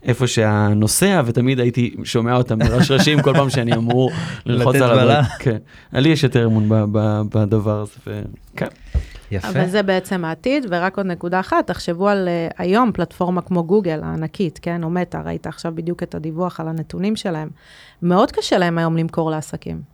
איפה 0.03 0.27
שהנוסע 0.27 1.21
ותמיד 1.25 1.59
הייתי 1.59 1.95
שומע 2.03 2.35
אותם 2.35 2.59
מרשרשים 2.59 3.21
כל 3.21 3.33
פעם 3.33 3.49
שאני 3.49 3.73
אמור 3.75 4.11
ללחוץ 4.45 4.75
לתת 4.75 4.85
על 4.85 4.95
בלה. 4.99 5.19
ה 5.19 5.21
brake. 5.21 5.31
כן. 5.39 5.57
לי 5.93 6.09
יש 6.09 6.23
יותר 6.23 6.45
אמון 6.45 6.69
ב- 6.69 6.85
ב- 6.91 7.21
בדבר 7.35 7.79
הזה. 7.81 7.91
ו- 8.07 8.21
כן. 8.55 8.67
יפה. 9.33 9.49
אבל 9.49 9.69
זה 9.69 9.83
בעצם 9.83 10.25
העתיד, 10.25 10.65
ורק 10.69 10.97
עוד 10.97 11.05
נקודה 11.05 11.39
אחת, 11.39 11.67
תחשבו 11.67 12.09
על 12.09 12.27
uh, 12.27 12.53
היום 12.57 12.91
פלטפורמה 12.91 13.41
כמו 13.41 13.63
גוגל 13.63 13.99
הענקית, 14.03 14.59
כן, 14.61 14.83
או 14.83 14.89
מטא, 14.89 15.17
ראית 15.17 15.47
עכשיו 15.47 15.71
בדיוק 15.75 16.03
את 16.03 16.15
הדיווח 16.15 16.59
על 16.59 16.67
הנתונים 16.67 17.15
שלהם. 17.15 17.49
מאוד 18.01 18.31
קשה 18.31 18.57
להם 18.57 18.77
היום 18.77 18.97
למכור 18.97 19.31
לעסקים. 19.31 19.92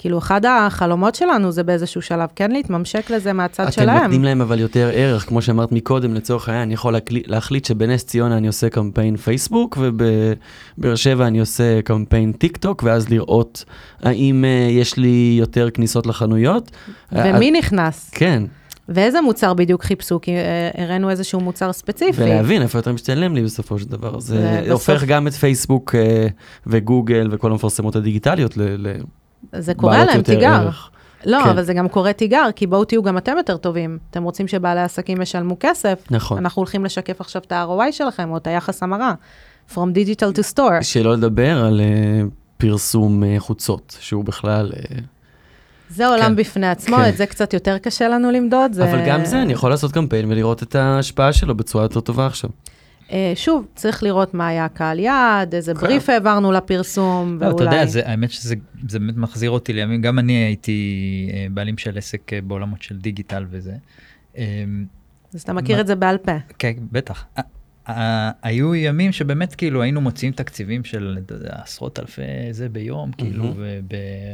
כאילו, 0.00 0.18
אחד 0.18 0.40
החלומות 0.46 1.14
שלנו 1.14 1.52
זה 1.52 1.62
באיזשהו 1.62 2.02
שלב 2.02 2.28
כן 2.36 2.50
להתממשק 2.50 3.10
לזה 3.10 3.32
מהצד 3.32 3.62
אתם 3.62 3.72
שלהם. 3.72 4.02
נותנים 4.02 4.24
להם 4.24 4.40
אבל 4.40 4.58
יותר 4.58 4.90
ערך, 4.94 5.28
כמו 5.28 5.42
שאמרת 5.42 5.72
מקודם, 5.72 6.14
לצורך 6.14 6.48
העניין, 6.48 6.62
אני 6.68 6.74
יכול 6.74 6.92
להקלי- 6.92 7.22
להחליט 7.26 7.64
שבנס 7.64 8.04
ציונה 8.04 8.36
אני 8.36 8.46
עושה 8.46 8.68
קמפיין 8.68 9.16
פייסבוק, 9.16 9.78
ובבאר 9.80 10.94
שבע 10.96 11.26
אני 11.26 11.40
עושה 11.40 11.82
קמפיין 11.82 12.32
טיק 12.32 12.56
טוק, 12.56 12.82
ואז 12.82 13.08
לראות 13.08 13.64
האם 14.02 14.44
אה, 14.44 14.68
יש 14.70 14.96
לי 14.96 15.36
יותר 15.40 15.70
כניסות 15.70 16.06
לחנויות. 16.06 16.70
ומי 17.12 17.50
נכנס? 17.50 18.10
כן, 18.14 18.42
ואיזה 18.88 19.20
מוצר 19.20 19.54
בדיוק 19.54 19.84
חיפשו? 19.84 20.20
כי 20.20 20.30
אה, 20.36 20.70
הראינו 20.84 21.10
איזשהו 21.10 21.40
מוצר 21.40 21.72
ספציפי. 21.72 22.22
ולהבין 22.22 22.62
איפה 22.62 22.78
יותר 22.78 22.92
משתלם 22.92 23.34
לי 23.34 23.42
בסופו 23.42 23.78
של 23.78 23.88
דבר. 23.88 24.20
זה 24.20 24.60
ובסוף- 24.64 24.90
הופך 24.90 25.04
גם 25.04 25.26
את 25.26 25.32
פייסבוק 25.32 25.94
וגוגל 26.66 27.28
וכל 27.30 27.50
המפרסמות 27.52 27.96
הדיגיטליות 27.96 28.56
ל- 28.56 28.86
זה 29.58 29.74
קורה 29.74 30.04
להם 30.04 30.22
תיגר. 30.22 30.52
ערך. 30.52 30.90
לא, 31.26 31.38
כן. 31.44 31.48
אבל 31.48 31.62
זה 31.62 31.74
גם 31.74 31.88
קורה 31.88 32.12
תיגר, 32.12 32.46
כי 32.56 32.66
בואו 32.66 32.84
תהיו 32.84 33.02
גם 33.02 33.18
אתם 33.18 33.36
יותר 33.36 33.56
טובים. 33.56 33.98
אתם 34.10 34.22
רוצים 34.22 34.48
שבעלי 34.48 34.80
עסקים 34.80 35.22
ישלמו 35.22 35.56
כסף, 35.60 36.04
נכון. 36.10 36.38
אנחנו 36.38 36.60
הולכים 36.60 36.84
לשקף 36.84 37.20
עכשיו 37.20 37.42
את 37.46 37.52
ה-ROI 37.52 37.92
שלכם, 37.92 38.30
או 38.30 38.36
את 38.36 38.46
היחס 38.46 38.82
המרה. 38.82 39.14
From 39.70 39.78
digital 39.94 40.38
to 40.38 40.54
store. 40.54 40.82
שלא 40.82 41.12
לדבר 41.12 41.64
על 41.64 41.80
אה, 41.80 42.22
פרסום 42.56 43.24
אה, 43.24 43.36
חוצות, 43.38 43.96
שהוא 44.00 44.24
בכלל... 44.24 44.72
אה, 44.76 44.98
זה 45.90 46.06
עולם 46.06 46.26
כן. 46.26 46.36
בפני 46.36 46.68
עצמו, 46.68 46.96
כן. 46.96 47.08
את 47.08 47.16
זה 47.16 47.26
קצת 47.26 47.54
יותר 47.54 47.78
קשה 47.78 48.08
לנו 48.08 48.30
למדוד. 48.30 48.72
זה... 48.72 48.90
אבל 48.90 49.06
גם 49.06 49.24
זה, 49.24 49.42
אני 49.42 49.52
יכול 49.52 49.70
לעשות 49.70 49.92
קמפיין 49.92 50.30
ולראות 50.30 50.62
את 50.62 50.74
ההשפעה 50.74 51.32
שלו 51.32 51.54
בצורה 51.54 51.84
יותר 51.84 52.00
טובה 52.00 52.26
עכשיו. 52.26 52.50
אה, 53.12 53.32
שוב, 53.34 53.66
צריך 53.74 54.02
לראות 54.02 54.34
מה 54.34 54.48
היה 54.48 54.64
הקהל 54.64 54.98
יעד, 54.98 55.54
איזה 55.54 55.74
כן. 55.74 55.80
בריף 55.80 56.08
העברנו 56.08 56.52
לפרסום, 56.52 57.38
לא, 57.40 57.46
אתה 57.46 57.54
ואולי... 57.54 57.74
יודע, 57.74 57.86
זה, 57.86 58.08
האמת 58.08 58.30
שזה 58.30 58.54
זה 58.88 58.98
באמת 58.98 59.16
מחזיר 59.16 59.50
אותי 59.50 59.72
לימים, 59.72 60.02
גם 60.02 60.18
אני 60.18 60.32
הייתי 60.32 61.30
אה, 61.32 61.46
בעלים 61.50 61.78
של 61.78 61.98
עסק 61.98 62.32
אה, 62.32 62.40
בעולמות 62.40 62.82
של 62.82 62.98
דיגיטל 62.98 63.46
וזה. 63.50 63.74
אה, 64.38 64.64
אז 65.34 65.42
אתה 65.42 65.52
מכיר 65.52 65.80
את 65.80 65.86
זה 65.86 65.94
בעל 65.94 66.18
פה. 66.18 66.32
כן, 66.58 66.72
בטח. 66.92 67.24
היו 68.42 68.74
ימים 68.74 69.12
שבאמת 69.12 69.54
כאילו 69.54 69.82
היינו 69.82 70.00
מוציאים 70.00 70.32
תקציבים 70.32 70.84
של 70.84 71.18
עשרות 71.48 71.98
אלפי 71.98 72.22
זה 72.50 72.68
ביום, 72.68 73.12
כאילו, 73.12 73.54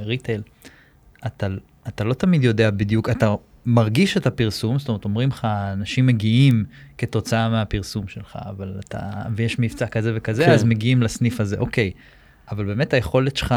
בריטייל. 0.04 0.42
אתה 1.26 2.04
לא 2.04 2.14
תמיד 2.14 2.44
יודע 2.44 2.70
בדיוק, 2.70 3.10
אתה 3.10 3.34
מרגיש 3.66 4.16
את 4.16 4.26
הפרסום, 4.26 4.78
זאת 4.78 4.88
אומרת, 4.88 5.04
אומרים 5.04 5.28
לך, 5.28 5.46
אנשים 5.72 6.06
מגיעים 6.06 6.64
כתוצאה 6.98 7.48
מהפרסום 7.48 8.08
שלך, 8.08 8.38
אבל 8.48 8.74
אתה, 8.88 8.98
ויש 9.36 9.58
מבצע 9.58 9.86
כזה 9.86 10.12
וכזה, 10.16 10.44
כן. 10.44 10.50
אז 10.50 10.64
מגיעים 10.64 11.02
לסניף 11.02 11.40
הזה, 11.40 11.56
אוקיי. 11.58 11.90
אבל 12.50 12.64
באמת 12.64 12.94
היכולת 12.94 13.36
שלך, 13.36 13.54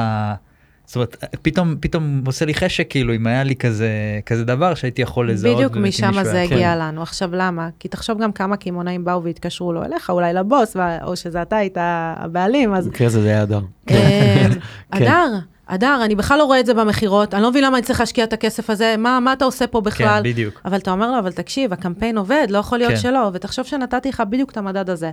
זאת 0.85 0.95
אומרת, 0.95 1.15
פתאום, 1.41 1.75
פתאום 1.79 2.21
עושה 2.25 2.45
לי 2.45 2.53
חשק, 2.53 2.87
כאילו, 2.89 3.15
אם 3.15 3.27
היה 3.27 3.43
לי 3.43 3.55
כזה, 3.55 3.89
כזה 4.25 4.45
דבר 4.45 4.73
שהייתי 4.75 5.01
יכול 5.01 5.31
לזהות. 5.31 5.55
בדיוק 5.55 5.77
משם 5.77 6.11
זה 6.23 6.31
היה- 6.31 6.43
הגיע 6.43 6.73
כן. 6.73 6.79
לנו. 6.79 7.01
עכשיו 7.01 7.29
למה? 7.35 7.69
כי 7.79 7.87
תחשוב 7.87 8.21
גם 8.23 8.31
כמה 8.31 8.57
קמעונאים 8.57 9.05
באו 9.05 9.23
והתקשרו 9.23 9.73
לא 9.73 9.85
אליך, 9.85 10.09
אולי 10.09 10.33
לבוס, 10.33 10.75
או 11.03 11.15
שזה 11.15 11.41
אתה 11.41 11.55
היית 11.57 11.77
הבעלים, 11.81 12.73
אז... 12.73 12.87
במקרה 12.87 13.07
הזה 13.07 13.21
זה 13.21 13.27
היה 13.29 13.41
הדר. 13.41 13.57
אמ, 13.59 13.65
כן. 13.87 14.49
הדר, 14.93 15.39
הדר, 15.69 16.01
אני 16.05 16.15
בכלל 16.15 16.37
לא 16.37 16.43
רואה 16.43 16.59
את 16.59 16.65
זה 16.65 16.73
במכירות, 16.73 17.33
אני 17.33 17.43
לא 17.43 17.49
מבין 17.49 17.63
למה 17.63 17.77
אני 17.77 17.85
צריך 17.85 17.99
להשקיע 17.99 18.23
את 18.23 18.33
הכסף 18.33 18.69
הזה, 18.69 18.95
מה 18.97 19.19
מה 19.19 19.33
אתה 19.33 19.45
עושה 19.45 19.67
פה 19.67 19.81
בכלל? 19.81 20.21
כן, 20.23 20.29
בדיוק. 20.29 20.61
אבל 20.65 20.77
אתה 20.77 20.91
אומר 20.91 21.11
לו, 21.11 21.19
אבל 21.19 21.31
תקשיב, 21.31 21.73
הקמפיין 21.73 22.17
עובד, 22.17 22.47
לא 22.49 22.57
יכול 22.57 22.77
להיות 22.77 22.91
כן. 22.91 22.97
שלא, 22.97 23.29
ותחשוב 23.33 23.65
שנתתי 23.65 24.09
לך 24.09 24.23
בדיוק 24.29 24.51
את 24.51 24.57
המדד 24.57 24.89
הזה. 24.89 25.11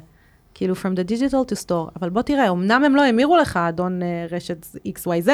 כאילו, 0.54 0.74
from 0.74 0.98
the 0.98 1.10
digital 1.10 1.52
to 1.52 1.66
store, 1.66 1.90
אבל 2.00 2.08
בוא 2.10 2.22
תראה, 2.22 2.50
אמנם 2.50 2.84
הם 2.84 2.96
לא 2.96 3.04
המירו 3.04 3.36
לך, 3.36 3.56
אדון 3.56 4.02
אה, 4.02 4.06
רשת 4.30 4.66
XYZ, 4.88 5.28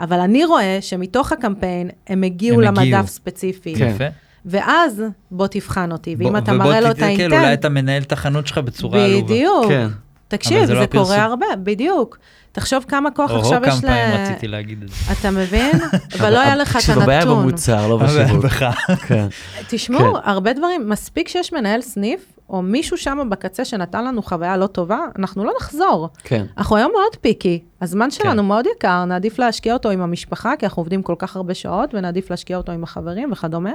אבל 0.00 0.20
אני 0.20 0.44
רואה 0.44 0.78
שמתוך 0.80 1.32
הקמפיין 1.32 1.90
הם 2.06 2.22
הגיעו 2.22 2.62
הם 2.62 2.76
הגיעו. 2.78 2.96
למדף 2.96 3.08
ספציפי. 3.10 3.74
כן. 3.74 3.92
יפה. 3.94 4.04
ואז 4.46 5.02
בוא 5.30 5.46
תבחן 5.46 5.92
אותי, 5.92 6.14
ואם 6.18 6.28
בוא- 6.30 6.38
אתה 6.38 6.52
ובוא 6.54 6.64
מראה 6.64 6.80
לו 6.80 6.86
את 6.86 6.92
תסתכל, 6.92 7.06
אולי 7.06 7.36
האינטנט, 7.36 7.58
אתה 7.58 7.68
מנהל 7.68 8.02
את 8.02 8.12
החנות 8.12 8.46
שלך 8.46 8.58
בצורה 8.58 9.04
עלובה. 9.04 9.24
בדיוק. 9.34 9.66
כן. 9.68 9.86
תקשיב, 10.30 10.60
זה 10.60 10.66
זה, 10.66 10.74
לא 10.74 10.82
הפרסום. 10.82 11.04
קורה 11.04 11.24
הרבה, 11.24 11.46
בדיוק. 11.62 12.18
תחשוב 12.52 12.84
כמה 12.88 13.10
כוח 13.10 13.30
עכשיו 13.30 13.62
כמה 13.62 13.72
יש 13.72 13.84
ל... 13.84 13.86
פעמים 13.86 14.20
רציתי 14.20 14.48
להגיד 14.48 14.82
את 14.82 14.88
זה. 14.88 14.94
אתה 15.12 15.30
מבין? 15.30 15.72
אבל 16.18 16.32
לא 16.32 16.40
היה 16.40 16.56
לך 16.56 16.76
את 16.76 16.80
תקשיב, 16.80 16.98
הבעיה 16.98 17.20
הנתון. 17.20 17.42
במוצר, 17.42 17.88
לא 17.88 17.96
בשיווק. 17.96 18.46
כן. 19.08 19.26
תשמעו, 19.68 20.14
כן. 20.14 20.20
הרבה 20.24 20.52
דברים, 20.52 20.88
מספיק 20.88 21.28
שיש 21.28 21.52
מנהל 21.52 21.80
סניף, 21.80 22.20
או 22.48 22.62
מישהו 22.62 22.96
שם 22.96 23.18
בקצה 23.30 23.64
שנתן 23.64 24.04
לנו 24.04 24.22
חוויה 24.22 24.56
לא 24.56 24.66
טובה, 24.66 24.98
אנחנו 25.18 25.44
לא 25.44 25.52
נחזור. 25.60 26.08
כן. 26.24 26.46
אנחנו 26.58 26.76
היום 26.76 26.92
מאוד 26.92 27.16
פיקי, 27.20 27.62
הזמן 27.82 28.10
שלנו 28.10 28.42
כן. 28.42 28.48
מאוד 28.48 28.66
יקר, 28.76 29.04
נעדיף 29.04 29.38
להשקיע 29.38 29.72
אותו 29.72 29.90
עם 29.90 30.00
המשפחה, 30.00 30.52
כי 30.58 30.66
אנחנו 30.66 30.80
עובדים 30.80 31.02
כל 31.02 31.14
כך 31.18 31.36
הרבה 31.36 31.54
שעות, 31.54 31.94
ונעדיף 31.94 32.30
להשקיע 32.30 32.56
אותו 32.56 32.72
עם 32.72 32.82
החברים 32.84 33.32
וכדומה. 33.32 33.72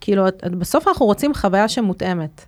כאילו, 0.00 0.24
בסוף 0.58 0.88
אנחנו 0.88 1.06
רוצים 1.06 1.34
חוויה 1.34 1.68
שמותאמת. 1.68 2.44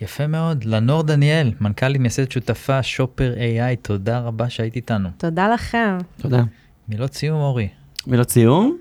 יפה 0.00 0.26
מאוד. 0.26 0.64
לנור 0.64 1.02
דניאל, 1.02 1.52
מנכ"לית 1.60 2.00
מייסדת 2.00 2.32
שותפה 2.32 2.82
שופר 2.82 3.34
AI, 3.36 3.76
תודה 3.82 4.18
רבה 4.18 4.50
שהיית 4.50 4.76
איתנו. 4.76 5.08
תודה 5.16 5.48
לכם. 5.48 5.98
תודה. 6.20 6.42
מילות 6.88 7.14
סיום 7.14 7.40
אורי. 7.40 7.68
מילות 8.06 8.30
סיום? 8.30 8.76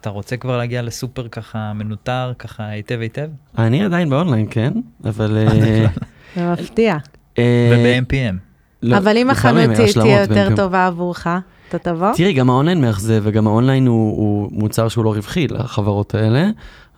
אתה 0.00 0.10
רוצה 0.10 0.36
כבר 0.36 0.56
להגיע 0.58 0.82
לסופר 0.82 1.28
ככה 1.28 1.72
מנוטר, 1.72 2.32
ככה 2.38 2.66
היטב 2.66 2.98
היטב? 3.00 3.28
אני 3.58 3.84
עדיין 3.84 4.10
באונליין, 4.10 4.46
כן? 4.50 4.72
אבל... 5.04 5.38
אה, 5.38 5.86
זה 6.34 6.52
מפתיע. 6.52 6.96
אה, 7.38 7.70
וב-MPM. 7.72 8.36
לא, 8.82 8.96
אבל 8.96 9.18
אם 9.18 9.30
לפעמים 9.30 9.30
החנות 9.30 9.78
היה 9.78 9.88
השלמות 9.88 10.08
תהיה 10.08 10.20
יותר 10.20 10.56
טובה 10.56 10.86
עבורך, 10.86 11.26
אתה 11.68 11.78
תבוא? 11.78 12.12
תראי, 12.14 12.32
גם 12.32 12.50
האונליין 12.50 12.80
מאכזב, 12.80 13.22
וגם 13.24 13.46
האונליין 13.46 13.86
הוא 13.86 14.48
מוצר 14.52 14.88
שהוא 14.88 15.04
לא 15.04 15.14
רווחי 15.14 15.48
לחברות 15.48 16.14
האלה, 16.14 16.50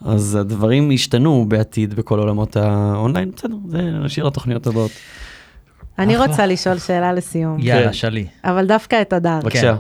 אז 0.05 0.35
הדברים 0.35 0.91
השתנו 0.95 1.45
בעתיד 1.49 1.95
בכל 1.95 2.19
עולמות 2.19 2.57
האונליין, 2.57 3.31
בסדר, 3.31 3.57
זה 3.69 3.83
נשאיר 3.83 4.27
לתוכניות 4.27 4.67
הבאות. 4.67 4.91
אני 5.99 6.17
אחלה. 6.17 6.27
רוצה 6.27 6.47
לשאול 6.47 6.79
שאלה 6.79 7.13
לסיום, 7.13 7.57
יאללה, 7.61 7.87
כן. 7.87 7.93
שלי. 7.93 8.27
אבל 8.45 8.67
דווקא 8.67 9.03
את 9.03 9.13
הדר. 9.13 9.41
בבקשה. 9.43 9.77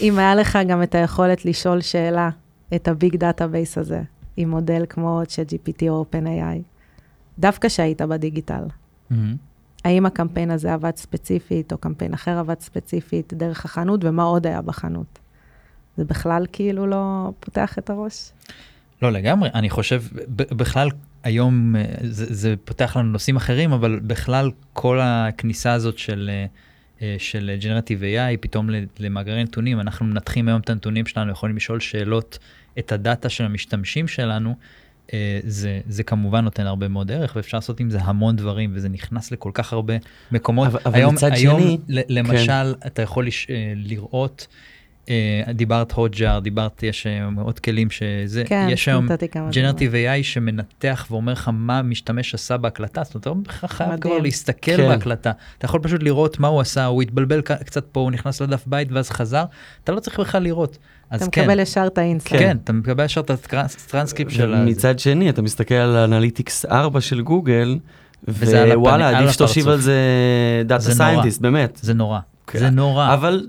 אם 0.00 0.18
היה 0.18 0.34
לך 0.34 0.58
גם 0.68 0.82
את 0.82 0.94
היכולת 0.94 1.44
לשאול 1.44 1.80
שאלה, 1.80 2.30
את 2.74 2.88
ה 2.88 2.95
big 2.95 3.16
data 3.16 3.46
base 3.46 3.78
הזה, 3.78 4.02
עם 4.36 4.50
מודל 4.50 4.84
כמו 4.88 5.22
ChatGPT 5.22 5.82
או 5.88 6.04
OpenAI, 6.04 6.58
דווקא 7.38 7.68
שהיית 7.68 8.02
בדיגיטל, 8.02 8.62
מהמם. 9.10 9.36
האם 9.84 10.06
הקמפיין 10.06 10.50
הזה 10.50 10.74
עבד 10.74 10.96
ספציפית, 10.96 11.72
או 11.72 11.78
קמפיין 11.78 12.14
אחר 12.14 12.38
עבד 12.38 12.60
ספציפית 12.60 13.34
דרך 13.34 13.64
החנות, 13.64 14.04
ומה 14.04 14.22
עוד 14.22 14.46
היה 14.46 14.62
בחנות? 14.62 15.18
זה 15.96 16.04
בכלל 16.04 16.46
כאילו 16.52 16.86
לא 16.86 17.30
פותח 17.40 17.78
את 17.78 17.90
הראש? 17.90 18.32
לא 19.02 19.12
לגמרי, 19.12 19.48
אני 19.54 19.70
חושב, 19.70 20.02
בכלל 20.34 20.88
היום 21.24 21.76
אה, 21.76 21.84
זה, 22.02 22.34
זה 22.34 22.54
פותח 22.64 22.96
לנו 22.96 23.08
נושאים 23.12 23.36
אחרים, 23.36 23.72
אבל 23.72 24.00
בכלל 24.02 24.50
כל 24.72 24.98
הכניסה 25.02 25.72
הזאת 25.72 25.98
של, 25.98 26.30
אה, 26.32 26.46
אה, 27.02 27.16
של 27.18 27.50
Generative 27.60 28.02
AI, 28.02 28.36
פתאום 28.40 28.70
למאגרי 28.98 29.42
נתונים, 29.44 29.80
אנחנו 29.80 30.06
מנתחים 30.06 30.48
היום 30.48 30.60
את 30.60 30.70
הנתונים 30.70 31.06
שלנו, 31.06 31.32
יכולים 31.32 31.56
לשאול 31.56 31.80
שאלות, 31.80 32.38
את 32.78 32.92
הדאטה 32.92 33.28
של 33.28 33.44
המשתמשים 33.44 34.08
שלנו, 34.08 34.54
זה, 35.44 35.80
זה 35.88 36.02
כמובן 36.02 36.44
נותן 36.44 36.66
הרבה 36.66 36.88
מאוד 36.88 37.12
ערך, 37.12 37.32
ואפשר 37.36 37.56
לעשות 37.56 37.80
עם 37.80 37.90
זה 37.90 37.98
המון 38.02 38.36
דברים, 38.36 38.70
וזה 38.74 38.88
נכנס 38.88 39.30
לכל 39.32 39.50
כך 39.54 39.72
הרבה 39.72 39.94
מקומות. 40.32 40.66
אבל- 40.68 40.78
אבל 40.86 40.94
היום, 40.98 41.14
מצד 41.14 41.30
היום, 41.32 41.60
שני- 41.60 41.78
ל- 41.88 42.18
למשל, 42.18 42.50
אתה 42.86 43.02
יכול 43.02 43.26
לש, 43.26 43.46
לראות, 43.76 44.46
דיברת 45.54 45.92
הוטג'אר, 45.92 46.38
דיברת, 46.38 46.82
יש 46.82 47.06
היום 47.06 47.38
עוד 47.38 47.58
כלים 47.58 47.90
שזה, 47.90 48.42
כן, 48.46 48.66
יש 48.70 48.88
היום 48.88 49.08
ג'נרטיב 49.50 49.92
AI 49.92 50.22
שמנתח 50.22 51.06
ואומר 51.10 51.32
לך 51.32 51.50
מה 51.52 51.78
המשתמש 51.78 52.34
עשה 52.34 52.56
בהקלטה, 52.56 53.02
זאת 53.04 53.14
אומרת, 53.14 53.22
אתה 53.22 53.30
לא 53.30 53.34
בהכרח 53.34 53.72
חייב 53.72 53.90
מדהים. 53.90 54.00
כבר 54.00 54.22
להסתכל 54.22 54.76
כן. 54.76 54.88
בהקלטה, 54.88 55.32
אתה 55.58 55.66
יכול 55.66 55.80
פשוט 55.80 56.02
לראות 56.02 56.40
מה 56.40 56.48
הוא 56.48 56.60
עשה, 56.60 56.86
הוא 56.86 57.02
התבלבל 57.02 57.40
קצת 57.40 57.84
פה, 57.92 58.00
הוא 58.00 58.10
נכנס 58.10 58.42
לדף 58.42 58.64
בית 58.66 58.92
ואז 58.92 59.10
חזר, 59.10 59.44
אתה 59.84 59.92
לא 59.92 60.00
צריך 60.00 60.20
בכלל 60.20 60.42
לראות. 60.42 60.78
אתה 61.14 61.30
כן, 61.30 61.42
מקבל 61.42 61.60
ישר 61.60 61.86
את 61.86 61.98
האינסטנט. 61.98 62.38
כן, 62.40 62.56
אתה 62.64 62.72
מקבל 62.72 63.04
ישר 63.04 63.20
את 63.20 63.30
הטרנסקריפט 63.30 64.30
של 64.30 64.54
הזה. 64.54 64.64
מצד 64.64 64.98
שני, 64.98 65.30
אתה 65.30 65.42
מסתכל 65.42 65.74
על 65.74 65.96
ה 65.96 66.03
Analytics 66.03 66.64
4 66.64 67.00
של 67.00 67.22
גוגל, 67.22 67.78
ווואלה, 68.28 69.18
עדיף 69.18 69.30
שתושיב. 69.30 69.68
על 69.68 69.80
זה 69.80 69.94
data. 70.64 70.80
scientist, 70.82 71.40
באמת. 71.40 71.78
זה 71.82 71.94
נורא, 71.94 72.20
כן. 72.46 72.58
זה 72.58 72.70
נורא. 72.70 73.14
אבל 73.14 73.46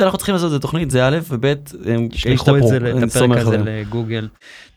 אנחנו 0.00 0.18
צריכים 0.18 0.34
לעשות 0.34 0.46
את 0.46 0.50
זה 0.50 0.58
תוכנית, 0.58 0.90
זה 0.90 1.06
א' 1.06 1.18
וב', 1.28 1.44
הם 1.86 2.08
תשלחו 2.08 2.56
את 2.56 2.62
זה, 2.66 2.76
את 2.76 2.82
הפרק 2.82 3.08
סומך 3.08 3.38
הזה. 3.38 3.56
לגוגל. 3.58 4.28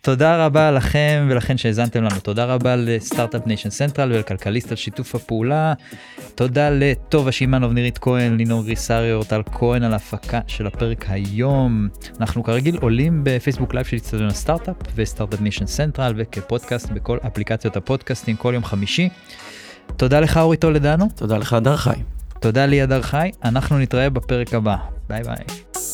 תודה 0.01 0.45
רבה 0.45 0.71
לכם 0.71 1.27
ולכן 1.29 1.57
שהאזנתם 1.57 2.03
לנו. 2.03 2.19
תודה 2.19 2.45
רבה 2.45 2.75
ל 2.75 2.83
Start-Up 2.83 3.47
Nation 3.47 3.69
Central 3.69 4.11
ולכלכליסט 4.11 4.71
על 4.71 4.77
שיתוף 4.77 5.15
הפעולה. 5.15 5.73
תודה 6.35 6.69
לטובה 6.69 7.31
שמענוב, 7.31 7.71
נירית 7.71 7.97
כהן, 7.97 8.37
לינור 8.37 8.63
גריסריו, 8.63 9.15
אורטל 9.15 9.41
כהן 9.51 9.83
על 9.83 9.93
ההפקה 9.93 10.39
של 10.47 10.67
הפרק 10.67 11.05
היום. 11.09 11.87
אנחנו 12.19 12.43
כרגיל 12.43 12.77
עולים 12.81 13.21
בפייסבוק 13.23 13.73
live 13.73 13.85
של 13.85 13.97
אצטדיון 13.97 14.27
הסטארט-אפ 14.27 14.75
ו 14.95 15.00
Start-Up 15.00 15.41
Nation 15.41 15.65
Central 15.65 16.13
וכפודקאסט 16.17 16.91
בכל 16.91 17.17
אפליקציות 17.27 17.77
הפודקאסטים 17.77 18.35
כל 18.35 18.51
יום 18.53 18.63
חמישי. 18.63 19.09
תודה 19.97 20.19
לך 20.19 20.37
אורי 20.37 20.57
טולדנו, 20.57 21.09
תודה 21.15 21.37
לך, 21.37 21.53
הדר 21.53 21.77
חי. 21.77 21.99
תודה 22.39 22.65
לי 22.65 22.81
הדר 22.81 23.01
חי, 23.01 23.31
אנחנו 23.43 23.79
נתראה 23.79 24.09
בפרק 24.09 24.53
הבא. 24.53 24.94
ביי 25.07 25.23
ביי. 25.23 25.84